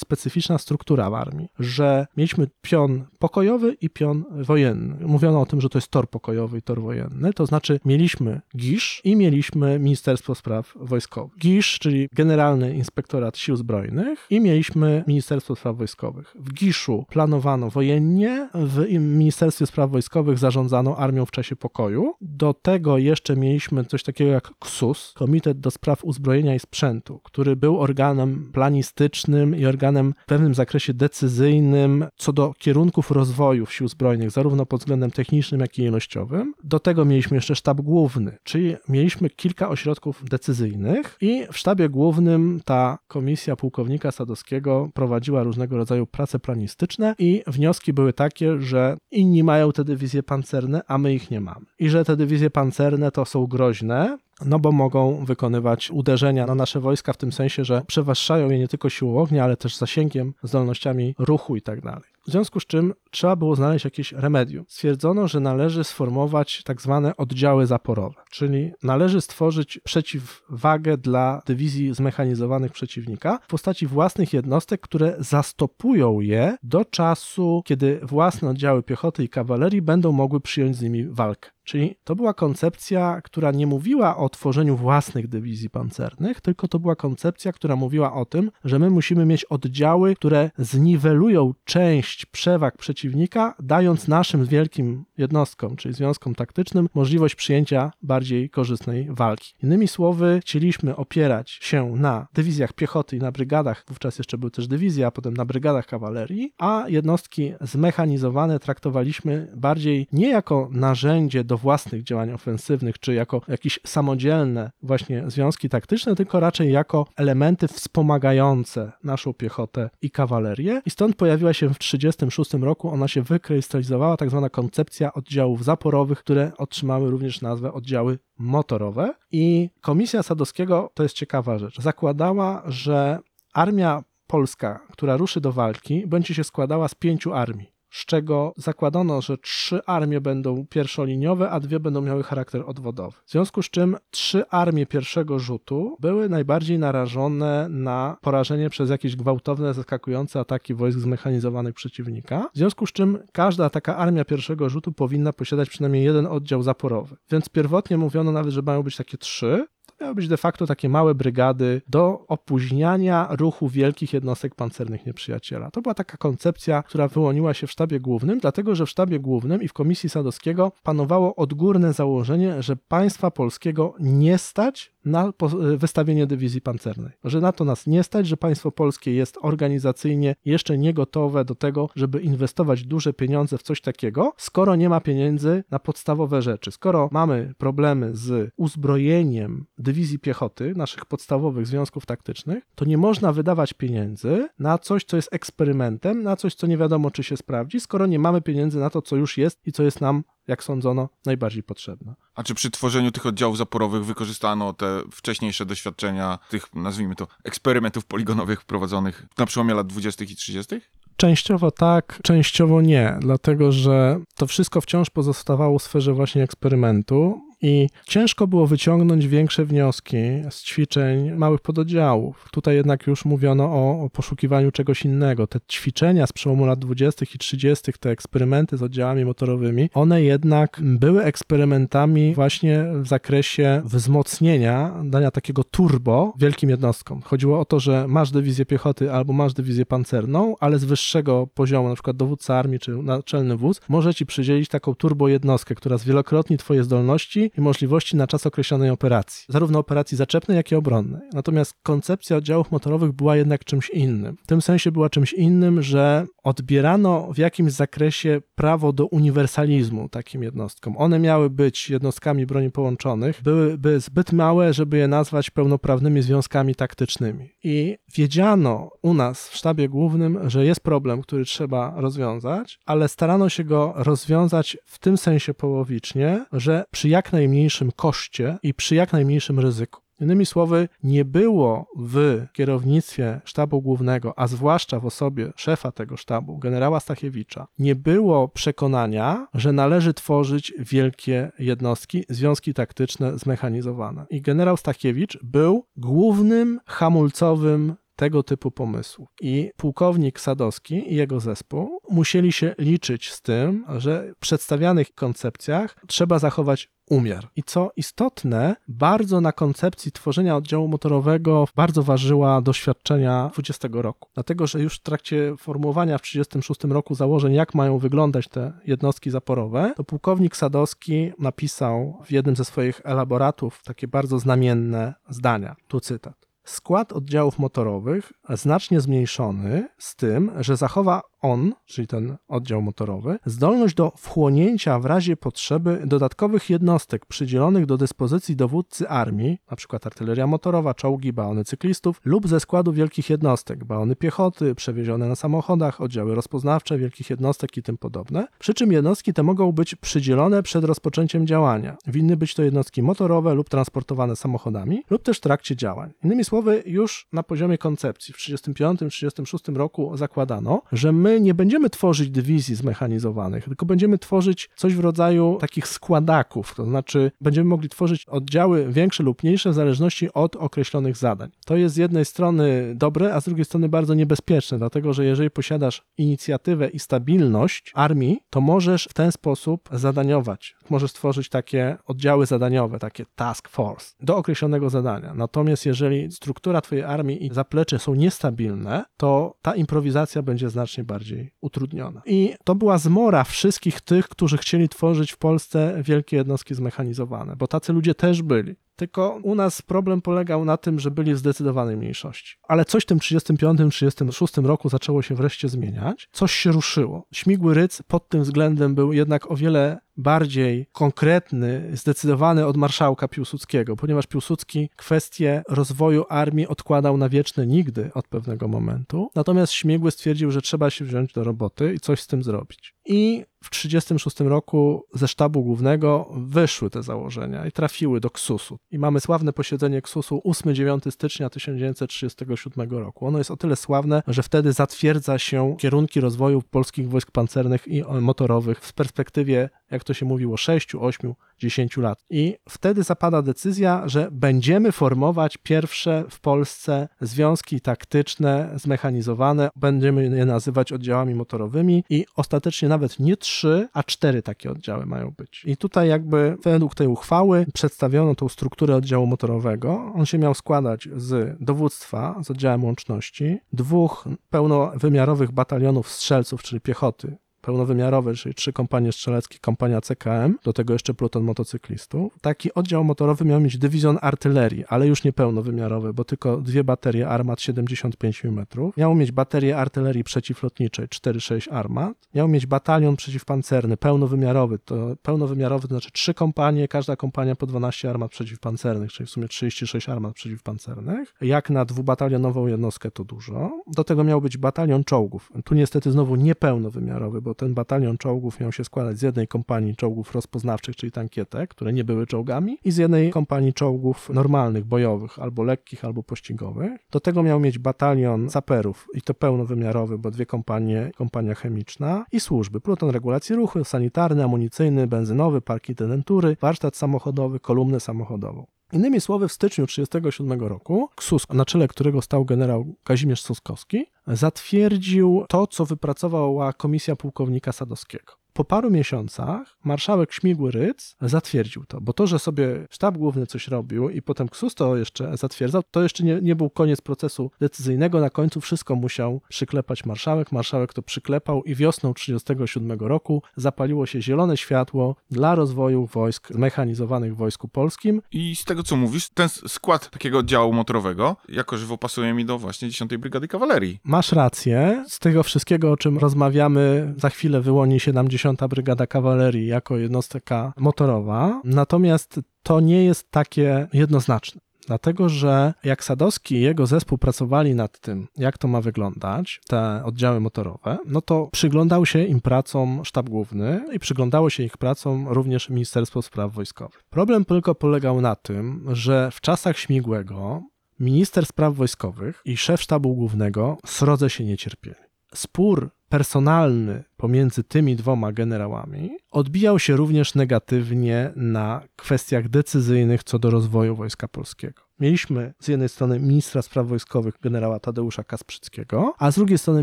specyficzna 0.00 0.58
struktura 0.58 1.10
w 1.10 1.14
armii, 1.14 1.48
że 1.58 2.06
mieliśmy 2.16 2.46
pion 2.62 3.04
pokojowy 3.18 3.76
i 3.80 3.90
pion 3.90 4.24
wojenny. 4.30 5.06
Mówiono 5.06 5.40
o 5.40 5.46
tym, 5.46 5.60
że 5.60 5.68
to 5.68 5.78
jest 5.78 5.88
tor 5.88 6.10
pokojowy 6.10 6.58
i 6.58 6.62
tor 6.62 6.80
wojenny, 6.80 7.32
to 7.32 7.46
znaczy 7.46 7.80
mieliśmy 7.84 8.40
GISZ 8.56 9.00
i 9.04 9.16
mieliśmy 9.16 9.78
Ministerstwo 9.78 10.34
Spraw 10.34 10.72
Wojskowych. 10.80 11.38
GISZ, 11.38 11.66
czyli 11.78 12.08
Generalny 12.12 12.74
Inspektorat 12.74 13.38
Sił 13.38 13.56
Zbrojnych 13.56 14.26
i 14.30 14.40
mieliśmy 14.40 15.04
Ministerstwo 15.06 15.56
Spraw 15.56 15.76
Wojskowych. 15.76 16.36
W 16.38 16.52
GISZ-u 16.52 17.04
planowano 17.08 17.70
wojennie, 17.70 18.48
w 18.54 18.92
Ministerstwie 18.98 19.66
Spraw 19.66 19.90
Wojskowych 19.90 20.38
zarządzano 20.38 20.65
armią 20.74 21.26
w 21.26 21.30
czasie 21.30 21.56
pokoju. 21.56 22.14
Do 22.20 22.54
tego 22.54 22.98
jeszcze 22.98 23.36
mieliśmy 23.36 23.84
coś 23.84 24.02
takiego 24.02 24.30
jak 24.30 24.50
KSUS, 24.58 25.12
Komitet 25.16 25.60
do 25.60 25.70
Spraw 25.70 26.04
Uzbrojenia 26.04 26.54
i 26.54 26.58
Sprzętu, 26.58 27.20
który 27.24 27.56
był 27.56 27.80
organem 27.80 28.50
planistycznym 28.52 29.56
i 29.56 29.66
organem 29.66 30.14
w 30.22 30.26
pewnym 30.26 30.54
zakresie 30.54 30.94
decyzyjnym, 30.94 32.04
co 32.16 32.32
do 32.32 32.52
kierunków 32.58 33.10
rozwoju 33.10 33.66
sił 33.66 33.88
zbrojnych, 33.88 34.30
zarówno 34.30 34.66
pod 34.66 34.80
względem 34.80 35.10
technicznym, 35.10 35.60
jak 35.60 35.78
i 35.78 35.82
ilościowym. 35.82 36.54
Do 36.64 36.80
tego 36.80 37.04
mieliśmy 37.04 37.36
jeszcze 37.36 37.54
sztab 37.56 37.80
główny, 37.80 38.38
czyli 38.44 38.76
mieliśmy 38.88 39.30
kilka 39.30 39.68
ośrodków 39.68 40.24
decyzyjnych 40.24 41.16
i 41.20 41.46
w 41.52 41.58
sztabie 41.58 41.88
głównym 41.88 42.60
ta 42.64 42.98
komisja 43.08 43.56
pułkownika 43.56 44.12
Sadowskiego 44.12 44.90
prowadziła 44.94 45.42
różnego 45.42 45.76
rodzaju 45.76 46.06
prace 46.06 46.38
planistyczne 46.38 47.14
i 47.18 47.42
wnioski 47.46 47.92
były 47.92 48.12
takie, 48.12 48.60
że 48.60 48.96
inni 49.10 49.44
mają 49.44 49.72
te 49.72 49.84
dywizje 49.84 50.22
pancerne, 50.22 50.55
a 50.86 50.98
my 50.98 51.14
ich 51.14 51.30
nie 51.30 51.40
mamy. 51.40 51.66
I 51.78 51.88
że 51.88 52.04
te 52.04 52.16
dywizje 52.16 52.50
pancerne 52.50 53.10
to 53.10 53.24
są 53.24 53.46
groźne, 53.46 54.18
no 54.44 54.58
bo 54.58 54.72
mogą 54.72 55.24
wykonywać 55.24 55.90
uderzenia 55.90 56.46
na 56.46 56.54
nasze 56.54 56.80
wojska 56.80 57.12
w 57.12 57.16
tym 57.16 57.32
sensie, 57.32 57.64
że 57.64 57.82
przewyższają 57.86 58.50
je 58.50 58.58
nie 58.58 58.68
tylko 58.68 58.90
siłą 58.90 59.18
ognia, 59.18 59.44
ale 59.44 59.56
też 59.56 59.76
zasięgiem, 59.76 60.34
zdolnościami 60.42 61.14
ruchu 61.18 61.56
i 61.56 61.62
tak 61.62 61.80
dalej. 61.80 62.15
W 62.26 62.30
związku 62.30 62.60
z 62.60 62.66
czym 62.66 62.94
trzeba 63.10 63.36
było 63.36 63.56
znaleźć 63.56 63.84
jakieś 63.84 64.12
remedium. 64.12 64.64
Stwierdzono, 64.68 65.28
że 65.28 65.40
należy 65.40 65.84
sformować 65.84 66.62
tak 66.62 66.82
zwane 66.82 67.16
oddziały 67.16 67.66
zaporowe, 67.66 68.14
czyli 68.30 68.72
należy 68.82 69.20
stworzyć 69.20 69.80
przeciwwagę 69.84 70.96
dla 70.96 71.42
dywizji 71.46 71.94
zmechanizowanych 71.94 72.72
przeciwnika 72.72 73.38
w 73.42 73.46
postaci 73.46 73.86
własnych 73.86 74.32
jednostek, 74.32 74.80
które 74.80 75.16
zastopują 75.18 76.20
je 76.20 76.56
do 76.62 76.84
czasu, 76.84 77.62
kiedy 77.64 78.00
własne 78.02 78.48
oddziały 78.48 78.82
piechoty 78.82 79.24
i 79.24 79.28
kawalerii 79.28 79.82
będą 79.82 80.12
mogły 80.12 80.40
przyjąć 80.40 80.76
z 80.76 80.82
nimi 80.82 81.08
walkę. 81.08 81.50
Czyli 81.66 81.96
to 82.04 82.16
była 82.16 82.34
koncepcja, 82.34 83.20
która 83.24 83.50
nie 83.50 83.66
mówiła 83.66 84.16
o 84.16 84.28
tworzeniu 84.28 84.76
własnych 84.76 85.28
dywizji 85.28 85.70
pancernych, 85.70 86.40
tylko 86.40 86.68
to 86.68 86.78
była 86.78 86.96
koncepcja, 86.96 87.52
która 87.52 87.76
mówiła 87.76 88.12
o 88.12 88.24
tym, 88.24 88.50
że 88.64 88.78
my 88.78 88.90
musimy 88.90 89.26
mieć 89.26 89.44
oddziały, 89.44 90.16
które 90.16 90.50
zniwelują 90.58 91.54
część 91.64 92.15
przewag 92.24 92.76
przeciwnika, 92.76 93.54
dając 93.60 94.08
naszym 94.08 94.46
wielkim 94.46 95.04
jednostkom, 95.18 95.76
czyli 95.76 95.94
związkom 95.94 96.34
taktycznym, 96.34 96.88
możliwość 96.94 97.34
przyjęcia 97.34 97.92
bardziej 98.02 98.50
korzystnej 98.50 99.06
walki. 99.10 99.54
Innymi 99.62 99.88
słowy, 99.88 100.38
chcieliśmy 100.40 100.96
opierać 100.96 101.58
się 101.62 101.96
na 101.96 102.26
dywizjach 102.34 102.72
piechoty 102.72 103.16
i 103.16 103.18
na 103.18 103.32
brygadach, 103.32 103.84
wówczas 103.88 104.18
jeszcze 104.18 104.38
były 104.38 104.50
też 104.50 104.68
dywizje, 104.68 105.06
a 105.06 105.10
potem 105.10 105.34
na 105.34 105.44
brygadach 105.44 105.86
kawalerii, 105.86 106.52
a 106.58 106.84
jednostki 106.88 107.52
zmechanizowane 107.60 108.58
traktowaliśmy 108.58 109.52
bardziej 109.56 110.06
nie 110.12 110.28
jako 110.28 110.68
narzędzie 110.72 111.44
do 111.44 111.58
własnych 111.58 112.02
działań 112.02 112.32
ofensywnych, 112.32 112.98
czy 112.98 113.14
jako 113.14 113.40
jakieś 113.48 113.80
samodzielne 113.86 114.70
właśnie 114.82 115.24
związki 115.26 115.68
taktyczne, 115.68 116.14
tylko 116.14 116.40
raczej 116.40 116.72
jako 116.72 117.06
elementy 117.16 117.68
wspomagające 117.68 118.92
naszą 119.04 119.34
piechotę 119.34 119.90
i 120.02 120.10
kawalerię. 120.10 120.82
I 120.86 120.90
stąd 120.90 121.16
pojawiła 121.16 121.52
się 121.52 121.74
w 121.74 121.78
1936 122.12 122.64
roku, 122.64 122.90
ona 122.90 123.08
się 123.08 123.22
wykrystalizowała, 123.22 124.16
tak 124.16 124.30
zwana 124.30 124.50
koncepcja 124.50 125.12
oddziałów 125.12 125.64
zaporowych, 125.64 126.18
które 126.18 126.52
otrzymały 126.58 127.10
również 127.10 127.40
nazwę 127.40 127.72
oddziały 127.72 128.18
motorowe. 128.38 129.14
I 129.32 129.70
komisja 129.80 130.22
Sadowskiego, 130.22 130.90
to 130.94 131.02
jest 131.02 131.14
ciekawa 131.14 131.58
rzecz, 131.58 131.80
zakładała, 131.80 132.62
że 132.66 133.18
armia 133.54 134.04
polska, 134.26 134.80
która 134.92 135.16
ruszy 135.16 135.40
do 135.40 135.52
walki, 135.52 136.06
będzie 136.06 136.34
się 136.34 136.44
składała 136.44 136.88
z 136.88 136.94
pięciu 136.94 137.34
armii 137.34 137.75
z 137.96 138.06
czego 138.06 138.52
zakładano, 138.56 139.22
że 139.22 139.38
trzy 139.38 139.84
armie 139.86 140.20
będą 140.20 140.66
pierwszoliniowe, 140.66 141.50
a 141.50 141.60
dwie 141.60 141.80
będą 141.80 142.00
miały 142.00 142.22
charakter 142.22 142.62
odwodowy. 142.66 143.16
W 143.26 143.30
związku 143.30 143.62
z 143.62 143.70
czym 143.70 143.96
trzy 144.10 144.48
armie 144.48 144.86
pierwszego 144.86 145.38
rzutu 145.38 145.96
były 146.00 146.28
najbardziej 146.28 146.78
narażone 146.78 147.66
na 147.70 148.16
porażenie 148.20 148.70
przez 148.70 148.90
jakieś 148.90 149.16
gwałtowne, 149.16 149.74
zaskakujące 149.74 150.40
ataki 150.40 150.74
wojsk 150.74 150.98
zmechanizowanych 150.98 151.74
przeciwnika. 151.74 152.48
W 152.54 152.58
związku 152.58 152.86
z 152.86 152.92
czym 152.92 153.18
każda 153.32 153.70
taka 153.70 153.96
armia 153.96 154.24
pierwszego 154.24 154.68
rzutu 154.68 154.92
powinna 154.92 155.32
posiadać 155.32 155.68
przynajmniej 155.68 156.04
jeden 156.04 156.26
oddział 156.26 156.62
zaporowy. 156.62 157.16
Więc 157.30 157.48
pierwotnie 157.48 157.96
mówiono 157.96 158.32
nawet, 158.32 158.52
że 158.52 158.62
mają 158.62 158.82
być 158.82 158.96
takie 158.96 159.18
trzy, 159.18 159.66
miały 160.00 160.14
być 160.14 160.28
de 160.28 160.36
facto 160.36 160.66
takie 160.66 160.88
małe 160.88 161.14
brygady 161.14 161.82
do 161.88 162.24
opóźniania 162.28 163.28
ruchu 163.30 163.68
wielkich 163.68 164.12
jednostek 164.12 164.54
pancernych 164.54 165.06
nieprzyjaciela. 165.06 165.70
To 165.70 165.82
była 165.82 165.94
taka 165.94 166.16
koncepcja, 166.16 166.82
która 166.82 167.08
wyłoniła 167.08 167.54
się 167.54 167.66
w 167.66 167.72
sztabie 167.72 168.00
głównym, 168.00 168.38
dlatego 168.38 168.74
że 168.74 168.86
w 168.86 168.90
sztabie 168.90 169.20
głównym 169.20 169.62
i 169.62 169.68
w 169.68 169.72
komisji 169.72 170.08
Sadowskiego 170.08 170.72
panowało 170.82 171.36
odgórne 171.36 171.92
założenie, 171.92 172.62
że 172.62 172.76
państwa 172.76 173.30
polskiego 173.30 173.94
nie 174.00 174.38
stać 174.38 174.92
na 175.06 175.32
wystawienie 175.76 176.26
dywizji 176.26 176.60
pancernej. 176.60 177.12
Że 177.24 177.40
na 177.40 177.52
to 177.52 177.64
nas 177.64 177.86
nie 177.86 178.02
stać, 178.02 178.26
że 178.26 178.36
państwo 178.36 178.72
polskie 178.72 179.14
jest 179.14 179.38
organizacyjnie 179.42 180.34
jeszcze 180.44 180.78
nie 180.78 180.94
gotowe 180.94 181.44
do 181.44 181.54
tego, 181.54 181.88
żeby 181.96 182.20
inwestować 182.20 182.84
duże 182.84 183.12
pieniądze 183.12 183.58
w 183.58 183.62
coś 183.62 183.80
takiego, 183.80 184.32
skoro 184.36 184.76
nie 184.76 184.88
ma 184.88 185.00
pieniędzy 185.00 185.64
na 185.70 185.78
podstawowe 185.78 186.42
rzeczy. 186.42 186.72
Skoro 186.72 187.08
mamy 187.12 187.54
problemy 187.58 188.16
z 188.16 188.50
uzbrojeniem 188.56 189.66
dywizji 189.78 190.18
piechoty, 190.18 190.72
naszych 190.76 191.06
podstawowych 191.06 191.66
związków 191.66 192.06
taktycznych, 192.06 192.64
to 192.74 192.84
nie 192.84 192.98
można 192.98 193.32
wydawać 193.32 193.72
pieniędzy 193.72 194.48
na 194.58 194.78
coś, 194.78 195.04
co 195.04 195.16
jest 195.16 195.28
eksperymentem, 195.32 196.22
na 196.22 196.36
coś, 196.36 196.54
co 196.54 196.66
nie 196.66 196.76
wiadomo, 196.76 197.10
czy 197.10 197.22
się 197.22 197.36
sprawdzi, 197.36 197.80
skoro 197.80 198.06
nie 198.06 198.18
mamy 198.18 198.40
pieniędzy 198.40 198.78
na 198.78 198.90
to, 198.90 199.02
co 199.02 199.16
już 199.16 199.38
jest 199.38 199.66
i 199.66 199.72
co 199.72 199.82
jest 199.82 200.00
nam 200.00 200.24
jak 200.48 200.64
sądzono, 200.64 201.08
najbardziej 201.26 201.62
potrzebna. 201.62 202.14
A 202.34 202.42
czy 202.42 202.54
przy 202.54 202.70
tworzeniu 202.70 203.10
tych 203.10 203.26
oddziałów 203.26 203.56
zaporowych 203.56 204.04
wykorzystano 204.04 204.72
te 204.72 205.02
wcześniejsze 205.12 205.66
doświadczenia 205.66 206.38
tych, 206.50 206.74
nazwijmy 206.74 207.14
to, 207.14 207.26
eksperymentów 207.44 208.04
poligonowych 208.04 208.64
prowadzonych 208.64 209.26
na 209.38 209.46
przełomie 209.46 209.74
lat 209.74 209.86
20. 209.86 210.24
i 210.24 210.36
30.? 210.36 210.80
Częściowo 211.16 211.70
tak, 211.70 212.20
częściowo 212.22 212.80
nie, 212.80 213.16
dlatego 213.20 213.72
że 213.72 214.20
to 214.34 214.46
wszystko 214.46 214.80
wciąż 214.80 215.10
pozostawało 215.10 215.78
w 215.78 215.82
sferze 215.82 216.12
właśnie 216.12 216.42
eksperymentu 216.42 217.45
i 217.62 217.88
ciężko 218.06 218.46
było 218.46 218.66
wyciągnąć 218.66 219.26
większe 219.26 219.64
wnioski 219.64 220.16
z 220.50 220.62
ćwiczeń 220.62 221.32
małych 221.32 221.60
pododdziałów. 221.60 222.48
Tutaj 222.52 222.76
jednak 222.76 223.06
już 223.06 223.24
mówiono 223.24 223.64
o, 223.64 224.04
o 224.04 224.10
poszukiwaniu 224.10 224.72
czegoś 224.72 225.04
innego. 225.04 225.46
Te 225.46 225.58
ćwiczenia 225.72 226.26
z 226.26 226.32
przełomu 226.32 226.66
lat 226.66 226.78
20. 226.78 227.26
i 227.34 227.38
30., 227.38 227.92
te 228.00 228.10
eksperymenty 228.10 228.76
z 228.76 228.82
oddziałami 228.82 229.24
motorowymi, 229.24 229.90
one 229.94 230.22
jednak 230.22 230.80
były 230.82 231.24
eksperymentami 231.24 232.34
właśnie 232.34 232.84
w 232.94 233.08
zakresie 233.08 233.82
wzmocnienia, 233.84 234.94
dania 235.04 235.30
takiego 235.30 235.64
turbo 235.64 236.34
wielkim 236.38 236.70
jednostkom. 236.70 237.22
Chodziło 237.22 237.60
o 237.60 237.64
to, 237.64 237.80
że 237.80 238.08
masz 238.08 238.30
dywizję 238.30 238.66
piechoty 238.66 239.12
albo 239.12 239.32
masz 239.32 239.54
dywizję 239.54 239.86
pancerną, 239.86 240.54
ale 240.60 240.78
z 240.78 240.84
wyższego 240.84 241.46
poziomu, 241.54 241.88
na 241.88 241.94
przykład 241.94 242.16
dowódca 242.16 242.54
armii 242.56 242.78
czy 242.78 242.90
naczelny 242.96 243.56
wódz, 243.56 243.80
może 243.88 244.14
ci 244.14 244.26
przydzielić 244.26 244.68
taką 244.68 244.94
turbo 244.94 245.28
jednostkę, 245.28 245.74
która 245.74 245.98
zwielokrotni 245.98 246.56
twoje 246.56 246.84
zdolności 246.84 247.45
i 247.58 247.60
możliwości 247.60 248.16
na 248.16 248.26
czas 248.26 248.46
określonej 248.46 248.90
operacji, 248.90 249.44
zarówno 249.48 249.78
operacji 249.78 250.16
zaczepnej, 250.16 250.56
jak 250.56 250.72
i 250.72 250.74
obronnej. 250.74 251.20
Natomiast 251.32 251.74
koncepcja 251.82 252.36
oddziałów 252.36 252.72
motorowych 252.72 253.12
była 253.12 253.36
jednak 253.36 253.64
czymś 253.64 253.90
innym. 253.90 254.36
W 254.44 254.46
tym 254.46 254.62
sensie 254.62 254.92
była 254.92 255.10
czymś 255.10 255.32
innym, 255.32 255.82
że 255.82 256.26
odbierano 256.46 257.32
w 257.32 257.38
jakimś 257.38 257.72
zakresie 257.72 258.40
prawo 258.54 258.92
do 258.92 259.06
uniwersalizmu 259.06 260.08
takim 260.08 260.42
jednostkom. 260.42 260.96
One 260.96 261.18
miały 261.18 261.50
być 261.50 261.90
jednostkami 261.90 262.46
broni 262.46 262.70
połączonych, 262.70 263.42
byłyby 263.42 264.00
zbyt 264.00 264.32
małe, 264.32 264.72
żeby 264.72 264.96
je 264.96 265.08
nazwać 265.08 265.50
pełnoprawnymi 265.50 266.22
związkami 266.22 266.74
taktycznymi. 266.74 267.50
I 267.64 267.98
wiedziano 268.14 268.90
u 269.02 269.14
nas 269.14 269.48
w 269.48 269.56
sztabie 269.56 269.88
głównym, 269.88 270.50
że 270.50 270.64
jest 270.64 270.80
problem, 270.80 271.22
który 271.22 271.44
trzeba 271.44 271.94
rozwiązać, 271.96 272.78
ale 272.86 273.08
starano 273.08 273.48
się 273.48 273.64
go 273.64 273.92
rozwiązać 273.96 274.78
w 274.84 274.98
tym 274.98 275.16
sensie 275.16 275.54
połowicznie, 275.54 276.44
że 276.52 276.84
przy 276.90 277.08
jak 277.08 277.32
najmniejszym 277.32 277.92
koszcie 277.92 278.58
i 278.62 278.74
przy 278.74 278.94
jak 278.94 279.12
najmniejszym 279.12 279.60
ryzyku. 279.60 280.05
Innymi 280.20 280.46
słowy, 280.46 280.88
nie 281.02 281.24
było 281.24 281.86
w 281.98 282.46
kierownictwie 282.52 283.40
sztabu 283.44 283.82
głównego, 283.82 284.38
a 284.38 284.46
zwłaszcza 284.46 285.00
w 285.00 285.06
osobie 285.06 285.52
szefa 285.56 285.92
tego 285.92 286.16
sztabu, 286.16 286.58
generała 286.58 287.00
Stachiewicza, 287.00 287.66
nie 287.78 287.94
było 287.94 288.48
przekonania, 288.48 289.46
że 289.54 289.72
należy 289.72 290.14
tworzyć 290.14 290.72
wielkie 290.78 291.52
jednostki, 291.58 292.24
związki 292.28 292.74
taktyczne 292.74 293.38
zmechanizowane. 293.38 294.26
I 294.30 294.42
generał 294.42 294.76
Stachiewicz 294.76 295.38
był 295.42 295.84
głównym 295.96 296.80
hamulcowym 296.86 297.94
tego 298.16 298.42
typu 298.42 298.70
pomysłów. 298.70 299.28
I 299.40 299.70
pułkownik 299.76 300.40
Sadowski 300.40 301.12
i 301.12 301.16
jego 301.16 301.40
zespół 301.40 302.00
musieli 302.10 302.52
się 302.52 302.74
liczyć 302.78 303.30
z 303.32 303.42
tym, 303.42 303.84
że 303.96 304.32
w 304.36 304.38
przedstawianych 304.38 305.14
koncepcjach 305.14 305.96
trzeba 306.06 306.38
zachować 306.38 306.88
umiar. 307.10 307.48
I 307.56 307.62
co 307.62 307.90
istotne, 307.96 308.76
bardzo 308.88 309.40
na 309.40 309.52
koncepcji 309.52 310.12
tworzenia 310.12 310.56
oddziału 310.56 310.88
motorowego 310.88 311.68
bardzo 311.76 312.02
ważyła 312.02 312.60
doświadczenia 312.60 313.50
20 313.52 313.88
roku. 313.92 314.28
Dlatego, 314.34 314.66
że 314.66 314.80
już 314.80 314.96
w 314.96 315.02
trakcie 315.02 315.54
formułowania 315.58 316.18
w 316.18 316.22
36 316.22 316.84
roku 316.84 317.14
założeń, 317.14 317.54
jak 317.54 317.74
mają 317.74 317.98
wyglądać 317.98 318.48
te 318.48 318.72
jednostki 318.86 319.30
zaporowe, 319.30 319.92
to 319.96 320.04
pułkownik 320.04 320.56
Sadowski 320.56 321.32
napisał 321.38 322.22
w 322.24 322.32
jednym 322.32 322.56
ze 322.56 322.64
swoich 322.64 323.00
elaboratów 323.04 323.82
takie 323.84 324.08
bardzo 324.08 324.38
znamienne 324.38 325.14
zdania. 325.28 325.76
Tu 325.88 326.00
cytat. 326.00 326.45
Skład 326.66 327.12
oddziałów 327.12 327.58
motorowych 327.58 328.32
znacznie 328.48 329.00
zmniejszony 329.00 329.88
z 329.98 330.16
tym, 330.16 330.52
że 330.60 330.76
zachowa 330.76 331.22
on, 331.46 331.72
czyli 331.84 332.08
ten 332.08 332.36
oddział 332.48 332.82
motorowy, 332.82 333.38
zdolność 333.46 333.94
do 333.94 334.12
wchłonięcia 334.16 334.98
w 334.98 335.04
razie 335.04 335.36
potrzeby 335.36 336.02
dodatkowych 336.06 336.70
jednostek 336.70 337.26
przydzielonych 337.26 337.86
do 337.86 337.96
dyspozycji 337.96 338.56
dowódcy 338.56 339.08
armii, 339.08 339.58
np. 339.68 339.98
artyleria 340.04 340.46
motorowa, 340.46 340.94
czołgi, 340.94 341.32
baony 341.32 341.64
cyklistów 341.64 342.20
lub 342.24 342.48
ze 342.48 342.60
składu 342.60 342.92
wielkich 342.92 343.30
jednostek, 343.30 343.84
baony 343.84 344.16
piechoty, 344.16 344.74
przewiezione 344.74 345.28
na 345.28 345.36
samochodach, 345.36 346.00
oddziały 346.00 346.34
rozpoznawcze 346.34 346.98
wielkich 346.98 347.30
jednostek 347.30 347.76
i 347.76 347.82
tym 347.82 347.98
podobne. 347.98 348.46
Przy 348.58 348.74
czym 348.74 348.92
jednostki 348.92 349.32
te 349.32 349.42
mogą 349.42 349.72
być 349.72 349.94
przydzielone 349.94 350.62
przed 350.62 350.84
rozpoczęciem 350.84 351.46
działania. 351.46 351.96
Winny 352.06 352.36
być 352.36 352.54
to 352.54 352.62
jednostki 352.62 353.02
motorowe 353.02 353.54
lub 353.54 353.68
transportowane 353.68 354.36
samochodami 354.36 355.02
lub 355.10 355.22
też 355.22 355.38
w 355.38 355.40
trakcie 355.40 355.76
działań. 355.76 356.12
Innymi 356.24 356.44
słowy, 356.44 356.82
już 356.86 357.28
na 357.32 357.42
poziomie 357.42 357.78
koncepcji 357.78 358.34
w 358.34 358.36
1935-1936 358.36 359.76
roku 359.76 360.16
zakładano, 360.16 360.82
że 360.92 361.12
my 361.12 361.35
nie 361.40 361.54
będziemy 361.54 361.90
tworzyć 361.90 362.30
dywizji 362.30 362.74
zmechanizowanych, 362.74 363.64
tylko 363.64 363.86
będziemy 363.86 364.18
tworzyć 364.18 364.70
coś 364.76 364.94
w 364.94 365.00
rodzaju 365.00 365.58
takich 365.60 365.88
składaków, 365.88 366.74
to 366.74 366.84
znaczy 366.84 367.30
będziemy 367.40 367.68
mogli 367.70 367.88
tworzyć 367.88 368.24
oddziały 368.24 368.92
większe 368.92 369.22
lub 369.22 369.42
mniejsze 369.42 369.70
w 369.70 369.74
zależności 369.74 370.32
od 370.32 370.56
określonych 370.56 371.16
zadań. 371.16 371.50
To 371.66 371.76
jest 371.76 371.94
z 371.94 371.98
jednej 371.98 372.24
strony 372.24 372.92
dobre, 372.94 373.34
a 373.34 373.40
z 373.40 373.44
drugiej 373.44 373.64
strony 373.64 373.88
bardzo 373.88 374.14
niebezpieczne, 374.14 374.78
dlatego 374.78 375.12
że 375.12 375.24
jeżeli 375.24 375.50
posiadasz 375.50 376.02
inicjatywę 376.18 376.88
i 376.88 376.98
stabilność 376.98 377.92
armii, 377.94 378.40
to 378.50 378.60
możesz 378.60 379.08
w 379.10 379.12
ten 379.12 379.32
sposób 379.32 379.88
zadaniować. 379.92 380.76
Możesz 380.90 381.10
stworzyć 381.10 381.48
takie 381.48 381.96
oddziały 382.06 382.46
zadaniowe, 382.46 382.98
takie 382.98 383.24
task 383.34 383.68
force 383.68 384.14
do 384.20 384.36
określonego 384.36 384.90
zadania. 384.90 385.34
Natomiast 385.34 385.86
jeżeli 385.86 386.32
struktura 386.32 386.80
twojej 386.80 387.04
armii 387.04 387.46
i 387.46 387.54
zaplecze 387.54 387.98
są 387.98 388.14
niestabilne, 388.14 389.04
to 389.16 389.54
ta 389.62 389.74
improwizacja 389.74 390.42
będzie 390.42 390.70
znacznie 390.70 391.04
bardziej 391.04 391.15
utrudniona. 391.60 392.22
I 392.26 392.54
to 392.64 392.74
była 392.74 392.98
zmora 392.98 393.44
wszystkich 393.44 394.00
tych, 394.00 394.28
którzy 394.28 394.58
chcieli 394.58 394.88
tworzyć 394.88 395.32
w 395.32 395.38
Polsce 395.38 396.02
wielkie 396.02 396.36
jednostki 396.36 396.74
zmechanizowane, 396.74 397.56
bo 397.56 397.66
tacy 397.66 397.92
ludzie 397.92 398.14
też 398.14 398.42
byli. 398.42 398.74
Tylko 398.96 399.40
u 399.42 399.54
nas 399.54 399.82
problem 399.82 400.22
polegał 400.22 400.64
na 400.64 400.76
tym, 400.76 401.00
że 401.00 401.10
byli 401.10 401.34
w 401.34 401.38
zdecydowanej 401.38 401.96
mniejszości. 401.96 402.56
Ale 402.68 402.84
coś 402.84 403.02
w 403.02 403.06
tym 403.06 403.18
35-36 403.18 404.64
roku 404.64 404.88
zaczęło 404.88 405.22
się 405.22 405.34
wreszcie 405.34 405.68
zmieniać. 405.68 406.28
Coś 406.32 406.52
się 406.52 406.72
ruszyło. 406.72 407.26
Śmigły 407.32 407.74
Ryc 407.74 408.02
pod 408.02 408.28
tym 408.28 408.42
względem 408.42 408.94
był 408.94 409.12
jednak 409.12 409.50
o 409.50 409.56
wiele 409.56 409.98
bardziej 410.16 410.86
konkretny, 410.92 411.90
zdecydowany 411.92 412.66
od 412.66 412.76
marszałka 412.76 413.28
Piłsudskiego, 413.28 413.96
ponieważ 413.96 414.26
Piłsudski 414.26 414.90
kwestię 414.96 415.62
rozwoju 415.68 416.24
armii 416.28 416.66
odkładał 416.66 417.16
na 417.16 417.28
wieczne 417.28 417.66
nigdy 417.66 418.10
od 418.14 418.28
pewnego 418.28 418.68
momentu. 418.68 419.30
Natomiast 419.34 419.72
Śmigły 419.72 420.10
stwierdził, 420.10 420.50
że 420.50 420.62
trzeba 420.62 420.90
się 420.90 421.04
wziąć 421.04 421.32
do 421.32 421.44
roboty 421.44 421.94
i 421.94 422.00
coś 422.00 422.20
z 422.20 422.26
tym 422.26 422.42
zrobić. 422.42 422.94
I 423.06 423.44
w 423.64 423.70
1936 423.70 424.40
roku 424.40 425.04
ze 425.14 425.28
sztabu 425.28 425.62
głównego 425.62 426.30
wyszły 426.36 426.90
te 426.90 427.02
założenia 427.02 427.66
i 427.66 427.72
trafiły 427.72 428.20
do 428.20 428.30
KSUS-u. 428.30 428.78
I 428.90 428.98
mamy 428.98 429.20
sławne 429.20 429.52
posiedzenie 429.52 430.02
KSUS-u 430.02 430.42
8-9 430.44 431.10
stycznia 431.10 431.50
1937 431.50 432.90
roku. 432.90 433.26
Ono 433.26 433.38
jest 433.38 433.50
o 433.50 433.56
tyle 433.56 433.76
sławne, 433.76 434.22
że 434.26 434.42
wtedy 434.42 434.72
zatwierdza 434.72 435.38
się 435.38 435.76
kierunki 435.78 436.20
rozwoju 436.20 436.62
polskich 436.70 437.08
wojsk 437.08 437.30
pancernych 437.30 437.88
i 437.88 438.02
motorowych 438.20 438.80
w 438.80 438.92
perspektywie, 438.92 439.70
jak 439.90 440.04
to 440.06 440.14
się 440.14 440.26
mówiło, 440.26 440.56
6, 440.56 440.94
8, 440.94 441.34
10 441.58 441.96
lat. 441.96 442.24
I 442.30 442.56
wtedy 442.68 443.02
zapada 443.02 443.42
decyzja, 443.42 444.02
że 444.08 444.28
będziemy 444.32 444.92
formować 444.92 445.56
pierwsze 445.56 446.24
w 446.30 446.40
Polsce 446.40 447.08
związki 447.20 447.80
taktyczne, 447.80 448.70
zmechanizowane, 448.74 449.68
będziemy 449.76 450.36
je 450.36 450.46
nazywać 450.46 450.92
oddziałami 450.92 451.34
motorowymi 451.34 452.04
i 452.10 452.26
ostatecznie 452.36 452.88
nawet 452.88 453.20
nie 453.20 453.36
trzy, 453.36 453.88
a 453.92 454.02
cztery 454.02 454.42
takie 454.42 454.70
oddziały 454.70 455.06
mają 455.06 455.30
być. 455.30 455.62
I 455.64 455.76
tutaj 455.76 456.08
jakby 456.08 456.56
według 456.64 456.94
tej 456.94 457.06
uchwały 457.06 457.66
przedstawiono 457.74 458.34
tą 458.34 458.48
strukturę 458.48 458.96
oddziału 458.96 459.26
motorowego. 459.26 460.12
On 460.14 460.26
się 460.26 460.38
miał 460.38 460.54
składać 460.54 461.08
z 461.16 461.56
dowództwa, 461.60 462.40
z 462.44 462.50
oddziałem 462.50 462.84
łączności, 462.84 463.58
dwóch 463.72 464.24
pełnowymiarowych 464.50 465.52
batalionów 465.52 466.08
strzelców, 466.08 466.62
czyli 466.62 466.80
piechoty, 466.80 467.36
pełnowymiarowe, 467.66 468.34
czyli 468.34 468.54
trzy 468.54 468.72
kompanie 468.72 469.12
strzeleckie, 469.12 469.58
kompania 469.58 470.00
CKM, 470.00 470.58
do 470.64 470.72
tego 470.72 470.92
jeszcze 470.92 471.14
pluton 471.14 471.44
motocyklistów. 471.44 472.38
Taki 472.40 472.74
oddział 472.74 473.04
motorowy 473.04 473.44
miał 473.44 473.60
mieć 473.60 473.78
dywizjon 473.78 474.18
artylerii, 474.22 474.84
ale 474.88 475.06
już 475.06 475.24
nie 475.24 475.32
pełnowymiarowy, 475.32 476.12
bo 476.12 476.24
tylko 476.24 476.56
dwie 476.56 476.84
baterie 476.84 477.28
armat 477.28 477.60
75 477.60 478.44
mm. 478.44 478.66
Miał 478.96 479.14
mieć 479.14 479.32
baterię 479.32 479.76
artylerii 479.76 480.24
przeciwlotniczej 480.24 481.08
4-6 481.08 481.72
armat. 481.72 482.28
Miał 482.34 482.48
mieć 482.48 482.66
batalion 482.66 483.16
przeciwpancerny 483.16 483.96
pełnowymiarowy, 483.96 484.78
to 484.78 485.16
pełnowymiarowy 485.22 485.88
to 485.88 485.94
znaczy 485.94 486.10
trzy 486.12 486.34
kompanie, 486.34 486.88
każda 486.88 487.16
kompania 487.16 487.56
po 487.56 487.66
12 487.66 488.10
armat 488.10 488.30
przeciwpancernych, 488.30 489.12
czyli 489.12 489.26
w 489.26 489.30
sumie 489.30 489.48
36 489.48 490.08
armat 490.08 490.34
przeciwpancernych. 490.34 491.34
Jak 491.40 491.70
na 491.70 491.84
dwubatalionową 491.84 492.66
jednostkę 492.66 493.10
to 493.10 493.24
dużo. 493.24 493.82
Do 493.86 494.04
tego 494.04 494.24
miał 494.24 494.40
być 494.40 494.56
batalion 494.56 495.04
czołgów. 495.04 495.52
Tu 495.64 495.74
niestety 495.74 496.12
znowu 496.12 496.36
niepełnowymiarowy, 496.36 497.42
bo 497.42 497.55
ten 497.56 497.74
batalion 497.74 498.18
czołgów 498.18 498.60
miał 498.60 498.72
się 498.72 498.84
składać 498.84 499.18
z 499.18 499.22
jednej 499.22 499.48
kompanii 499.48 499.96
czołgów 499.96 500.34
rozpoznawczych, 500.34 500.96
czyli 500.96 501.12
tankietek, 501.12 501.70
które 501.70 501.92
nie 501.92 502.04
były 502.04 502.26
czołgami, 502.26 502.78
i 502.84 502.90
z 502.90 502.96
jednej 502.96 503.30
kompanii 503.30 503.72
czołgów 503.72 504.30
normalnych, 504.34 504.84
bojowych, 504.84 505.38
albo 505.38 505.62
lekkich, 505.62 506.04
albo 506.04 506.22
pościgowych. 506.22 506.92
Do 507.10 507.20
tego 507.20 507.42
miał 507.42 507.60
mieć 507.60 507.78
batalion 507.78 508.50
saperów, 508.50 509.06
i 509.14 509.22
to 509.22 509.34
pełnowymiarowy, 509.34 510.18
bo 510.18 510.30
dwie 510.30 510.46
kompanie, 510.46 511.10
kompania 511.16 511.54
chemiczna 511.54 512.24
i 512.32 512.40
służby, 512.40 512.80
pluton 512.80 513.10
regulacji 513.10 513.56
ruchu, 513.56 513.84
sanitarny, 513.84 514.44
amunicyjny, 514.44 515.06
benzynowy, 515.06 515.60
parki 515.60 515.94
tenentury, 515.94 516.56
warsztat 516.60 516.96
samochodowy, 516.96 517.60
kolumnę 517.60 518.00
samochodową. 518.00 518.75
Innymi 518.92 519.20
słowy, 519.20 519.48
w 519.48 519.52
styczniu 519.52 519.86
1937 519.86 520.68
roku 520.68 521.08
KSUS, 521.14 521.46
na 521.48 521.64
czele 521.64 521.88
którego 521.88 522.22
stał 522.22 522.44
generał 522.44 522.94
Kazimierz 523.04 523.42
Suskowski, 523.42 524.06
zatwierdził 524.26 525.44
to, 525.48 525.66
co 525.66 525.84
wypracowała 525.84 526.72
komisja 526.72 527.16
pułkownika 527.16 527.72
Sadowskiego. 527.72 528.45
Po 528.56 528.64
paru 528.64 528.90
miesiącach 528.90 529.76
marszałek 529.84 530.32
Śmigły 530.32 530.70
Ryc 530.70 531.16
zatwierdził 531.20 531.84
to, 531.84 532.00
bo 532.00 532.12
to, 532.12 532.26
że 532.26 532.38
sobie 532.38 532.86
sztab 532.90 533.18
główny 533.18 533.46
coś 533.46 533.68
robił 533.68 534.10
i 534.10 534.22
potem 534.22 534.48
KSUS 534.48 534.74
to 534.74 534.96
jeszcze 534.96 535.36
zatwierdzał, 535.36 535.82
to 535.90 536.02
jeszcze 536.02 536.24
nie, 536.24 536.38
nie 536.42 536.56
był 536.56 536.70
koniec 536.70 537.00
procesu 537.00 537.50
decyzyjnego. 537.60 538.20
Na 538.20 538.30
końcu 538.30 538.60
wszystko 538.60 538.94
musiał 538.94 539.40
przyklepać 539.48 540.04
marszałek. 540.04 540.52
Marszałek 540.52 540.92
to 540.92 541.02
przyklepał 541.02 541.62
i 541.62 541.74
wiosną 541.74 542.14
1937 542.14 543.08
roku 543.08 543.42
zapaliło 543.56 544.06
się 544.06 544.22
zielone 544.22 544.56
światło 544.56 545.16
dla 545.30 545.54
rozwoju 545.54 546.06
wojsk 546.06 546.48
zmechanizowanych 546.52 547.34
w 547.34 547.36
Wojsku 547.36 547.68
Polskim. 547.68 548.22
I 548.32 548.56
z 548.56 548.64
tego, 548.64 548.82
co 548.82 548.96
mówisz, 548.96 549.28
ten 549.28 549.48
skład 549.48 550.10
takiego 550.10 550.38
oddziału 550.38 550.72
motorowego 550.72 551.36
jako 551.48 551.76
żywo 551.76 551.98
pasuje 551.98 552.34
mi 552.34 552.44
do 552.44 552.58
właśnie 552.58 552.88
10 552.88 553.16
Brygady 553.16 553.48
Kawalerii. 553.48 553.98
Masz 554.04 554.32
rację. 554.32 555.04
Z 555.08 555.18
tego 555.18 555.42
wszystkiego, 555.42 555.92
o 555.92 555.96
czym 555.96 556.18
rozmawiamy, 556.18 557.14
za 557.16 557.30
chwilę 557.30 557.60
wyłoni 557.60 558.00
się 558.00 558.12
nam 558.12 558.28
10 558.28 558.45
Brygada 558.54 559.06
Kawalerii 559.06 559.66
jako 559.66 559.96
jednostka 559.96 560.72
motorowa. 560.76 561.60
Natomiast 561.64 562.40
to 562.62 562.80
nie 562.80 563.04
jest 563.04 563.30
takie 563.30 563.88
jednoznaczne. 563.92 564.60
Dlatego, 564.86 565.28
że 565.28 565.74
jak 565.84 566.04
Sadowski 566.04 566.54
i 566.54 566.60
jego 566.60 566.86
zespół 566.86 567.18
pracowali 567.18 567.74
nad 567.74 567.98
tym, 567.98 568.28
jak 568.36 568.58
to 568.58 568.68
ma 568.68 568.80
wyglądać, 568.80 569.60
te 569.68 570.04
oddziały 570.04 570.40
motorowe, 570.40 570.98
no 571.06 571.20
to 571.20 571.48
przyglądał 571.52 572.06
się 572.06 572.24
im 572.24 572.40
pracom 572.40 573.04
sztab 573.04 573.28
główny 573.28 573.84
i 573.92 573.98
przyglądało 573.98 574.50
się 574.50 574.62
ich 574.62 574.76
pracom 574.76 575.28
również 575.28 575.70
Ministerstwo 575.70 576.22
Spraw 576.22 576.52
Wojskowych. 576.52 577.04
Problem 577.10 577.44
tylko 577.44 577.74
polegał 577.74 578.20
na 578.20 578.36
tym, 578.36 578.86
że 578.92 579.30
w 579.32 579.40
czasach 579.40 579.78
Śmigłego 579.78 580.62
minister 581.00 581.46
spraw 581.46 581.74
wojskowych 581.74 582.42
i 582.44 582.56
szef 582.56 582.82
sztabu 582.82 583.14
głównego 583.14 583.78
srodze 583.86 584.30
się 584.30 584.44
nie 584.44 584.56
cierpieli. 584.56 584.96
Spór 585.34 585.90
personalny 586.08 587.04
pomiędzy 587.16 587.64
tymi 587.64 587.96
dwoma 587.96 588.32
generałami 588.32 589.16
odbijał 589.30 589.78
się 589.78 589.96
również 589.96 590.34
negatywnie 590.34 591.32
na 591.36 591.82
kwestiach 591.96 592.48
decyzyjnych 592.48 593.24
co 593.24 593.38
do 593.38 593.50
rozwoju 593.50 593.96
Wojska 593.96 594.28
Polskiego. 594.28 594.82
Mieliśmy 595.00 595.54
z 595.60 595.68
jednej 595.68 595.88
strony 595.88 596.20
ministra 596.20 596.62
spraw 596.62 596.86
wojskowych 596.86 597.34
generała 597.42 597.80
Tadeusza 597.80 598.24
Kasprzyckiego, 598.24 599.14
a 599.18 599.30
z 599.30 599.34
drugiej 599.34 599.58
strony 599.58 599.82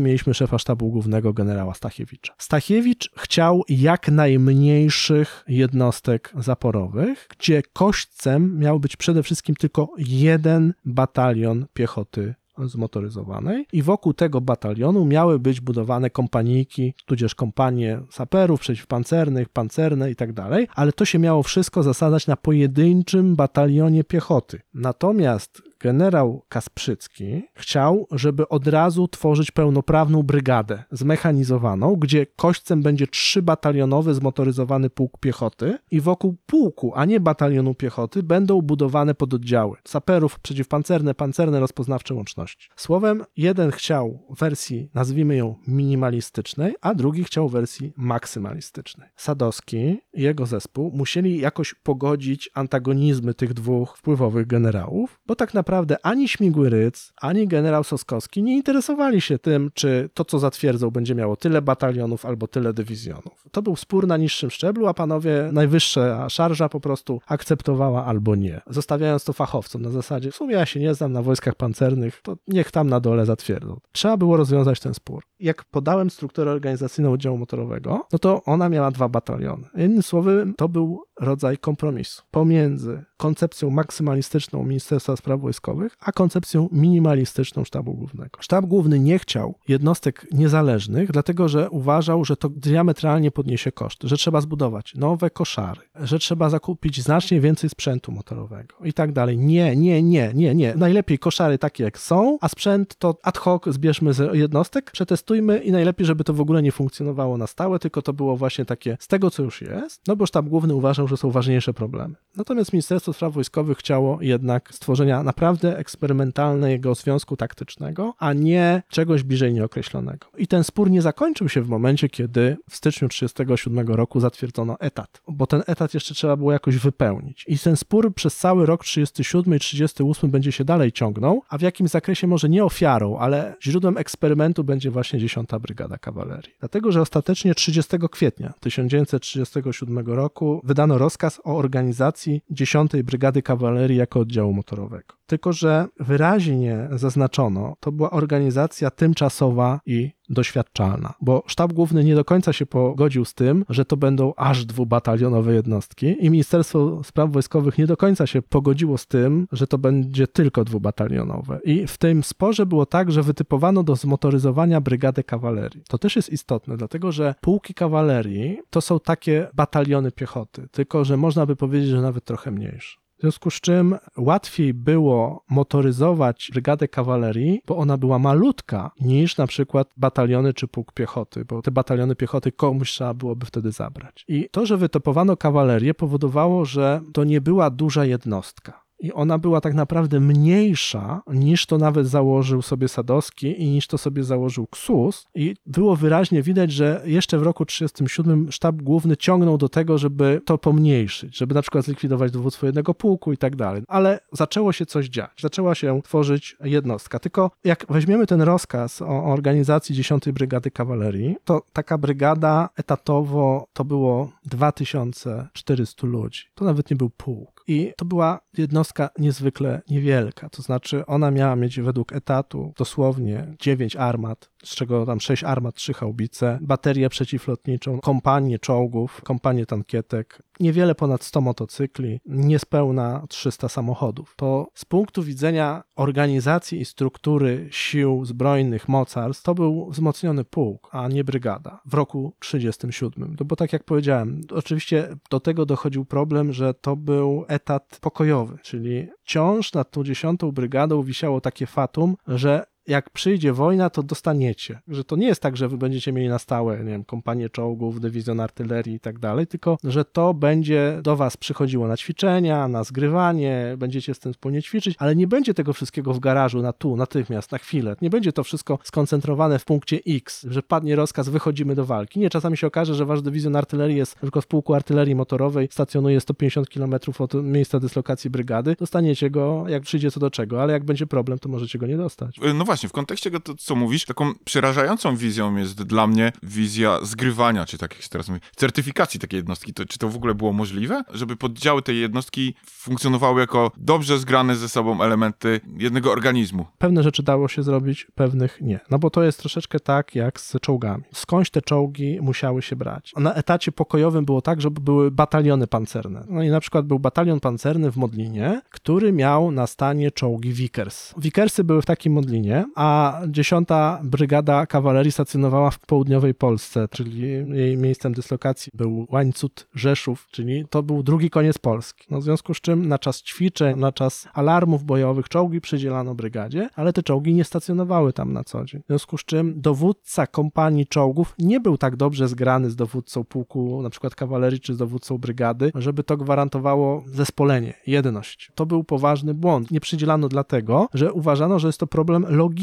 mieliśmy 0.00 0.34
szefa 0.34 0.58
sztabu 0.58 0.90
głównego 0.90 1.32
generała 1.32 1.74
Stachiewicza. 1.74 2.34
Stachiewicz 2.38 3.10
chciał 3.16 3.62
jak 3.68 4.08
najmniejszych 4.08 5.44
jednostek 5.48 6.32
zaporowych, 6.38 7.28
gdzie 7.38 7.62
kośćcem 7.72 8.58
miał 8.58 8.80
być 8.80 8.96
przede 8.96 9.22
wszystkim 9.22 9.56
tylko 9.56 9.88
jeden 9.98 10.74
batalion 10.84 11.66
piechoty 11.74 12.34
zmotoryzowanej 12.58 13.66
i 13.72 13.82
wokół 13.82 14.14
tego 14.14 14.40
batalionu 14.40 15.04
miały 15.04 15.38
być 15.38 15.60
budowane 15.60 16.10
kompanijki, 16.10 16.94
tudzież 17.06 17.34
kompanie 17.34 18.00
saperów 18.10 18.60
przeciwpancernych, 18.60 19.48
pancerne 19.48 20.10
i 20.10 20.16
tak 20.16 20.32
dalej, 20.32 20.68
ale 20.74 20.92
to 20.92 21.04
się 21.04 21.18
miało 21.18 21.42
wszystko 21.42 21.82
zasadzać 21.82 22.26
na 22.26 22.36
pojedynczym 22.36 23.36
batalionie 23.36 24.04
piechoty. 24.04 24.60
Natomiast 24.74 25.62
generał 25.84 26.42
Kasprzycki 26.48 27.42
chciał, 27.54 28.06
żeby 28.10 28.48
od 28.48 28.66
razu 28.68 29.08
tworzyć 29.08 29.50
pełnoprawną 29.50 30.22
brygadę 30.22 30.84
zmechanizowaną, 30.90 31.96
gdzie 31.96 32.26
kośćcem 32.26 32.82
będzie 32.82 33.06
trzybatalionowy 33.06 34.14
zmotoryzowany 34.14 34.90
pułk 34.90 35.18
piechoty 35.18 35.78
i 35.90 36.00
wokół 36.00 36.36
pułku, 36.46 36.92
a 36.94 37.04
nie 37.04 37.20
batalionu 37.20 37.74
piechoty 37.74 38.22
będą 38.22 38.62
budowane 38.62 39.14
pododdziały 39.14 39.76
saperów 39.84 40.40
przeciwpancerne, 40.40 41.14
pancerne, 41.14 41.60
rozpoznawcze 41.60 42.14
łączności. 42.14 42.68
Słowem, 42.76 43.24
jeden 43.36 43.70
chciał 43.70 44.26
wersji, 44.38 44.90
nazwijmy 44.94 45.36
ją 45.36 45.54
minimalistycznej, 45.66 46.74
a 46.80 46.94
drugi 46.94 47.24
chciał 47.24 47.48
wersji 47.48 47.92
maksymalistycznej. 47.96 49.08
Sadowski 49.16 49.98
i 50.14 50.22
jego 50.22 50.46
zespół 50.46 50.92
musieli 50.94 51.40
jakoś 51.40 51.74
pogodzić 51.74 52.50
antagonizmy 52.54 53.34
tych 53.34 53.54
dwóch 53.54 53.96
wpływowych 53.98 54.46
generałów, 54.46 55.20
bo 55.26 55.36
tak 55.36 55.54
naprawdę 55.54 55.73
ani 56.02 56.28
Śmigły 56.28 56.70
Ryc, 56.70 57.12
ani 57.20 57.48
generał 57.48 57.84
Soskowski 57.84 58.42
nie 58.42 58.56
interesowali 58.56 59.20
się 59.20 59.38
tym, 59.38 59.70
czy 59.74 60.10
to, 60.14 60.24
co 60.24 60.38
zatwierdzą, 60.38 60.90
będzie 60.90 61.14
miało 61.14 61.36
tyle 61.36 61.62
batalionów 61.62 62.26
albo 62.26 62.46
tyle 62.46 62.72
dywizjonów. 62.72 63.44
To 63.50 63.62
był 63.62 63.76
spór 63.76 64.06
na 64.06 64.16
niższym 64.16 64.50
szczeblu, 64.50 64.86
a 64.86 64.94
panowie 64.94 65.48
najwyższa 65.52 66.28
szarża 66.28 66.68
po 66.68 66.80
prostu 66.80 67.20
akceptowała 67.26 68.04
albo 68.04 68.36
nie, 68.36 68.60
zostawiając 68.66 69.24
to 69.24 69.32
fachowcom 69.32 69.82
na 69.82 69.90
zasadzie, 69.90 70.30
w 70.30 70.36
sumie 70.36 70.54
ja 70.54 70.66
się 70.66 70.80
nie 70.80 70.94
znam 70.94 71.12
na 71.12 71.22
wojskach 71.22 71.54
pancernych, 71.54 72.20
to 72.22 72.36
niech 72.48 72.70
tam 72.70 72.90
na 72.90 73.00
dole 73.00 73.26
zatwierdzą. 73.26 73.80
Trzeba 73.92 74.16
było 74.16 74.36
rozwiązać 74.36 74.80
ten 74.80 74.94
spór. 74.94 75.24
Jak 75.44 75.64
podałem 75.64 76.10
strukturę 76.10 76.50
organizacyjną 76.50 77.12
oddziału 77.12 77.38
motorowego, 77.38 78.06
no 78.12 78.18
to 78.18 78.44
ona 78.44 78.68
miała 78.68 78.90
dwa 78.90 79.08
bataliony. 79.08 79.66
Innymi 79.74 80.02
słowy, 80.02 80.52
to 80.56 80.68
był 80.68 81.02
rodzaj 81.20 81.58
kompromisu 81.58 82.22
pomiędzy 82.30 83.04
koncepcją 83.16 83.70
maksymalistyczną 83.70 84.64
Ministerstwa 84.64 85.16
Spraw 85.16 85.40
Wojskowych, 85.40 85.96
a 86.00 86.12
koncepcją 86.12 86.68
minimalistyczną 86.72 87.64
Sztabu 87.64 87.94
Głównego. 87.94 88.42
Sztab 88.42 88.66
Główny 88.66 89.00
nie 89.00 89.18
chciał 89.18 89.54
jednostek 89.68 90.26
niezależnych, 90.32 91.12
dlatego 91.12 91.48
że 91.48 91.70
uważał, 91.70 92.24
że 92.24 92.36
to 92.36 92.48
diametralnie 92.48 93.30
podniesie 93.30 93.72
koszty, 93.72 94.08
że 94.08 94.16
trzeba 94.16 94.40
zbudować 94.40 94.94
nowe 94.94 95.30
koszary, 95.30 95.80
że 96.00 96.18
trzeba 96.18 96.50
zakupić 96.50 97.02
znacznie 97.02 97.40
więcej 97.40 97.70
sprzętu 97.70 98.12
motorowego 98.12 98.74
i 98.84 98.92
tak 98.92 99.12
dalej. 99.12 99.38
Nie, 99.38 99.76
nie, 99.76 100.02
nie, 100.02 100.30
nie, 100.34 100.54
nie. 100.54 100.74
Najlepiej 100.74 101.18
koszary 101.18 101.58
takie 101.58 101.84
jak 101.84 101.98
są, 101.98 102.38
a 102.40 102.48
sprzęt 102.48 102.96
to 102.96 103.18
ad 103.22 103.38
hoc 103.38 103.62
zbierzmy 103.68 104.12
z 104.12 104.34
jednostek, 104.34 104.90
przetestujmy 105.34 105.58
i 105.58 105.72
najlepiej, 105.72 106.06
żeby 106.06 106.24
to 106.24 106.34
w 106.34 106.40
ogóle 106.40 106.62
nie 106.62 106.72
funkcjonowało 106.72 107.36
na 107.36 107.46
stałe, 107.46 107.78
tylko 107.78 108.02
to 108.02 108.12
było 108.12 108.36
właśnie 108.36 108.64
takie 108.64 108.96
z 109.00 109.08
tego, 109.08 109.30
co 109.30 109.42
już 109.42 109.60
jest, 109.60 110.00
no 110.06 110.16
bo 110.16 110.26
Sztab 110.26 110.46
Główny 110.46 110.74
uważał, 110.74 111.08
że 111.08 111.16
są 111.16 111.30
ważniejsze 111.30 111.74
problemy. 111.74 112.14
Natomiast 112.36 112.72
Ministerstwo 112.72 113.12
Spraw 113.12 113.32
Wojskowych 113.32 113.78
chciało 113.78 114.18
jednak 114.20 114.74
stworzenia 114.74 115.22
naprawdę 115.22 115.78
eksperymentalnego 115.78 116.94
związku 116.94 117.36
taktycznego, 117.36 118.14
a 118.18 118.32
nie 118.32 118.82
czegoś 118.88 119.22
bliżej 119.22 119.54
nieokreślonego. 119.54 120.26
I 120.38 120.46
ten 120.46 120.64
spór 120.64 120.90
nie 120.90 121.02
zakończył 121.02 121.48
się 121.48 121.62
w 121.62 121.68
momencie, 121.68 122.08
kiedy 122.08 122.56
w 122.70 122.76
styczniu 122.76 123.08
1937 123.08 123.96
roku 123.96 124.20
zatwierdzono 124.20 124.76
etat, 124.80 125.22
bo 125.28 125.46
ten 125.46 125.62
etat 125.66 125.94
jeszcze 125.94 126.14
trzeba 126.14 126.36
było 126.36 126.52
jakoś 126.52 126.76
wypełnić. 126.76 127.44
I 127.48 127.58
ten 127.58 127.76
spór 127.76 128.14
przez 128.14 128.36
cały 128.36 128.66
rok 128.66 128.84
37 128.84 129.54
i 129.54 129.58
38 129.58 130.30
będzie 130.30 130.52
się 130.52 130.64
dalej 130.64 130.92
ciągnął, 130.92 131.42
a 131.48 131.58
w 131.58 131.62
jakim 131.62 131.88
zakresie 131.88 132.26
może 132.26 132.48
nie 132.48 132.64
ofiarą, 132.64 133.18
ale 133.18 133.54
źródłem 133.62 133.98
eksperymentu 133.98 134.64
będzie 134.64 134.90
właśnie 134.90 135.20
10 135.24 135.48
Brygada 135.60 135.98
Kawalerii. 135.98 136.54
Dlatego, 136.60 136.92
że 136.92 137.00
ostatecznie 137.00 137.54
30 137.54 137.96
kwietnia 138.10 138.52
1937 138.60 139.98
roku 140.06 140.60
wydano 140.64 140.98
rozkaz 140.98 141.40
o 141.44 141.56
organizacji 141.56 142.40
10 142.50 142.92
Brygady 143.04 143.42
Kawalerii 143.42 143.98
jako 143.98 144.20
oddziału 144.20 144.52
motorowego. 144.52 145.14
Tylko, 145.26 145.52
że 145.52 145.86
wyraźnie 146.00 146.88
zaznaczono, 146.92 147.76
to 147.80 147.92
była 147.92 148.10
organizacja 148.10 148.90
tymczasowa 148.90 149.80
i 149.86 150.10
doświadczalna, 150.28 151.14
bo 151.20 151.42
sztab 151.46 151.72
główny 151.72 152.04
nie 152.04 152.14
do 152.14 152.24
końca 152.24 152.52
się 152.52 152.66
pogodził 152.66 153.24
z 153.24 153.34
tym, 153.34 153.64
że 153.68 153.84
to 153.84 153.96
będą 153.96 154.32
aż 154.36 154.64
dwubatalionowe 154.64 155.54
jednostki 155.54 156.16
i 156.26 156.30
Ministerstwo 156.30 157.04
Spraw 157.04 157.32
Wojskowych 157.32 157.78
nie 157.78 157.86
do 157.86 157.96
końca 157.96 158.26
się 158.26 158.42
pogodziło 158.42 158.98
z 158.98 159.06
tym, 159.06 159.46
że 159.52 159.66
to 159.66 159.78
będzie 159.78 160.26
tylko 160.26 160.64
dwubatalionowe. 160.64 161.60
I 161.64 161.86
w 161.86 161.98
tym 161.98 162.24
sporze 162.24 162.66
było 162.66 162.86
tak, 162.86 163.12
że 163.12 163.22
wytypowano 163.22 163.82
do 163.82 163.96
zmotoryzowania 163.96 164.80
brygadę 164.80 165.24
kawalerii. 165.24 165.82
To 165.88 165.98
też 165.98 166.16
jest 166.16 166.32
istotne, 166.32 166.76
dlatego 166.76 167.12
że 167.12 167.34
pułki 167.40 167.74
kawalerii 167.74 168.58
to 168.70 168.80
są 168.80 169.00
takie 169.00 169.48
bataliony 169.54 170.12
piechoty, 170.12 170.68
tylko 170.70 171.04
że 171.04 171.16
można 171.16 171.46
by 171.46 171.56
powiedzieć, 171.56 171.88
że 171.90 172.00
nawet 172.00 172.24
trochę 172.24 172.50
mniejsze. 172.50 173.03
W 173.24 173.26
związku 173.26 173.50
z 173.50 173.60
czym 173.60 173.96
łatwiej 174.16 174.74
było 174.74 175.44
motoryzować 175.50 176.50
brygadę 176.52 176.88
kawalerii, 176.88 177.60
bo 177.66 177.76
ona 177.76 177.96
była 177.96 178.18
malutka, 178.18 178.90
niż 179.00 179.36
na 179.36 179.46
przykład 179.46 179.88
bataliony 179.96 180.54
czy 180.54 180.68
pułk 180.68 180.92
piechoty, 180.92 181.44
bo 181.44 181.62
te 181.62 181.70
bataliony 181.70 182.16
piechoty 182.16 182.52
komuś 182.52 182.92
trzeba 182.92 183.14
byłoby 183.14 183.46
wtedy 183.46 183.72
zabrać. 183.72 184.24
I 184.28 184.48
to, 184.50 184.66
że 184.66 184.76
wytopowano 184.76 185.36
kawalerię, 185.36 185.94
powodowało, 185.94 186.64
że 186.64 187.00
to 187.12 187.24
nie 187.24 187.40
była 187.40 187.70
duża 187.70 188.04
jednostka. 188.04 188.83
I 189.04 189.12
ona 189.12 189.38
była 189.38 189.60
tak 189.60 189.74
naprawdę 189.74 190.20
mniejsza 190.20 191.22
niż 191.26 191.66
to 191.66 191.78
nawet 191.78 192.06
założył 192.06 192.62
sobie 192.62 192.88
Sadowski 192.88 193.62
i 193.62 193.68
niż 193.68 193.86
to 193.86 193.98
sobie 193.98 194.24
założył 194.24 194.66
Ksus. 194.66 195.26
I 195.34 195.54
było 195.66 195.96
wyraźnie 195.96 196.42
widać, 196.42 196.72
że 196.72 197.02
jeszcze 197.04 197.38
w 197.38 197.42
roku 197.42 197.66
1937 197.66 198.52
sztab 198.52 198.76
główny 198.76 199.16
ciągnął 199.16 199.58
do 199.58 199.68
tego, 199.68 199.98
żeby 199.98 200.40
to 200.44 200.58
pomniejszyć, 200.58 201.36
żeby 201.36 201.54
na 201.54 201.62
przykład 201.62 201.84
zlikwidować 201.84 202.32
dowództwo 202.32 202.66
jednego 202.66 202.94
pułku 202.94 203.32
i 203.32 203.36
tak 203.36 203.56
dalej. 203.56 203.82
Ale 203.88 204.20
zaczęło 204.32 204.72
się 204.72 204.86
coś 204.86 205.08
dziać. 205.08 205.30
Zaczęła 205.40 205.74
się 205.74 206.02
tworzyć 206.02 206.56
jednostka. 206.60 207.18
Tylko 207.18 207.50
jak 207.64 207.86
weźmiemy 207.88 208.26
ten 208.26 208.42
rozkaz 208.42 209.02
o 209.02 209.24
organizacji 209.24 209.94
10 209.94 210.24
Brygady 210.24 210.70
Kawalerii, 210.70 211.36
to 211.44 211.62
taka 211.72 211.98
brygada 211.98 212.68
etatowo 212.76 213.66
to 213.72 213.84
było 213.84 214.30
2400 214.44 216.06
ludzi. 216.06 216.42
To 216.54 216.64
nawet 216.64 216.90
nie 216.90 216.96
był 216.96 217.10
pułk. 217.10 217.64
I 217.66 217.92
to 217.96 218.04
była 218.04 218.40
jednostka 218.58 218.93
niezwykle 219.18 219.82
niewielka. 219.90 220.48
To 220.48 220.62
znaczy, 220.62 221.06
ona 221.06 221.30
miała 221.30 221.56
mieć 221.56 221.80
według 221.80 222.12
etatu 222.12 222.72
dosłownie 222.78 223.54
9 223.60 223.96
armat, 223.96 224.50
z 224.64 224.74
czego 224.74 225.06
tam 225.06 225.20
6 225.20 225.44
armat, 225.44 225.74
3 225.74 225.94
haubice, 225.94 226.58
baterię 226.62 227.08
przeciwlotniczą, 227.08 228.00
kompanię 228.00 228.58
czołgów, 228.58 229.20
kompanię 229.22 229.66
tankietek, 229.66 230.42
niewiele 230.60 230.94
ponad 230.94 231.22
100 231.22 231.40
motocykli, 231.40 232.20
niespełna 232.26 233.24
300 233.28 233.68
samochodów. 233.68 234.34
To 234.36 234.68
z 234.74 234.84
punktu 234.84 235.22
widzenia 235.22 235.82
organizacji 235.96 236.80
i 236.80 236.84
struktury 236.84 237.68
sił 237.70 238.24
zbrojnych 238.24 238.88
mocarstw, 238.88 239.42
to 239.42 239.54
był 239.54 239.90
wzmocniony 239.90 240.44
pułk, 240.44 240.88
a 240.92 241.08
nie 241.08 241.24
brygada 241.24 241.80
w 241.86 241.94
roku 241.94 242.34
37. 242.40 243.36
No 243.40 243.44
bo 243.44 243.56
tak 243.56 243.72
jak 243.72 243.84
powiedziałem, 243.84 244.40
oczywiście 244.50 245.16
do 245.30 245.40
tego 245.40 245.66
dochodził 245.66 246.04
problem, 246.04 246.52
że 246.52 246.74
to 246.74 246.96
był 246.96 247.44
etat 247.48 247.98
pokojowy, 248.00 248.58
czyli 248.62 249.08
wciąż 249.24 249.72
nad 249.72 249.90
tą 249.90 250.04
10 250.04 250.40
brygadą 250.52 251.02
wisiało 251.02 251.40
takie 251.40 251.66
fatum, 251.66 252.16
że 252.26 252.64
jak 252.86 253.10
przyjdzie 253.10 253.52
wojna, 253.52 253.90
to 253.90 254.02
dostaniecie. 254.02 254.80
Że 254.88 255.04
to 255.04 255.16
nie 255.16 255.26
jest 255.26 255.42
tak, 255.42 255.56
że 255.56 255.68
wy 255.68 255.78
będziecie 255.78 256.12
mieli 256.12 256.28
na 256.28 256.38
stałe, 256.38 256.78
nie 256.78 256.90
wiem, 256.90 257.04
kompanię 257.04 257.50
czołgów, 257.50 258.00
dywizjon 258.00 258.40
artylerii 258.40 258.94
i 258.94 259.00
tak 259.00 259.18
dalej, 259.18 259.46
tylko 259.46 259.78
że 259.84 260.04
to 260.04 260.34
będzie 260.34 260.98
do 261.02 261.16
was 261.16 261.36
przychodziło 261.36 261.88
na 261.88 261.96
ćwiczenia, 261.96 262.68
na 262.68 262.84
zgrywanie, 262.84 263.74
będziecie 263.78 264.14
z 264.14 264.18
tym 264.18 264.32
wspólnie 264.32 264.62
ćwiczyć, 264.62 264.96
ale 264.98 265.16
nie 265.16 265.26
będzie 265.26 265.54
tego 265.54 265.72
wszystkiego 265.72 266.14
w 266.14 266.20
garażu 266.20 266.62
na 266.62 266.72
tu, 266.72 266.96
natychmiast, 266.96 267.52
na 267.52 267.58
chwilę. 267.58 267.96
Nie 268.02 268.10
będzie 268.10 268.32
to 268.32 268.44
wszystko 268.44 268.78
skoncentrowane 268.82 269.58
w 269.58 269.64
punkcie 269.64 270.00
X, 270.08 270.46
że 270.50 270.62
padnie 270.62 270.96
rozkaz, 270.96 271.28
wychodzimy 271.28 271.74
do 271.74 271.84
walki. 271.84 272.20
Nie, 272.20 272.30
czasami 272.30 272.56
się 272.56 272.66
okaże, 272.66 272.94
że 272.94 273.06
wasz 273.06 273.22
dywizjon 273.22 273.56
artylerii 273.56 273.96
jest 273.96 274.20
tylko 274.20 274.40
w 274.40 274.46
pułku 274.46 274.74
artylerii 274.74 275.14
motorowej, 275.14 275.68
stacjonuje 275.70 276.20
150 276.20 276.68
km 276.68 276.94
od 277.18 277.34
miejsca 277.34 277.80
dyslokacji 277.80 278.30
brygady. 278.30 278.76
Dostaniecie 278.78 279.30
go, 279.30 279.64
jak 279.68 279.82
przyjdzie 279.82 280.10
co 280.10 280.20
do 280.20 280.30
czego, 280.30 280.62
ale 280.62 280.72
jak 280.72 280.84
będzie 280.84 281.06
problem, 281.06 281.38
to 281.38 281.48
możecie 281.48 281.78
go 281.78 281.86
nie 281.86 281.96
dostać. 281.96 282.36
No 282.54 282.64
właśnie, 282.64 282.73
w 282.82 282.92
kontekście 282.92 283.30
tego, 283.30 283.54
co 283.58 283.74
mówisz, 283.74 284.04
taką 284.04 284.32
przerażającą 284.44 285.16
wizją 285.16 285.56
jest 285.56 285.82
dla 285.82 286.06
mnie 286.06 286.32
wizja 286.42 286.98
zgrywania, 287.02 287.64
czy 287.64 287.78
tak 287.78 287.94
jak 287.94 288.02
się 288.02 288.08
teraz 288.08 288.28
mówi, 288.28 288.40
certyfikacji 288.56 289.20
takiej 289.20 289.36
jednostki. 289.36 289.74
To, 289.74 289.84
czy 289.84 289.98
to 289.98 290.08
w 290.08 290.16
ogóle 290.16 290.34
było 290.34 290.52
możliwe, 290.52 291.02
żeby 291.12 291.36
poddziały 291.36 291.82
tej 291.82 292.00
jednostki 292.00 292.54
funkcjonowały 292.66 293.40
jako 293.40 293.72
dobrze 293.76 294.18
zgrane 294.18 294.56
ze 294.56 294.68
sobą 294.68 295.02
elementy 295.02 295.60
jednego 295.78 296.12
organizmu? 296.12 296.66
Pewne 296.78 297.02
rzeczy 297.02 297.22
dało 297.22 297.48
się 297.48 297.62
zrobić, 297.62 298.06
pewnych 298.14 298.60
nie. 298.60 298.80
No 298.90 298.98
bo 298.98 299.10
to 299.10 299.22
jest 299.22 299.38
troszeczkę 299.38 299.80
tak 299.80 300.14
jak 300.14 300.40
z 300.40 300.56
czołgami. 300.60 301.04
Skądś 301.14 301.50
te 301.50 301.62
czołgi 301.62 302.18
musiały 302.22 302.62
się 302.62 302.76
brać. 302.76 303.12
Na 303.16 303.34
etacie 303.34 303.72
pokojowym 303.72 304.24
było 304.24 304.42
tak, 304.42 304.60
żeby 304.60 304.80
były 304.80 305.10
bataliony 305.10 305.66
pancerne. 305.66 306.24
No 306.28 306.42
i 306.42 306.48
na 306.48 306.60
przykład 306.60 306.86
był 306.86 306.98
batalion 306.98 307.40
pancerny 307.40 307.90
w 307.92 307.96
Modlinie, 307.96 308.62
który 308.70 309.12
miał 309.12 309.50
na 309.50 309.66
stanie 309.66 310.10
czołgi 310.10 310.52
Vickers. 310.52 311.14
Vickersy 311.18 311.64
były 311.64 311.82
w 311.82 311.86
takim 311.86 312.12
Modlinie, 312.12 312.63
a 312.74 313.20
10 313.28 313.68
Brygada 314.02 314.66
Kawalerii 314.66 315.12
stacjonowała 315.12 315.70
w 315.70 315.78
południowej 315.78 316.34
Polsce, 316.34 316.88
czyli 316.90 317.20
jej 317.48 317.76
miejscem 317.76 318.12
dyslokacji 318.12 318.70
był 318.74 319.06
Łańcut 319.10 319.66
Rzeszów, 319.74 320.26
czyli 320.30 320.64
to 320.70 320.82
był 320.82 321.02
drugi 321.02 321.30
koniec 321.30 321.58
Polski. 321.58 322.06
No 322.10 322.20
w 322.20 322.22
związku 322.22 322.54
z 322.54 322.60
czym 322.60 322.88
na 322.88 322.98
czas 322.98 323.22
ćwiczeń, 323.22 323.78
na 323.78 323.92
czas 323.92 324.28
alarmów 324.34 324.84
bojowych 324.84 325.28
czołgi 325.28 325.60
przydzielano 325.60 326.14
brygadzie, 326.14 326.68
ale 326.76 326.92
te 326.92 327.02
czołgi 327.02 327.34
nie 327.34 327.44
stacjonowały 327.44 328.12
tam 328.12 328.32
na 328.32 328.44
co 328.44 328.64
dzień. 328.64 328.82
W 328.82 328.86
związku 328.86 329.18
z 329.18 329.24
czym 329.24 329.60
dowódca 329.60 330.26
kompanii 330.26 330.86
czołgów 330.86 331.34
nie 331.38 331.60
był 331.60 331.78
tak 331.78 331.96
dobrze 331.96 332.28
zgrany 332.28 332.70
z 332.70 332.76
dowódcą 332.76 333.24
pułku, 333.24 333.82
na 333.82 333.90
przykład 333.90 334.14
kawalerii, 334.14 334.60
czy 334.60 334.74
z 334.74 334.76
dowódcą 334.78 335.18
brygady, 335.18 335.72
żeby 335.74 336.04
to 336.04 336.16
gwarantowało 336.16 337.02
zespolenie, 337.06 337.74
jedność. 337.86 338.52
To 338.54 338.66
był 338.66 338.84
poważny 338.84 339.34
błąd. 339.34 339.70
Nie 339.70 339.80
przydzielano 339.80 340.28
dlatego, 340.28 340.88
że 340.94 341.12
uważano, 341.12 341.58
że 341.58 341.68
jest 341.68 341.80
to 341.80 341.86
problem 341.86 342.26
logistyczny, 342.28 342.53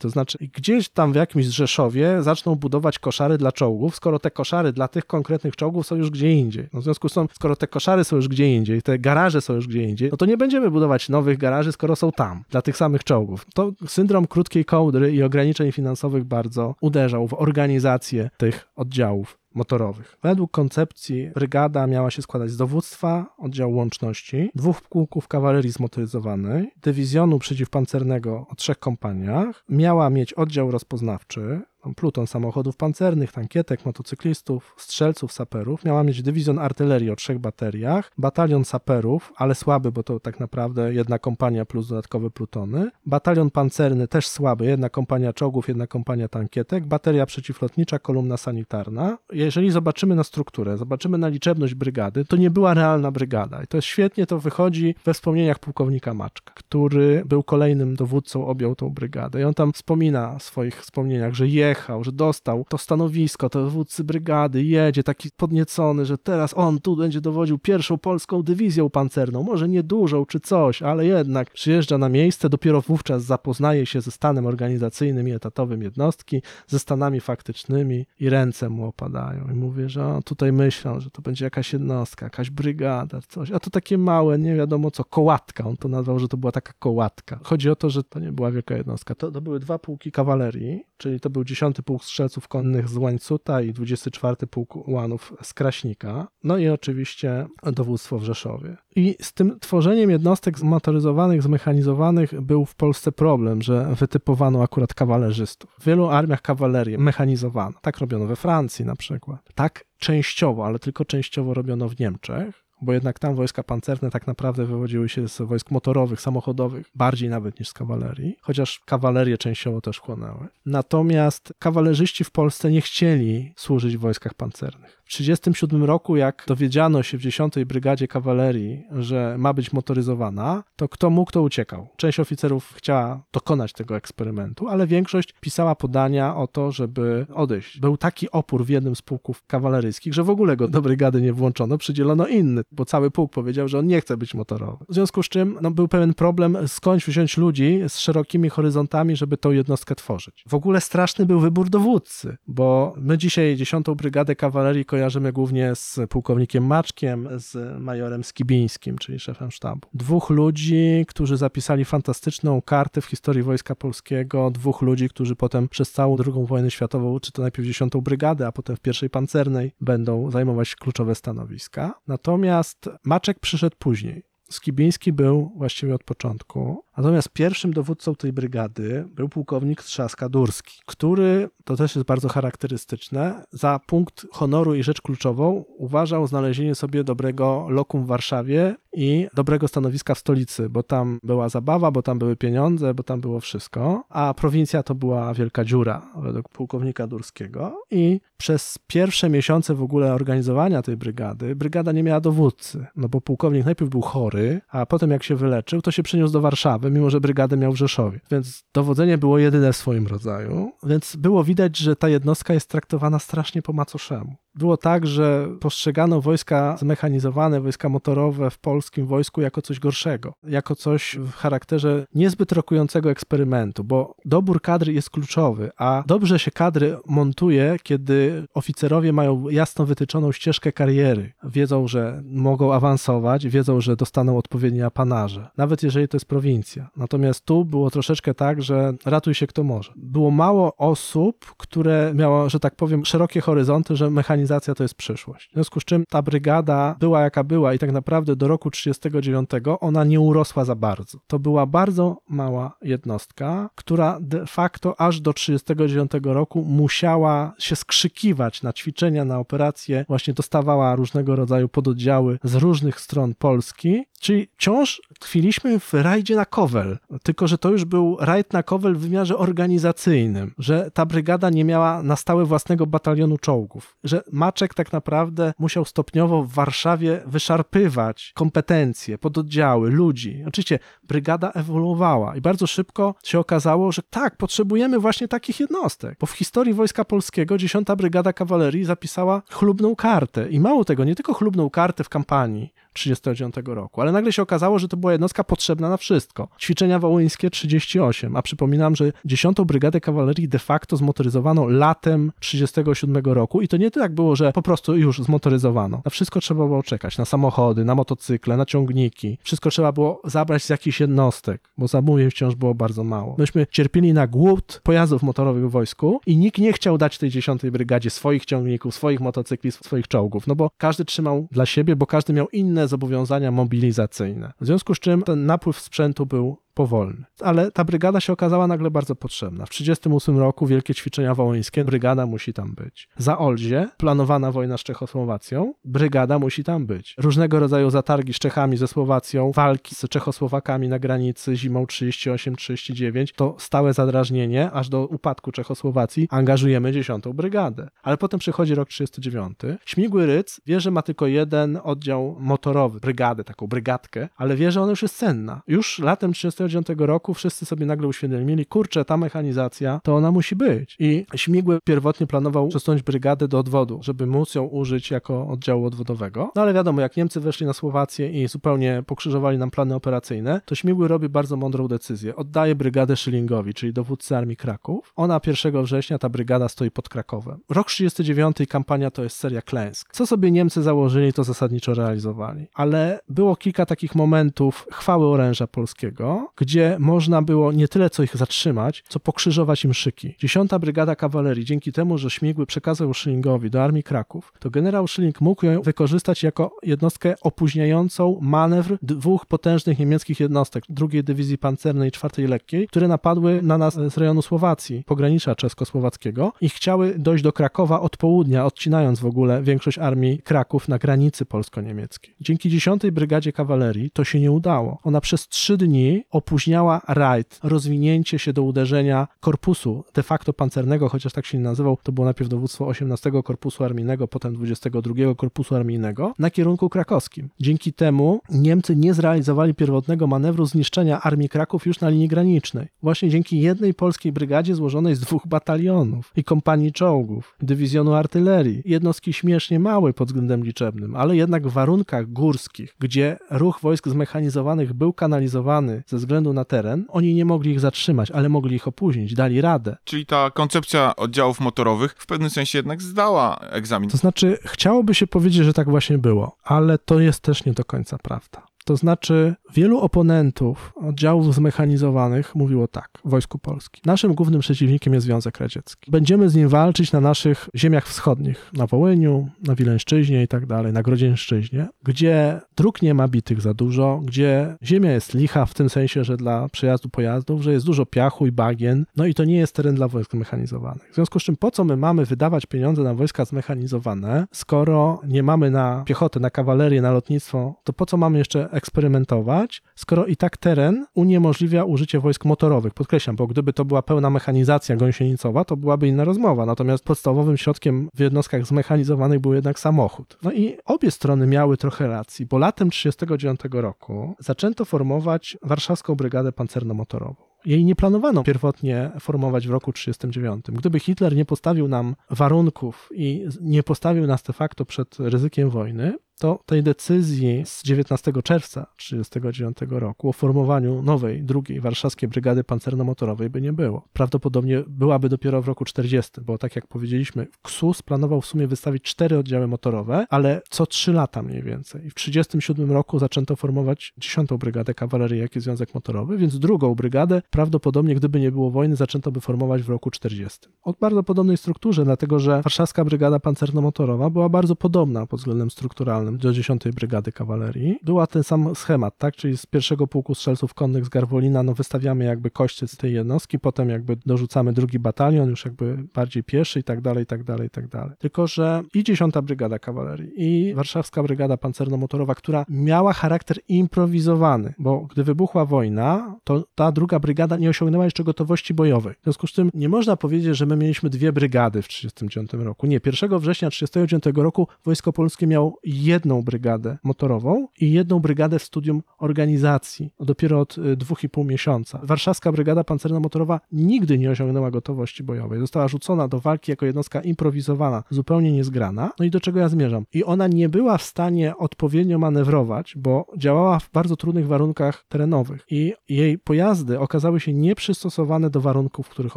to 0.00 0.10
znaczy 0.10 0.38
gdzieś 0.54 0.88
tam 0.88 1.12
w 1.12 1.16
jakimś 1.16 1.44
Rzeszowie 1.44 2.22
zaczną 2.22 2.54
budować 2.54 2.98
koszary 2.98 3.38
dla 3.38 3.52
czołgów, 3.52 3.96
skoro 3.96 4.18
te 4.18 4.30
koszary 4.30 4.72
dla 4.72 4.88
tych 4.88 5.06
konkretnych 5.06 5.56
czołgów 5.56 5.86
są 5.86 5.96
już 5.96 6.10
gdzie 6.10 6.32
indziej. 6.32 6.68
No 6.72 6.80
w 6.80 6.84
związku 6.84 7.08
z 7.08 7.14
tym, 7.14 7.28
skoro 7.32 7.56
te 7.56 7.66
koszary 7.66 8.04
są 8.04 8.16
już 8.16 8.28
gdzie 8.28 8.54
indziej, 8.54 8.82
te 8.82 8.98
garaże 8.98 9.40
są 9.40 9.54
już 9.54 9.68
gdzie 9.68 9.82
indziej, 9.82 10.10
no 10.10 10.16
to 10.16 10.26
nie 10.26 10.36
będziemy 10.36 10.70
budować 10.70 11.08
nowych 11.08 11.38
garaży, 11.38 11.72
skoro 11.72 11.96
są 11.96 12.12
tam, 12.12 12.44
dla 12.50 12.62
tych 12.62 12.76
samych 12.76 13.04
czołgów. 13.04 13.46
To 13.54 13.72
syndrom 13.86 14.26
krótkiej 14.26 14.64
kołdry 14.64 15.12
i 15.12 15.22
ograniczeń 15.22 15.72
finansowych 15.72 16.24
bardzo 16.24 16.74
uderzał 16.80 17.28
w 17.28 17.34
organizację 17.34 18.30
tych 18.36 18.68
oddziałów 18.76 19.41
motorowych. 19.54 20.18
Według 20.22 20.50
koncepcji 20.50 21.30
brygada 21.34 21.86
miała 21.86 22.10
się 22.10 22.22
składać 22.22 22.50
z 22.50 22.56
dowództwa, 22.56 23.34
oddziału 23.38 23.76
łączności, 23.76 24.50
dwóch 24.54 24.80
pułków 24.80 25.28
kawalerii 25.28 25.72
zmotoryzowanej, 25.72 26.72
dywizjonu 26.82 27.38
przeciwpancernego 27.38 28.46
o 28.48 28.54
trzech 28.54 28.78
kompaniach, 28.78 29.64
miała 29.68 30.10
mieć 30.10 30.32
oddział 30.32 30.70
rozpoznawczy, 30.70 31.60
pluton 31.96 32.26
samochodów 32.26 32.76
pancernych, 32.76 33.32
tankietek, 33.32 33.86
motocyklistów, 33.86 34.74
strzelców, 34.78 35.32
saperów. 35.32 35.84
Miała 35.84 36.04
mieć 36.04 36.22
dywizjon 36.22 36.58
artylerii 36.58 37.10
o 37.10 37.16
trzech 37.16 37.38
bateriach, 37.38 38.10
batalion 38.18 38.64
saperów, 38.64 39.32
ale 39.36 39.54
słaby, 39.54 39.92
bo 39.92 40.02
to 40.02 40.20
tak 40.20 40.40
naprawdę 40.40 40.94
jedna 40.94 41.18
kompania 41.18 41.64
plus 41.64 41.88
dodatkowe 41.88 42.30
plutony, 42.30 42.90
batalion 43.06 43.50
pancerny 43.50 44.08
też 44.08 44.26
słaby, 44.26 44.66
jedna 44.66 44.88
kompania 44.88 45.32
czołgów, 45.32 45.68
jedna 45.68 45.86
kompania 45.86 46.28
tankietek, 46.28 46.86
bateria 46.86 47.26
przeciwlotnicza, 47.26 47.98
kolumna 47.98 48.36
sanitarna. 48.36 49.18
Jeżeli 49.32 49.70
zobaczymy 49.70 50.14
na 50.14 50.24
strukturę, 50.24 50.76
zobaczymy 50.76 51.18
na 51.18 51.28
liczebność 51.28 51.74
brygady, 51.74 52.24
to 52.24 52.36
nie 52.36 52.50
była 52.50 52.74
realna 52.74 53.10
brygada. 53.10 53.62
I 53.62 53.66
to 53.66 53.76
jest 53.76 53.88
świetnie, 53.88 54.26
to 54.26 54.38
wychodzi 54.38 54.94
we 55.04 55.14
wspomnieniach 55.14 55.58
pułkownika 55.58 56.14
Maczka, 56.14 56.52
który 56.54 57.22
był 57.26 57.42
kolejnym 57.42 57.96
dowódcą, 57.96 58.46
objął 58.46 58.74
tą 58.74 58.90
brygadę. 58.90 59.40
I 59.40 59.44
on 59.44 59.54
tam 59.54 59.72
wspomina 59.72 60.38
w 60.38 60.42
swoich 60.42 60.80
wspomnieniach, 60.80 61.34
że 61.34 61.48
je 61.48 61.71
jechał, 61.72 62.04
że 62.04 62.12
dostał 62.12 62.64
to 62.68 62.78
stanowisko, 62.78 63.48
to 63.48 63.62
dowódcy 63.62 64.04
brygady, 64.04 64.64
jedzie 64.64 65.02
taki 65.02 65.28
podniecony, 65.36 66.06
że 66.06 66.18
teraz 66.18 66.54
on 66.56 66.80
tu 66.80 66.96
będzie 66.96 67.20
dowodził 67.20 67.58
pierwszą 67.58 67.98
polską 67.98 68.42
dywizją 68.42 68.90
pancerną, 68.90 69.42
może 69.42 69.68
nie 69.68 69.82
dużą 69.82 70.26
czy 70.26 70.40
coś, 70.40 70.82
ale 70.82 71.06
jednak 71.06 71.50
przyjeżdża 71.50 71.98
na 71.98 72.08
miejsce, 72.08 72.48
dopiero 72.48 72.80
wówczas 72.80 73.24
zapoznaje 73.24 73.86
się 73.86 74.00
ze 74.00 74.10
stanem 74.10 74.46
organizacyjnym 74.46 75.28
i 75.28 75.32
etatowym 75.32 75.82
jednostki, 75.82 76.42
ze 76.66 76.78
stanami 76.78 77.20
faktycznymi 77.20 78.06
i 78.20 78.28
ręce 78.28 78.68
mu 78.68 78.86
opadają. 78.86 79.48
I 79.52 79.54
mówię, 79.54 79.88
że 79.88 80.06
o, 80.06 80.22
tutaj 80.22 80.52
myślą, 80.52 81.00
że 81.00 81.10
to 81.10 81.22
będzie 81.22 81.44
jakaś 81.44 81.72
jednostka, 81.72 82.26
jakaś 82.26 82.50
brygada, 82.50 83.20
coś, 83.28 83.50
a 83.50 83.60
to 83.60 83.70
takie 83.70 83.98
małe, 83.98 84.38
nie 84.38 84.54
wiadomo 84.54 84.90
co, 84.90 85.04
kołatka, 85.04 85.64
on 85.64 85.76
to 85.76 85.88
nazwał, 85.88 86.18
że 86.18 86.28
to 86.28 86.36
była 86.36 86.52
taka 86.52 86.72
kołatka. 86.78 87.40
Chodzi 87.42 87.70
o 87.70 87.76
to, 87.76 87.90
że 87.90 88.04
to 88.04 88.20
nie 88.20 88.32
była 88.32 88.50
wielka 88.50 88.76
jednostka, 88.76 89.14
to, 89.14 89.30
to 89.30 89.40
były 89.40 89.60
dwa 89.60 89.78
pułki 89.78 90.12
kawalerii, 90.12 90.84
czyli 90.96 91.20
to 91.20 91.30
był 91.30 91.44
10 91.44 91.61
Pułk 91.84 92.04
Strzelców 92.04 92.48
Konnych 92.48 92.88
z 92.88 92.96
Łańcuta 92.96 93.62
i 93.62 93.72
24 93.72 94.36
Pułk 94.50 94.76
Ułanów 94.76 95.32
z 95.42 95.54
Kraśnika, 95.54 96.28
no 96.44 96.58
i 96.58 96.68
oczywiście 96.68 97.46
dowództwo 97.72 98.18
w 98.18 98.24
Rzeszowie. 98.24 98.76
I 98.96 99.16
z 99.20 99.32
tym 99.32 99.58
tworzeniem 99.60 100.10
jednostek 100.10 100.58
zmotoryzowanych, 100.58 101.42
zmechanizowanych 101.42 102.40
był 102.40 102.64
w 102.64 102.74
Polsce 102.74 103.12
problem, 103.12 103.62
że 103.62 103.94
wytypowano 103.98 104.62
akurat 104.62 104.94
kawalerzystów. 104.94 105.76
W 105.80 105.84
wielu 105.84 106.08
armiach 106.08 106.42
kawalerię 106.42 106.98
mechanizowano. 106.98 107.78
Tak 107.82 107.98
robiono 107.98 108.26
we 108.26 108.36
Francji 108.36 108.84
na 108.84 108.96
przykład. 108.96 109.48
Tak 109.54 109.84
częściowo, 109.98 110.66
ale 110.66 110.78
tylko 110.78 111.04
częściowo 111.04 111.54
robiono 111.54 111.88
w 111.88 111.98
Niemczech 111.98 112.62
bo 112.82 112.92
jednak 112.92 113.18
tam 113.18 113.34
wojska 113.34 113.62
pancerne 113.62 114.10
tak 114.10 114.26
naprawdę 114.26 114.64
wywodziły 114.64 115.08
się 115.08 115.28
z 115.28 115.42
wojsk 115.42 115.70
motorowych, 115.70 116.20
samochodowych, 116.20 116.86
bardziej 116.94 117.28
nawet 117.28 117.60
niż 117.60 117.68
z 117.68 117.72
kawalerii, 117.72 118.36
chociaż 118.40 118.80
kawalerię 118.86 119.38
częściowo 119.38 119.80
też 119.80 119.98
chłonęły. 119.98 120.48
Natomiast 120.66 121.54
kawalerzyści 121.58 122.24
w 122.24 122.30
Polsce 122.30 122.70
nie 122.70 122.80
chcieli 122.80 123.52
służyć 123.56 123.96
w 123.96 124.00
wojskach 124.00 124.34
pancernych. 124.34 125.01
W 125.12 125.14
1937 125.14 125.84
roku, 125.84 126.16
jak 126.16 126.44
dowiedziano 126.48 127.02
się 127.02 127.18
w 127.18 127.20
10 127.20 127.54
Brygadzie 127.66 128.08
Kawalerii, 128.08 128.82
że 128.92 129.36
ma 129.38 129.52
być 129.52 129.72
motoryzowana, 129.72 130.64
to 130.76 130.88
kto 130.88 131.10
mógł, 131.10 131.30
to 131.30 131.42
uciekał. 131.42 131.88
Część 131.96 132.20
oficerów 132.20 132.72
chciała 132.76 133.22
dokonać 133.32 133.72
tego 133.72 133.96
eksperymentu, 133.96 134.68
ale 134.68 134.86
większość 134.86 135.34
pisała 135.40 135.74
podania 135.74 136.36
o 136.36 136.46
to, 136.46 136.72
żeby 136.72 137.26
odejść. 137.34 137.80
Był 137.80 137.96
taki 137.96 138.30
opór 138.30 138.64
w 138.64 138.68
jednym 138.68 138.96
z 138.96 139.02
pułków 139.02 139.46
kawaleryjskich, 139.46 140.14
że 140.14 140.24
w 140.24 140.30
ogóle 140.30 140.56
go 140.56 140.68
do 140.68 140.82
brygady 140.82 141.22
nie 141.22 141.32
włączono, 141.32 141.78
przydzielono 141.78 142.26
inny 142.26 142.62
bo 142.72 142.84
cały 142.84 143.10
pułk 143.10 143.32
powiedział, 143.32 143.68
że 143.68 143.78
on 143.78 143.86
nie 143.86 144.00
chce 144.00 144.16
być 144.16 144.34
motorowy. 144.34 144.84
W 144.88 144.94
związku 144.94 145.22
z 145.22 145.28
czym 145.28 145.58
no, 145.62 145.70
był 145.70 145.88
pewien 145.88 146.14
problem, 146.14 146.58
skądś 146.68 147.06
wziąć 147.06 147.36
ludzi 147.36 147.80
z 147.88 147.98
szerokimi 147.98 148.48
horyzontami, 148.48 149.16
żeby 149.16 149.36
tą 149.36 149.50
jednostkę 149.50 149.94
tworzyć. 149.94 150.44
W 150.48 150.54
ogóle 150.54 150.80
straszny 150.80 151.26
był 151.26 151.40
wybór 151.40 151.70
dowódcy, 151.70 152.36
bo 152.46 152.94
my 152.96 153.18
dzisiaj 153.18 153.56
10. 153.56 153.86
Brygadę 153.96 154.36
Kawalerii 154.36 154.84
kojarzymy 154.84 155.01
głównie 155.32 155.74
z 155.74 156.00
pułkownikiem 156.08 156.66
Maczkiem, 156.66 157.28
z 157.36 157.80
majorem 157.80 158.24
Skibińskim, 158.24 158.98
czyli 158.98 159.20
szefem 159.20 159.50
sztabu. 159.50 159.88
Dwóch 159.94 160.30
ludzi, 160.30 161.04
którzy 161.08 161.36
zapisali 161.36 161.84
fantastyczną 161.84 162.62
kartę 162.62 163.00
w 163.00 163.04
historii 163.04 163.42
Wojska 163.42 163.74
Polskiego, 163.74 164.50
dwóch 164.50 164.82
ludzi, 164.82 165.08
którzy 165.08 165.36
potem 165.36 165.68
przez 165.68 165.92
całą 165.92 166.16
II 166.26 166.46
wojnę 166.46 166.70
światową, 166.70 167.20
czy 167.20 167.32
to 167.32 167.42
najpierw 167.42 167.68
10. 167.68 167.92
Brygadę, 168.02 168.46
a 168.46 168.52
potem 168.52 168.76
w 168.76 168.80
pierwszej 168.80 169.10
pancernej, 169.10 169.72
będą 169.80 170.30
zajmować 170.30 170.76
kluczowe 170.76 171.14
stanowiska. 171.14 171.94
Natomiast 172.06 172.88
Maczek 173.04 173.40
przyszedł 173.40 173.76
później. 173.78 174.22
Skibiński 174.50 175.12
był 175.12 175.52
właściwie 175.56 175.94
od 175.94 176.04
początku. 176.04 176.84
Natomiast 176.96 177.28
pierwszym 177.28 177.72
dowódcą 177.72 178.14
tej 178.14 178.32
brygady 178.32 179.04
był 179.14 179.28
pułkownik 179.28 179.82
Trzaska-Durski, 179.82 180.80
który, 180.86 181.48
to 181.64 181.76
też 181.76 181.96
jest 181.96 182.06
bardzo 182.06 182.28
charakterystyczne, 182.28 183.44
za 183.52 183.80
punkt 183.86 184.26
honoru 184.32 184.74
i 184.74 184.82
rzecz 184.82 185.00
kluczową 185.00 185.64
uważał 185.76 186.26
znalezienie 186.26 186.74
sobie 186.74 187.04
dobrego 187.04 187.66
lokum 187.68 188.04
w 188.04 188.06
Warszawie 188.06 188.76
i 188.92 189.28
dobrego 189.34 189.68
stanowiska 189.68 190.14
w 190.14 190.18
stolicy, 190.18 190.68
bo 190.68 190.82
tam 190.82 191.18
była 191.22 191.48
zabawa, 191.48 191.90
bo 191.90 192.02
tam 192.02 192.18
były 192.18 192.36
pieniądze, 192.36 192.94
bo 192.94 193.02
tam 193.02 193.20
było 193.20 193.40
wszystko, 193.40 194.04
a 194.08 194.34
prowincja 194.34 194.82
to 194.82 194.94
była 194.94 195.34
wielka 195.34 195.64
dziura 195.64 196.02
według 196.22 196.48
pułkownika 196.48 197.06
Durskiego 197.06 197.82
i 197.90 198.20
przez 198.36 198.78
pierwsze 198.86 199.30
miesiące 199.30 199.74
w 199.74 199.82
ogóle 199.82 200.14
organizowania 200.14 200.82
tej 200.82 200.96
brygady, 200.96 201.56
brygada 201.56 201.92
nie 201.92 202.02
miała 202.02 202.20
dowódcy, 202.20 202.86
no 202.96 203.08
bo 203.08 203.20
pułkownik 203.20 203.64
najpierw 203.64 203.90
był 203.90 204.00
chory, 204.00 204.60
a 204.70 204.86
potem 204.86 205.10
jak 205.10 205.22
się 205.22 205.36
wyleczył, 205.36 205.82
to 205.82 205.90
się 205.90 206.02
przeniósł 206.02 206.32
do 206.32 206.40
Warszawy, 206.40 206.81
mimo 206.90 207.10
że 207.10 207.20
brygadę 207.20 207.56
miał 207.56 207.72
w 207.72 207.76
Rzeszowie. 207.76 208.20
Więc 208.30 208.64
dowodzenie 208.74 209.18
było 209.18 209.38
jedyne 209.38 209.72
w 209.72 209.76
swoim 209.76 210.06
rodzaju, 210.06 210.72
więc 210.82 211.16
było 211.16 211.44
widać, 211.44 211.76
że 211.76 211.96
ta 211.96 212.08
jednostka 212.08 212.54
jest 212.54 212.68
traktowana 212.68 213.18
strasznie 213.18 213.62
po 213.62 213.72
macoszemu. 213.72 214.36
Było 214.54 214.76
tak, 214.76 215.06
że 215.06 215.48
postrzegano 215.60 216.20
wojska 216.20 216.76
zmechanizowane, 216.76 217.60
wojska 217.60 217.88
motorowe 217.88 218.50
w 218.50 218.58
polskim 218.58 219.06
wojsku 219.06 219.40
jako 219.40 219.62
coś 219.62 219.78
gorszego, 219.78 220.34
jako 220.42 220.74
coś 220.76 221.18
w 221.18 221.32
charakterze 221.32 222.06
niezbyt 222.14 222.52
rokującego 222.52 223.10
eksperymentu, 223.10 223.84
bo 223.84 224.14
dobór 224.24 224.60
kadry 224.60 224.92
jest 224.92 225.10
kluczowy, 225.10 225.70
a 225.76 226.04
dobrze 226.06 226.38
się 226.38 226.50
kadry 226.50 226.96
montuje, 227.06 227.76
kiedy 227.82 228.46
oficerowie 228.54 229.12
mają 229.12 229.48
jasno 229.48 229.86
wytyczoną 229.86 230.32
ścieżkę 230.32 230.72
kariery. 230.72 231.32
Wiedzą, 231.44 231.88
że 231.88 232.22
mogą 232.24 232.72
awansować, 232.72 233.46
wiedzą, 233.46 233.80
że 233.80 233.96
dostaną 233.96 234.38
odpowiednie 234.38 234.86
apanarze, 234.86 235.48
nawet 235.56 235.82
jeżeli 235.82 236.08
to 236.08 236.16
jest 236.16 236.26
prowincja. 236.26 236.90
Natomiast 236.96 237.44
tu 237.44 237.64
było 237.64 237.90
troszeczkę 237.90 238.34
tak, 238.34 238.62
że 238.62 238.92
ratuj 239.04 239.34
się 239.34 239.46
kto 239.46 239.64
może. 239.64 239.92
Było 239.96 240.30
mało 240.30 240.76
osób, 240.76 241.54
które 241.56 242.12
miało, 242.14 242.48
że 242.48 242.60
tak 242.60 242.76
powiem, 242.76 243.04
szerokie 243.04 243.40
horyzonty, 243.40 243.96
że 243.96 244.10
mechanizacja 244.42 244.74
to 244.74 244.84
jest 244.84 244.94
przyszłość. 244.94 245.48
W 245.48 245.52
związku 245.52 245.80
z 245.80 245.84
czym 245.84 246.04
ta 246.08 246.22
brygada 246.22 246.96
była 247.00 247.20
jaka 247.22 247.44
była 247.44 247.74
i 247.74 247.78
tak 247.78 247.92
naprawdę 247.92 248.36
do 248.36 248.48
roku 248.48 248.70
39 248.70 249.50
ona 249.80 250.04
nie 250.04 250.20
urosła 250.20 250.64
za 250.64 250.74
bardzo. 250.74 251.18
To 251.26 251.38
była 251.38 251.66
bardzo 251.66 252.16
mała 252.28 252.76
jednostka, 252.82 253.70
która 253.74 254.18
de 254.20 254.46
facto 254.46 255.00
aż 255.00 255.20
do 255.20 255.32
39 255.32 256.12
roku 256.22 256.64
musiała 256.64 257.52
się 257.58 257.76
skrzykiwać 257.76 258.62
na 258.62 258.72
ćwiczenia, 258.72 259.24
na 259.24 259.38
operacje, 259.38 260.04
właśnie 260.08 260.34
dostawała 260.34 260.96
różnego 260.96 261.36
rodzaju 261.36 261.68
pododdziały 261.68 262.38
z 262.44 262.54
różnych 262.54 263.00
stron 263.00 263.34
Polski, 263.34 264.04
Czyli 264.22 264.48
wciąż 264.56 265.02
tkwiliśmy 265.20 265.80
w 265.80 265.94
rajdzie 265.94 266.36
na 266.36 266.44
Kowel, 266.44 266.98
tylko 267.22 267.46
że 267.46 267.58
to 267.58 267.70
już 267.70 267.84
był 267.84 268.16
rajd 268.20 268.52
na 268.52 268.62
Kowel 268.62 268.94
w 268.94 269.00
wymiarze 269.00 269.38
organizacyjnym, 269.38 270.54
że 270.58 270.90
ta 270.94 271.06
brygada 271.06 271.50
nie 271.50 271.64
miała 271.64 272.02
na 272.02 272.16
stałe 272.16 272.44
własnego 272.44 272.86
batalionu 272.86 273.38
czołgów, 273.38 273.96
że 274.04 274.22
Maczek 274.32 274.74
tak 274.74 274.92
naprawdę 274.92 275.52
musiał 275.58 275.84
stopniowo 275.84 276.42
w 276.42 276.52
Warszawie 276.52 277.22
wyszarpywać 277.26 278.32
kompetencje, 278.34 279.18
pododdziały, 279.18 279.90
ludzi. 279.90 280.44
Oczywiście 280.48 280.78
brygada 281.02 281.50
ewoluowała 281.50 282.36
i 282.36 282.40
bardzo 282.40 282.66
szybko 282.66 283.14
się 283.24 283.38
okazało, 283.38 283.92
że 283.92 284.02
tak, 284.10 284.36
potrzebujemy 284.36 284.98
właśnie 284.98 285.28
takich 285.28 285.60
jednostek, 285.60 286.16
bo 286.20 286.26
w 286.26 286.32
historii 286.32 286.74
Wojska 286.74 287.04
Polskiego 287.04 287.58
10. 287.58 287.88
Brygada 287.96 288.32
Kawalerii 288.32 288.84
zapisała 288.84 289.42
chlubną 289.50 289.96
kartę 289.96 290.48
i 290.48 290.60
mało 290.60 290.84
tego, 290.84 291.04
nie 291.04 291.14
tylko 291.14 291.34
chlubną 291.34 291.70
kartę 291.70 292.04
w 292.04 292.08
kampanii, 292.08 292.72
1939 292.92 293.76
roku, 293.76 294.00
ale 294.00 294.12
nagle 294.12 294.32
się 294.32 294.42
okazało, 294.42 294.78
że 294.78 294.88
to 294.88 294.96
była 294.96 295.12
jednostka 295.12 295.44
potrzebna 295.44 295.88
na 295.88 295.96
wszystko. 295.96 296.48
Ćwiczenia 296.58 296.98
wołyńskie 296.98 297.50
38, 297.50 298.36
a 298.36 298.42
przypominam, 298.42 298.96
że 298.96 299.12
10. 299.24 299.56
Brygadę 299.66 300.00
Kawalerii 300.00 300.48
de 300.48 300.58
facto 300.58 300.96
zmotoryzowano 300.96 301.68
latem 301.68 302.32
1937 302.40 303.34
roku 303.34 303.60
i 303.60 303.68
to 303.68 303.76
nie 303.76 303.90
tak 303.90 304.14
było, 304.14 304.36
że 304.36 304.52
po 304.52 304.62
prostu 304.62 304.96
już 304.96 305.18
zmotoryzowano. 305.18 306.02
Na 306.04 306.10
wszystko 306.10 306.40
trzeba 306.40 306.66
było 306.66 306.82
czekać, 306.82 307.18
na 307.18 307.24
samochody, 307.24 307.84
na 307.84 307.94
motocykle, 307.94 308.56
na 308.56 308.66
ciągniki. 308.66 309.38
Wszystko 309.42 309.70
trzeba 309.70 309.92
było 309.92 310.20
zabrać 310.24 310.62
z 310.62 310.68
jakichś 310.68 311.00
jednostek, 311.00 311.70
bo 311.78 311.88
zamówień 311.88 312.30
wciąż 312.30 312.54
było 312.54 312.74
bardzo 312.74 313.04
mało. 313.04 313.34
Myśmy 313.38 313.66
cierpieli 313.70 314.12
na 314.12 314.26
głód 314.26 314.80
pojazdów 314.82 315.22
motorowych 315.22 315.68
w 315.68 315.70
wojsku 315.70 316.20
i 316.26 316.36
nikt 316.36 316.58
nie 316.58 316.72
chciał 316.72 316.98
dać 316.98 317.18
tej 317.18 317.30
10. 317.30 317.62
Brygadzie 317.62 318.10
swoich 318.10 318.44
ciągników, 318.44 318.94
swoich 318.94 319.20
motocykli, 319.20 319.72
swoich 319.72 320.08
czołgów, 320.08 320.46
no 320.46 320.54
bo 320.54 320.70
każdy 320.78 321.04
trzymał 321.04 321.48
dla 321.50 321.66
siebie, 321.66 321.96
bo 321.96 322.06
każdy 322.06 322.32
miał 322.32 322.48
inne 322.48 322.81
zobowiązania 322.86 323.50
mobilizacyjne. 323.50 324.52
W 324.60 324.66
związku 324.66 324.94
z 324.94 324.98
czym 324.98 325.22
ten 325.22 325.46
napływ 325.46 325.80
sprzętu 325.80 326.26
był 326.26 326.56
powolny. 326.74 327.24
Ale 327.40 327.70
ta 327.70 327.84
brygada 327.84 328.20
się 328.20 328.32
okazała 328.32 328.66
nagle 328.66 328.90
bardzo 328.90 329.14
potrzebna. 329.14 329.66
W 329.66 329.70
1938 329.70 330.38
roku 330.38 330.66
wielkie 330.66 330.94
ćwiczenia 330.94 331.34
wołyńskie, 331.34 331.84
brygada 331.84 332.26
musi 332.26 332.52
tam 332.52 332.74
być. 332.74 333.08
Za 333.16 333.38
Olzie 333.38 333.88
planowana 333.96 334.52
wojna 334.52 334.78
z 334.78 334.80
Czechosłowacją, 334.80 335.74
brygada 335.84 336.38
musi 336.38 336.64
tam 336.64 336.86
być. 336.86 337.14
Różnego 337.18 337.60
rodzaju 337.60 337.90
zatargi 337.90 338.34
z 338.34 338.38
Czechami, 338.38 338.76
ze 338.76 338.88
Słowacją, 338.88 339.52
walki 339.52 339.94
z 339.94 340.08
Czechosłowakami 340.08 340.88
na 340.88 340.98
granicy 340.98 341.56
zimą 341.56 341.84
38-39, 341.84 343.34
to 343.36 343.56
stałe 343.58 343.92
zadrażnienie, 343.92 344.70
aż 344.70 344.88
do 344.88 345.06
upadku 345.06 345.52
Czechosłowacji 345.52 346.28
angażujemy 346.30 346.92
10. 346.92 347.24
brygadę. 347.34 347.88
Ale 348.02 348.16
potem 348.16 348.40
przychodzi 348.40 348.74
rok 348.74 348.88
39. 348.88 349.58
Śmigły 349.84 350.26
Ryc 350.26 350.60
wie, 350.66 350.80
że 350.80 350.90
ma 350.90 351.02
tylko 351.02 351.26
jeden 351.26 351.78
oddział 351.82 352.36
motorowy, 352.40 353.00
brygadę, 353.00 353.44
taką 353.44 353.66
brygadkę, 353.66 354.28
ale 354.36 354.56
wie, 354.56 354.72
że 354.72 354.80
ona 354.80 354.90
już 354.90 355.02
jest 355.02 355.16
cenna. 355.16 355.62
Już 355.66 355.98
latem 355.98 356.32
30 356.32 356.61
1949 356.66 357.08
roku 357.08 357.34
wszyscy 357.34 357.66
sobie 357.66 357.86
nagle 357.86 358.08
uświadomili, 358.08 358.66
kurczę, 358.66 359.04
ta 359.04 359.16
mechanizacja, 359.16 360.00
to 360.04 360.16
ona 360.16 360.30
musi 360.30 360.56
być. 360.56 360.96
I 360.98 361.26
Śmigły 361.36 361.78
pierwotnie 361.84 362.26
planował 362.26 362.68
przesunąć 362.68 363.02
brygadę 363.02 363.48
do 363.48 363.58
odwodu, 363.58 363.98
żeby 364.02 364.26
móc 364.26 364.54
ją 364.54 364.64
użyć 364.64 365.10
jako 365.10 365.48
oddziału 365.48 365.84
odwodowego. 365.84 366.50
No 366.56 366.62
ale 366.62 366.74
wiadomo, 366.74 367.00
jak 367.00 367.16
Niemcy 367.16 367.40
weszli 367.40 367.66
na 367.66 367.72
Słowację 367.72 368.42
i 368.42 368.48
zupełnie 368.48 369.02
pokrzyżowali 369.06 369.58
nam 369.58 369.70
plany 369.70 369.94
operacyjne, 369.94 370.60
to 370.64 370.74
Śmigły 370.74 371.08
robi 371.08 371.28
bardzo 371.28 371.56
mądrą 371.56 371.88
decyzję. 371.88 372.36
Oddaje 372.36 372.74
brygadę 372.74 373.16
Schillingowi, 373.16 373.74
czyli 373.74 373.92
dowódcy 373.92 374.36
Armii 374.36 374.56
Kraków. 374.56 375.12
Ona 375.16 375.40
1 375.46 375.82
września, 375.82 376.18
ta 376.18 376.28
brygada 376.28 376.68
stoi 376.68 376.90
pod 376.90 377.08
Krakowem. 377.08 377.60
Rok 377.70 377.86
39 377.88 378.60
i 378.60 378.66
kampania 378.66 379.10
to 379.10 379.22
jest 379.22 379.36
seria 379.36 379.62
klęsk. 379.62 380.08
Co 380.12 380.26
sobie 380.26 380.50
Niemcy 380.50 380.82
założyli, 380.82 381.32
to 381.32 381.44
zasadniczo 381.44 381.94
realizowali. 381.94 382.66
Ale 382.74 383.20
było 383.28 383.56
kilka 383.56 383.86
takich 383.86 384.14
momentów 384.14 384.86
chwały 384.92 385.26
oręża 385.26 385.66
polskiego, 385.66 386.51
gdzie 386.56 386.96
można 386.98 387.42
było 387.42 387.72
nie 387.72 387.88
tyle 387.88 388.10
co 388.10 388.22
ich 388.22 388.36
zatrzymać, 388.36 389.04
co 389.08 389.20
pokrzyżować 389.20 389.84
im 389.84 389.94
szyki. 389.94 390.34
Dziesiąta 390.38 390.78
Brygada 390.78 391.16
Kawalerii, 391.16 391.64
dzięki 391.64 391.92
temu, 391.92 392.18
że 392.18 392.30
Śmigły 392.30 392.66
przekazał 392.66 393.14
Schillingowi 393.14 393.70
do 393.70 393.84
Armii 393.84 394.02
Kraków, 394.02 394.52
to 394.58 394.70
generał 394.70 395.08
Schilling 395.08 395.40
mógł 395.40 395.66
ją 395.66 395.82
wykorzystać 395.82 396.42
jako 396.42 396.76
jednostkę 396.82 397.34
opóźniającą 397.40 398.38
manewr 398.40 398.98
dwóch 399.02 399.46
potężnych 399.46 399.98
niemieckich 399.98 400.40
jednostek, 400.40 400.84
drugiej 400.88 401.24
dywizji 401.24 401.58
pancernej 401.58 402.08
i 402.08 402.12
czwartej 402.12 402.46
lekkiej, 402.46 402.88
które 402.88 403.08
napadły 403.08 403.62
na 403.62 403.78
nas 403.78 403.94
z 403.94 404.18
rejonu 404.18 404.42
Słowacji, 404.42 405.04
pogranicza 405.06 405.54
czesko-słowackiego 405.54 406.52
i 406.60 406.68
chciały 406.68 407.14
dojść 407.18 407.44
do 407.44 407.52
Krakowa 407.52 408.00
od 408.00 408.16
południa, 408.16 408.66
odcinając 408.66 409.20
w 409.20 409.26
ogóle 409.26 409.62
większość 409.62 409.98
armii 409.98 410.38
Kraków 410.38 410.88
na 410.88 410.98
granicy 410.98 411.44
polsko-niemieckiej. 411.44 412.34
Dzięki 412.40 412.70
10 412.70 413.02
Brygadzie 413.12 413.52
Kawalerii 413.52 414.10
to 414.10 414.24
się 414.24 414.40
nie 414.40 414.52
udało. 414.52 414.98
Ona 415.02 415.20
przez 415.20 415.48
trzy 415.48 415.76
dni 415.76 416.24
opóźniała 416.42 417.00
rajd, 417.08 417.60
rozwinięcie 417.62 418.38
się 418.38 418.52
do 418.52 418.62
uderzenia 418.62 419.28
korpusu 419.40 420.04
de 420.14 420.22
facto 420.22 420.52
pancernego, 420.52 421.08
chociaż 421.08 421.32
tak 421.32 421.46
się 421.46 421.58
nie 421.58 421.64
nazywał, 421.64 421.98
to 422.02 422.12
było 422.12 422.24
najpierw 422.24 422.50
dowództwo 422.50 422.86
18 422.86 423.30
Korpusu 423.44 423.84
Armijnego, 423.84 424.28
potem 424.28 424.54
22 424.54 425.34
Korpusu 425.34 425.76
Armijnego, 425.76 426.34
na 426.38 426.50
kierunku 426.50 426.88
krakowskim. 426.88 427.48
Dzięki 427.60 427.92
temu 427.92 428.40
Niemcy 428.50 428.96
nie 428.96 429.14
zrealizowali 429.14 429.74
pierwotnego 429.74 430.26
manewru 430.26 430.66
zniszczenia 430.66 431.20
Armii 431.20 431.48
Kraków 431.48 431.86
już 431.86 432.00
na 432.00 432.08
linii 432.08 432.28
granicznej. 432.28 432.86
Właśnie 433.02 433.30
dzięki 433.30 433.60
jednej 433.60 433.94
polskiej 433.94 434.32
brygadzie 434.32 434.74
złożonej 434.74 435.14
z 435.14 435.20
dwóch 435.20 435.46
batalionów 435.46 436.32
i 436.36 436.44
kompanii 436.44 436.92
czołgów, 436.92 437.56
dywizjonu 437.60 438.14
artylerii, 438.14 438.82
jednostki 438.84 439.32
śmiesznie 439.32 439.78
małe 439.80 440.12
pod 440.12 440.28
względem 440.28 440.64
liczebnym, 440.64 441.16
ale 441.16 441.36
jednak 441.36 441.68
w 441.68 441.72
warunkach 441.72 442.32
górskich, 442.32 442.94
gdzie 442.98 443.38
ruch 443.50 443.80
wojsk 443.82 444.08
zmechanizowanych 444.08 444.92
był 444.92 445.12
kanalizowany 445.12 446.02
ze 446.06 446.16
względu 446.16 446.31
na 446.40 446.64
teren, 446.64 447.04
oni 447.08 447.34
nie 447.34 447.44
mogli 447.44 447.72
ich 447.72 447.80
zatrzymać, 447.80 448.30
ale 448.30 448.48
mogli 448.48 448.76
ich 448.76 448.88
opóźnić, 448.88 449.34
dali 449.34 449.60
radę. 449.60 449.96
Czyli 450.04 450.26
ta 450.26 450.50
koncepcja 450.50 451.16
oddziałów 451.16 451.60
motorowych 451.60 452.14
w 452.18 452.26
pewnym 452.26 452.50
sensie 452.50 452.78
jednak 452.78 453.02
zdała 453.02 453.56
egzamin. 453.56 454.10
To 454.10 454.16
znaczy, 454.16 454.58
chciałoby 454.64 455.14
się 455.14 455.26
powiedzieć, 455.26 455.64
że 455.64 455.72
tak 455.72 455.90
właśnie 455.90 456.18
było, 456.18 456.56
ale 456.64 456.98
to 456.98 457.20
jest 457.20 457.40
też 457.40 457.64
nie 457.64 457.72
do 457.72 457.84
końca 457.84 458.18
prawda. 458.18 458.62
To 458.84 458.96
znaczy, 458.96 459.54
wielu 459.74 459.98
oponentów 459.98 460.92
oddziałów 460.96 461.54
zmechanizowanych 461.54 462.54
mówiło 462.54 462.88
tak 462.88 463.08
w 463.24 463.30
Wojsku 463.30 463.58
Polskim. 463.58 464.02
Naszym 464.06 464.34
głównym 464.34 464.60
przeciwnikiem 464.60 465.14
jest 465.14 465.26
Związek 465.26 465.58
Radziecki. 465.58 466.10
Będziemy 466.10 466.48
z 466.48 466.54
nim 466.54 466.68
walczyć 466.68 467.12
na 467.12 467.20
naszych 467.20 467.68
ziemiach 467.74 468.08
wschodnich, 468.08 468.70
na 468.72 468.86
Wołyniu, 468.86 469.48
na 469.66 469.74
Wileńszczyźnie 469.74 470.42
i 470.42 470.48
tak 470.48 470.66
dalej, 470.66 470.92
na 470.92 471.02
Grodzieńszczyźnie, 471.02 471.88
gdzie 472.02 472.60
dróg 472.76 473.02
nie 473.02 473.14
ma 473.14 473.28
bitych 473.28 473.60
za 473.60 473.74
dużo, 473.74 474.20
gdzie 474.24 474.76
ziemia 474.82 475.12
jest 475.12 475.34
licha 475.34 475.66
w 475.66 475.74
tym 475.74 475.90
sensie, 475.90 476.24
że 476.24 476.36
dla 476.36 476.68
przejazdu 476.68 477.08
pojazdów, 477.08 477.62
że 477.62 477.72
jest 477.72 477.86
dużo 477.86 478.06
piachu 478.06 478.46
i 478.46 478.52
bagien, 478.52 479.06
no 479.16 479.26
i 479.26 479.34
to 479.34 479.44
nie 479.44 479.56
jest 479.56 479.74
teren 479.74 479.94
dla 479.94 480.08
wojsk 480.08 480.30
zmechanizowanych. 480.30 481.10
W 481.10 481.14
związku 481.14 481.40
z 481.40 481.42
czym 481.42 481.56
po 481.56 481.70
co 481.70 481.84
my 481.84 481.96
mamy 481.96 482.26
wydawać 482.26 482.66
pieniądze 482.66 483.02
na 483.02 483.14
wojska 483.14 483.44
zmechanizowane, 483.44 484.46
skoro 484.52 485.20
nie 485.26 485.42
mamy 485.42 485.70
na 485.70 486.04
piechotę, 486.06 486.40
na 486.40 486.50
kawalerię, 486.50 487.02
na 487.02 487.12
lotnictwo, 487.12 487.74
to 487.84 487.92
po 487.92 488.06
co 488.06 488.16
mamy 488.16 488.38
jeszcze 488.38 488.71
eksperymentować, 488.72 489.82
skoro 489.94 490.26
i 490.26 490.36
tak 490.36 490.56
teren 490.56 491.06
uniemożliwia 491.14 491.84
użycie 491.84 492.20
wojsk 492.20 492.44
motorowych. 492.44 492.94
Podkreślam, 492.94 493.36
bo 493.36 493.46
gdyby 493.46 493.72
to 493.72 493.84
była 493.84 494.02
pełna 494.02 494.30
mechanizacja 494.30 494.96
gąsienicowa, 494.96 495.64
to 495.64 495.76
byłaby 495.76 496.08
inna 496.08 496.24
rozmowa. 496.24 496.66
Natomiast 496.66 497.04
podstawowym 497.04 497.56
środkiem 497.56 498.08
w 498.14 498.20
jednostkach 498.20 498.66
zmechanizowanych 498.66 499.40
był 499.40 499.54
jednak 499.54 499.78
samochód. 499.78 500.38
No 500.42 500.52
i 500.52 500.76
obie 500.84 501.10
strony 501.10 501.46
miały 501.46 501.76
trochę 501.76 502.08
racji, 502.08 502.46
bo 502.46 502.58
latem 502.58 502.90
1939 502.90 503.82
roku 503.82 504.34
zaczęto 504.38 504.84
formować 504.84 505.56
Warszawską 505.62 506.14
Brygadę 506.14 506.52
Pancerno-Motorową. 506.52 507.34
Jej 507.64 507.84
nie 507.84 507.96
planowano 507.96 508.42
pierwotnie 508.42 509.10
formować 509.20 509.68
w 509.68 509.70
roku 509.70 509.92
1939. 509.92 510.80
Gdyby 510.80 511.00
Hitler 511.00 511.36
nie 511.36 511.44
postawił 511.44 511.88
nam 511.88 512.16
warunków 512.30 513.08
i 513.14 513.46
nie 513.60 513.82
postawił 513.82 514.26
nas 514.26 514.42
de 514.42 514.52
facto 514.52 514.84
przed 514.84 515.16
ryzykiem 515.18 515.70
wojny, 515.70 516.14
to 516.42 516.58
tej 516.66 516.82
decyzji 516.82 517.62
z 517.64 517.82
19 517.82 518.32
czerwca 518.32 518.86
1939 518.96 520.00
roku 520.00 520.28
o 520.28 520.32
formowaniu 520.32 521.02
nowej, 521.02 521.42
drugiej 521.42 521.80
warszawskiej 521.80 522.28
brygady 522.28 522.64
pancerno-motorowej 522.64 523.50
by 523.50 523.60
nie 523.60 523.72
było. 523.72 524.08
Prawdopodobnie 524.12 524.84
byłaby 524.86 525.28
dopiero 525.28 525.62
w 525.62 525.68
roku 525.68 525.84
40, 525.84 526.40
bo 526.40 526.58
tak 526.58 526.76
jak 526.76 526.86
powiedzieliśmy, 526.86 527.46
KSUS 527.62 528.02
planował 528.02 528.40
w 528.40 528.46
sumie 528.46 528.66
wystawić 528.66 529.02
cztery 529.02 529.38
oddziały 529.38 529.66
motorowe, 529.66 530.26
ale 530.30 530.62
co 530.70 530.86
trzy 530.86 531.12
lata 531.12 531.42
mniej 531.42 531.62
więcej. 531.62 532.06
I 532.06 532.10
w 532.10 532.14
1937 532.14 532.92
roku 532.92 533.18
zaczęto 533.18 533.56
formować 533.56 534.12
10 534.18 534.48
brygadę 534.58 534.94
kawalerii, 534.94 535.40
jak 535.40 535.56
i 535.56 535.60
Związek 535.60 535.94
Motorowy, 535.94 536.38
więc 536.38 536.58
drugą 536.58 536.94
brygadę 536.94 537.42
prawdopodobnie, 537.50 538.14
gdyby 538.14 538.40
nie 538.40 538.52
było 538.52 538.70
wojny, 538.70 538.96
zaczęto 538.96 539.32
by 539.32 539.40
formować 539.40 539.82
w 539.82 539.88
roku 539.88 540.10
40. 540.10 540.58
O 540.82 540.94
bardzo 541.00 541.22
podobnej 541.22 541.56
strukturze, 541.56 542.04
dlatego 542.04 542.38
że 542.38 542.62
warszawska 542.62 543.04
brygada 543.04 543.38
pancerno-motorowa 543.38 544.30
była 544.30 544.48
bardzo 544.48 544.76
podobna 544.76 545.26
pod 545.26 545.40
względem 545.40 545.70
strukturalnym 545.70 546.31
do 546.38 546.52
10 546.52 546.82
Brygady 546.94 547.32
Kawalerii. 547.32 547.98
Była 548.02 548.26
ten 548.26 548.44
sam 548.44 548.74
schemat, 548.74 549.18
tak? 549.18 549.36
Czyli 549.36 549.56
z 549.56 549.66
pierwszego 549.66 550.06
pułku 550.06 550.34
strzelców 550.34 550.74
konnych 550.74 551.04
z 551.04 551.08
Garwolina, 551.08 551.62
no 551.62 551.74
wystawiamy 551.74 552.24
jakby 552.24 552.50
koście 552.50 552.88
z 552.88 552.96
tej 552.96 553.14
jednostki, 553.14 553.58
potem 553.58 553.88
jakby 553.88 554.16
dorzucamy 554.26 554.72
drugi 554.72 554.98
batalion, 554.98 555.50
już 555.50 555.64
jakby 555.64 556.04
bardziej 556.14 556.44
pieszy 556.44 556.80
i 556.80 556.84
tak 556.84 557.00
dalej, 557.00 557.22
i 557.22 557.26
tak 557.26 557.44
dalej, 557.44 557.66
i 557.66 557.70
tak 557.70 557.88
dalej. 557.88 558.16
Tylko, 558.18 558.46
że 558.46 558.82
i 558.94 559.04
10 559.04 559.34
Brygada 559.42 559.78
Kawalerii, 559.78 560.32
i 560.36 560.74
Warszawska 560.74 561.22
Brygada 561.22 561.54
Pancerno-Motorowa, 561.56 562.34
która 562.34 562.64
miała 562.68 563.12
charakter 563.12 563.56
improwizowany, 563.68 564.74
bo 564.78 565.00
gdy 565.00 565.24
wybuchła 565.24 565.64
wojna, 565.64 566.36
to 566.44 566.64
ta 566.74 566.92
druga 566.92 567.18
brygada 567.18 567.56
nie 567.56 567.70
osiągnęła 567.70 568.04
jeszcze 568.04 568.24
gotowości 568.24 568.74
bojowej. 568.74 569.14
W 569.20 569.22
związku 569.24 569.46
z 569.46 569.52
czym 569.52 569.70
nie 569.74 569.88
można 569.88 570.16
powiedzieć, 570.16 570.56
że 570.56 570.66
my 570.66 570.76
mieliśmy 570.76 571.10
dwie 571.10 571.32
brygady 571.32 571.82
w 571.82 571.88
1939 571.88 572.66
roku. 572.66 572.86
Nie, 572.86 573.00
1 573.06 573.38
września 573.38 573.70
1939 573.70 574.44
roku 574.44 574.68
Wojsko 574.84 575.12
Polskie 575.12 575.46
miało 575.46 575.78
jedną 575.84 576.11
brygadę 576.44 576.98
motorową 577.04 577.68
i 577.80 577.92
jedną 577.92 578.20
brygadę 578.20 578.58
w 578.58 578.62
studium 578.62 579.02
organizacji. 579.18 580.12
Dopiero 580.20 580.60
od 580.60 580.78
y, 580.78 580.96
dwóch 580.96 581.24
i 581.24 581.28
pół 581.28 581.44
miesiąca. 581.44 582.00
Warszawska 582.02 582.52
Brygada 582.52 582.82
Pancerno-Motorowa 582.82 583.60
nigdy 583.72 584.18
nie 584.18 584.30
osiągnęła 584.30 584.70
gotowości 584.70 585.22
bojowej. 585.22 585.60
Została 585.60 585.88
rzucona 585.88 586.28
do 586.28 586.40
walki 586.40 586.70
jako 586.70 586.86
jednostka 586.86 587.20
improwizowana, 587.20 588.02
zupełnie 588.10 588.52
niezgrana. 588.52 589.12
No 589.18 589.24
i 589.24 589.30
do 589.30 589.40
czego 589.40 589.60
ja 589.60 589.68
zmierzam? 589.68 590.04
I 590.14 590.24
ona 590.24 590.46
nie 590.46 590.68
była 590.68 590.98
w 590.98 591.02
stanie 591.02 591.56
odpowiednio 591.56 592.18
manewrować, 592.18 592.94
bo 592.96 593.26
działała 593.36 593.78
w 593.78 593.90
bardzo 593.90 594.16
trudnych 594.16 594.46
warunkach 594.46 595.04
terenowych 595.08 595.64
i 595.70 595.92
jej 596.08 596.38
pojazdy 596.38 597.00
okazały 597.00 597.40
się 597.40 597.52
nieprzystosowane 597.52 598.50
do 598.50 598.60
warunków, 598.60 599.06
w 599.06 599.10
których 599.10 599.36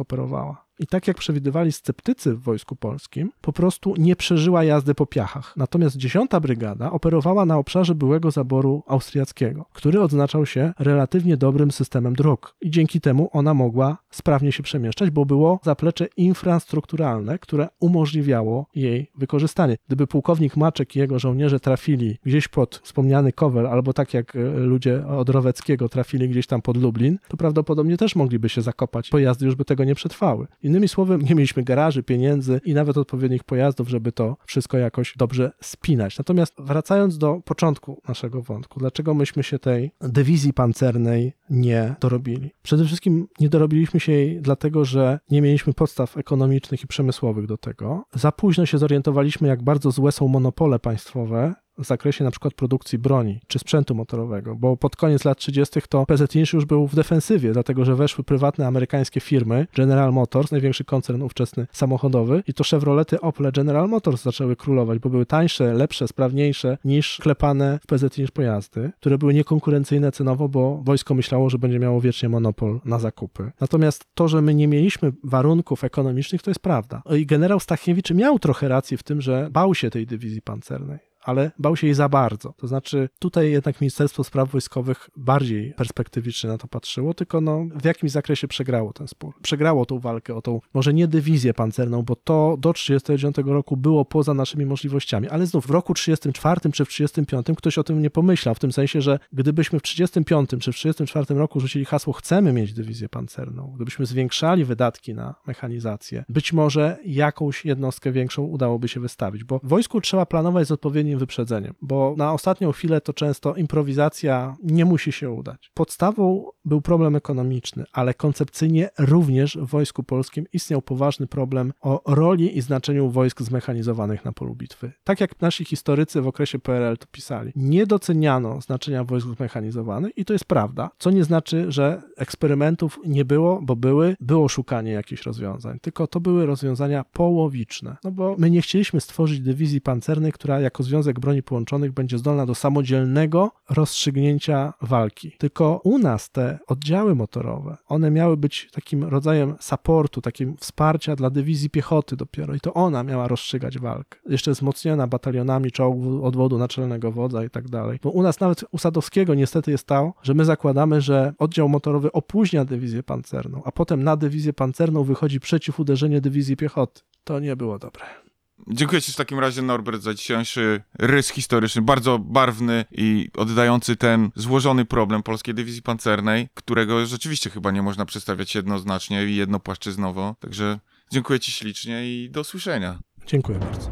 operowała. 0.00 0.65
I 0.78 0.86
tak 0.86 1.08
jak 1.08 1.16
przewidywali 1.16 1.72
sceptycy 1.72 2.34
w 2.34 2.42
Wojsku 2.42 2.76
Polskim, 2.76 3.32
po 3.40 3.52
prostu 3.52 3.94
nie 3.98 4.16
przeżyła 4.16 4.64
jazdy 4.64 4.94
po 4.94 5.06
piachach. 5.06 5.54
Natomiast 5.56 5.96
10 5.96 6.30
Brygada 6.42 6.92
operowała 6.92 7.46
na 7.46 7.58
obszarze 7.58 7.94
byłego 7.94 8.30
zaboru 8.30 8.82
austriackiego, 8.86 9.64
który 9.72 10.00
odznaczał 10.00 10.46
się 10.46 10.72
relatywnie 10.78 11.36
dobrym 11.36 11.70
systemem 11.70 12.14
dróg. 12.14 12.56
I 12.60 12.70
dzięki 12.70 13.00
temu 13.00 13.30
ona 13.32 13.54
mogła 13.54 13.98
sprawnie 14.10 14.52
się 14.52 14.62
przemieszczać, 14.62 15.10
bo 15.10 15.26
było 15.26 15.60
zaplecze 15.62 16.06
infrastrukturalne, 16.16 17.38
które 17.38 17.68
umożliwiało 17.80 18.66
jej 18.74 19.10
wykorzystanie. 19.18 19.76
Gdyby 19.86 20.06
pułkownik 20.06 20.56
Maczek 20.56 20.96
i 20.96 20.98
jego 20.98 21.18
żołnierze 21.18 21.60
trafili 21.60 22.18
gdzieś 22.24 22.48
pod 22.48 22.80
wspomniany 22.84 23.32
Kowel, 23.32 23.66
albo 23.66 23.92
tak 23.92 24.14
jak 24.14 24.36
e, 24.36 24.40
ludzie 24.58 25.06
od 25.06 25.28
Roweckiego 25.28 25.88
trafili 25.88 26.28
gdzieś 26.28 26.46
tam 26.46 26.62
pod 26.62 26.76
Lublin, 26.76 27.18
to 27.28 27.36
prawdopodobnie 27.36 27.96
też 27.96 28.16
mogliby 28.16 28.48
się 28.48 28.62
zakopać. 28.62 29.08
Pojazdy 29.10 29.46
już 29.46 29.54
by 29.54 29.64
tego 29.64 29.84
nie 29.84 29.94
przetrwały. 29.94 30.46
Innymi 30.66 30.88
słowy, 30.88 31.18
nie 31.18 31.34
mieliśmy 31.34 31.62
garaży, 31.62 32.02
pieniędzy 32.02 32.60
i 32.64 32.74
nawet 32.74 32.96
odpowiednich 32.96 33.44
pojazdów, 33.44 33.88
żeby 33.88 34.12
to 34.12 34.36
wszystko 34.46 34.78
jakoś 34.78 35.14
dobrze 35.16 35.52
spinać. 35.60 36.18
Natomiast 36.18 36.54
wracając 36.58 37.18
do 37.18 37.40
początku 37.44 38.02
naszego 38.08 38.42
wątku, 38.42 38.80
dlaczego 38.80 39.14
myśmy 39.14 39.42
się 39.42 39.58
tej 39.58 39.90
dywizji 40.00 40.52
pancernej 40.52 41.32
nie 41.50 41.94
dorobili? 42.00 42.50
Przede 42.62 42.84
wszystkim 42.84 43.28
nie 43.40 43.48
dorobiliśmy 43.48 44.00
się 44.00 44.12
jej 44.12 44.40
dlatego, 44.40 44.84
że 44.84 45.18
nie 45.30 45.42
mieliśmy 45.42 45.72
podstaw 45.72 46.16
ekonomicznych 46.16 46.82
i 46.82 46.86
przemysłowych 46.86 47.46
do 47.46 47.56
tego. 47.56 48.04
Za 48.14 48.32
późno 48.32 48.66
się 48.66 48.78
zorientowaliśmy, 48.78 49.48
jak 49.48 49.62
bardzo 49.62 49.90
złe 49.90 50.12
są 50.12 50.28
monopole 50.28 50.78
państwowe 50.78 51.54
w 51.78 51.86
zakresie 51.86 52.24
na 52.24 52.30
przykład 52.30 52.54
produkcji 52.54 52.98
broni 52.98 53.40
czy 53.46 53.58
sprzętu 53.58 53.94
motorowego, 53.94 54.56
bo 54.56 54.76
pod 54.76 54.96
koniec 54.96 55.24
lat 55.24 55.38
30. 55.38 55.80
to 55.88 56.06
PZINS 56.06 56.52
już 56.52 56.64
był 56.64 56.86
w 56.86 56.94
defensywie, 56.94 57.52
dlatego 57.52 57.84
że 57.84 57.96
weszły 57.96 58.24
prywatne 58.24 58.66
amerykańskie 58.66 59.20
firmy, 59.20 59.66
General 59.76 60.12
Motors, 60.12 60.50
największy 60.50 60.84
koncern 60.84 61.22
ówczesny 61.22 61.66
samochodowy 61.72 62.42
i 62.46 62.54
to 62.54 62.64
Chevrolety, 62.64 63.20
Opel, 63.20 63.52
General 63.52 63.88
Motors 63.88 64.22
zaczęły 64.22 64.56
królować, 64.56 64.98
bo 64.98 65.10
były 65.10 65.26
tańsze, 65.26 65.74
lepsze, 65.74 66.08
sprawniejsze 66.08 66.78
niż 66.84 67.18
klepane 67.22 67.78
w 67.82 67.86
PZINS 67.86 68.30
pojazdy, 68.30 68.90
które 69.00 69.18
były 69.18 69.34
niekonkurencyjne 69.34 70.12
cenowo, 70.12 70.48
bo 70.48 70.82
wojsko 70.84 71.14
myślało, 71.14 71.50
że 71.50 71.58
będzie 71.58 71.78
miało 71.78 72.00
wiecznie 72.00 72.28
monopol 72.28 72.80
na 72.84 72.98
zakupy. 72.98 73.52
Natomiast 73.60 74.04
to, 74.14 74.28
że 74.28 74.42
my 74.42 74.54
nie 74.54 74.68
mieliśmy 74.68 75.12
warunków 75.24 75.84
ekonomicznych, 75.84 76.42
to 76.42 76.50
jest 76.50 76.60
prawda. 76.60 77.02
I 77.18 77.26
generał 77.26 77.60
Stachiewicz 77.60 78.10
miał 78.10 78.38
trochę 78.38 78.68
racji 78.68 78.96
w 78.96 79.02
tym, 79.02 79.20
że 79.20 79.48
bał 79.50 79.74
się 79.74 79.90
tej 79.90 80.06
dywizji 80.06 80.42
pancernej 80.42 81.05
ale 81.26 81.50
bał 81.58 81.76
się 81.76 81.86
jej 81.86 81.94
za 81.94 82.08
bardzo. 82.08 82.52
To 82.56 82.68
znaczy, 82.68 83.08
tutaj 83.18 83.50
jednak 83.50 83.80
Ministerstwo 83.80 84.24
Spraw 84.24 84.50
Wojskowych 84.50 85.10
bardziej 85.16 85.72
perspektywicznie 85.72 86.50
na 86.50 86.58
to 86.58 86.68
patrzyło, 86.68 87.14
tylko 87.14 87.40
no, 87.40 87.66
w 87.74 87.84
jakimś 87.84 88.12
zakresie 88.12 88.48
przegrało 88.48 88.92
ten 88.92 89.08
spór. 89.08 89.34
Przegrało 89.42 89.86
tą 89.86 89.98
walkę 89.98 90.34
o 90.34 90.42
tą, 90.42 90.60
może 90.74 90.94
nie 90.94 91.08
dywizję 91.08 91.54
pancerną, 91.54 92.02
bo 92.02 92.16
to 92.16 92.56
do 92.58 92.72
1939 92.72 93.54
roku 93.54 93.76
było 93.76 94.04
poza 94.04 94.34
naszymi 94.34 94.66
możliwościami, 94.66 95.28
ale 95.28 95.46
znów 95.46 95.66
w 95.66 95.70
roku 95.70 95.94
1934 95.94 96.72
czy 96.72 96.84
w 96.84 96.88
1935 96.88 97.58
ktoś 97.58 97.78
o 97.78 97.84
tym 97.84 98.02
nie 98.02 98.10
pomyślał, 98.10 98.54
w 98.54 98.58
tym 98.58 98.72
sensie, 98.72 99.00
że 99.02 99.18
gdybyśmy 99.32 99.78
w 99.78 99.82
1935 99.82 100.64
czy 100.64 100.72
w 100.72 100.76
1934 100.76 101.40
roku 101.40 101.60
rzucili 101.60 101.84
hasło 101.84 102.12
chcemy 102.12 102.52
mieć 102.52 102.72
dywizję 102.72 103.08
pancerną, 103.08 103.72
gdybyśmy 103.76 104.06
zwiększali 104.06 104.64
wydatki 104.64 105.14
na 105.14 105.34
mechanizację, 105.46 106.24
być 106.28 106.52
może 106.52 106.98
jakąś 107.04 107.64
jednostkę 107.64 108.12
większą 108.12 108.42
udałoby 108.42 108.88
się 108.88 109.00
wystawić, 109.00 109.44
bo 109.44 109.60
wojsku 109.62 110.00
trzeba 110.00 110.26
planować 110.26 110.66
z 110.66 110.70
odpowiednim 110.70 111.15
odpowiednim 111.16 111.18
wyprzedzeniem, 111.18 111.74
bo 111.82 112.14
na 112.16 112.32
ostatnią 112.32 112.72
chwilę 112.72 113.00
to 113.00 113.12
często 113.12 113.54
improwizacja 113.54 114.56
nie 114.62 114.84
musi 114.84 115.12
się 115.12 115.30
udać. 115.30 115.70
Podstawą 115.74 116.50
był 116.64 116.80
problem 116.80 117.16
ekonomiczny, 117.16 117.84
ale 117.92 118.14
koncepcyjnie 118.14 118.90
również 118.98 119.56
w 119.56 119.66
Wojsku 119.66 120.02
Polskim 120.02 120.46
istniał 120.52 120.82
poważny 120.82 121.26
problem 121.26 121.72
o 121.80 122.02
roli 122.06 122.58
i 122.58 122.60
znaczeniu 122.60 123.10
wojsk 123.10 123.42
zmechanizowanych 123.42 124.24
na 124.24 124.32
polu 124.32 124.54
bitwy. 124.54 124.92
Tak 125.04 125.20
jak 125.20 125.40
nasi 125.40 125.64
historycy 125.64 126.20
w 126.20 126.26
okresie 126.26 126.58
PRL 126.58 126.96
to 126.96 127.06
pisali, 127.12 127.52
nie 127.56 127.86
doceniano 127.86 128.60
znaczenia 128.60 129.04
wojsk 129.04 129.26
zmechanizowanych 129.36 130.18
i 130.18 130.24
to 130.24 130.32
jest 130.32 130.44
prawda, 130.44 130.90
co 130.98 131.10
nie 131.10 131.24
znaczy, 131.24 131.72
że 131.72 132.02
eksperymentów 132.16 132.98
nie 133.06 133.24
było, 133.24 133.60
bo 133.62 133.76
były, 133.76 134.16
było 134.20 134.48
szukanie 134.48 134.92
jakichś 134.92 135.22
rozwiązań, 135.22 135.78
tylko 135.82 136.06
to 136.06 136.20
były 136.20 136.46
rozwiązania 136.46 137.04
połowiczne, 137.12 137.96
no 138.04 138.10
bo 138.10 138.34
my 138.38 138.50
nie 138.50 138.62
chcieliśmy 138.62 139.00
stworzyć 139.00 139.40
dywizji 139.40 139.80
pancernej, 139.80 140.32
która 140.32 140.60
jako 140.60 140.82
Związek 140.82 141.05
Broni 141.14 141.42
Połączonych 141.42 141.92
będzie 141.92 142.18
zdolna 142.18 142.46
do 142.46 142.54
samodzielnego 142.54 143.50
rozstrzygnięcia 143.70 144.72
walki. 144.82 145.32
Tylko 145.38 145.80
u 145.84 145.98
nas 145.98 146.30
te 146.30 146.58
oddziały 146.66 147.14
motorowe, 147.14 147.76
one 147.86 148.10
miały 148.10 148.36
być 148.36 148.68
takim 148.72 149.04
rodzajem 149.04 149.54
supportu, 149.60 150.20
takim 150.20 150.56
wsparcia 150.56 151.16
dla 151.16 151.30
dywizji 151.30 151.70
piechoty 151.70 152.16
dopiero 152.16 152.54
i 152.54 152.60
to 152.60 152.74
ona 152.74 153.02
miała 153.02 153.28
rozstrzygać 153.28 153.78
walkę. 153.78 154.18
Jeszcze 154.28 154.52
wzmocniona 154.52 155.06
batalionami 155.06 155.72
czołgów, 155.72 156.24
odwodu 156.24 156.58
naczelnego 156.58 157.12
wodza 157.12 157.44
i 157.44 157.50
tak 157.50 157.68
dalej. 157.68 157.98
Bo 158.02 158.10
u 158.10 158.22
nas 158.22 158.40
nawet 158.40 158.64
u 158.70 158.78
Sadowskiego 158.78 159.34
niestety 159.34 159.70
jest 159.70 159.86
to, 159.86 160.12
że 160.22 160.34
my 160.34 160.44
zakładamy, 160.44 161.00
że 161.00 161.34
oddział 161.38 161.68
motorowy 161.68 162.12
opóźnia 162.12 162.64
dywizję 162.64 163.02
pancerną, 163.02 163.62
a 163.64 163.72
potem 163.72 164.04
na 164.04 164.16
dywizję 164.16 164.52
pancerną 164.52 165.04
wychodzi 165.04 165.40
przeciwuderzenie 165.40 166.20
dywizji 166.20 166.56
piechoty. 166.56 167.00
To 167.24 167.40
nie 167.40 167.56
było 167.56 167.78
dobre. 167.78 168.25
Dziękuję 168.68 169.02
Ci 169.02 169.12
w 169.12 169.16
takim 169.16 169.38
razie, 169.38 169.62
Norbert, 169.62 170.02
za 170.02 170.14
dzisiejszy 170.14 170.82
rys 170.98 171.28
historyczny, 171.28 171.82
bardzo 171.82 172.18
barwny 172.18 172.84
i 172.92 173.28
oddający 173.36 173.96
ten 173.96 174.30
złożony 174.36 174.84
problem 174.84 175.22
polskiej 175.22 175.54
dywizji 175.54 175.82
pancernej, 175.82 176.48
którego 176.54 177.06
rzeczywiście 177.06 177.50
chyba 177.50 177.70
nie 177.70 177.82
można 177.82 178.04
przedstawiać 178.06 178.54
jednoznacznie 178.54 179.24
i 179.24 179.36
jednopłaszczyznowo. 179.36 180.34
Także 180.40 180.78
dziękuję 181.10 181.40
Ci 181.40 181.52
ślicznie 181.52 182.06
i 182.06 182.30
do 182.30 182.40
usłyszenia. 182.40 182.98
Dziękuję 183.26 183.58
bardzo. 183.58 183.90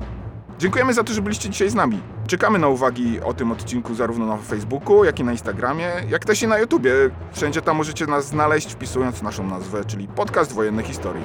Dziękujemy 0.58 0.94
za 0.94 1.04
to, 1.04 1.12
że 1.12 1.22
byliście 1.22 1.50
dzisiaj 1.50 1.70
z 1.70 1.74
nami. 1.74 2.00
Czekamy 2.26 2.58
na 2.58 2.68
uwagi 2.68 3.20
o 3.20 3.34
tym 3.34 3.52
odcinku 3.52 3.94
zarówno 3.94 4.26
na 4.26 4.36
Facebooku, 4.36 5.04
jak 5.04 5.20
i 5.20 5.24
na 5.24 5.32
Instagramie, 5.32 5.92
jak 6.08 6.24
też 6.24 6.42
i 6.42 6.46
na 6.46 6.58
YouTubie. 6.58 6.92
Wszędzie 7.32 7.62
tam 7.62 7.76
możecie 7.76 8.06
nas 8.06 8.26
znaleźć 8.28 8.72
wpisując 8.72 9.22
naszą 9.22 9.46
nazwę, 9.46 9.84
czyli 9.84 10.08
Podcast 10.08 10.52
Wojenne 10.52 10.82
Historii. 10.82 11.24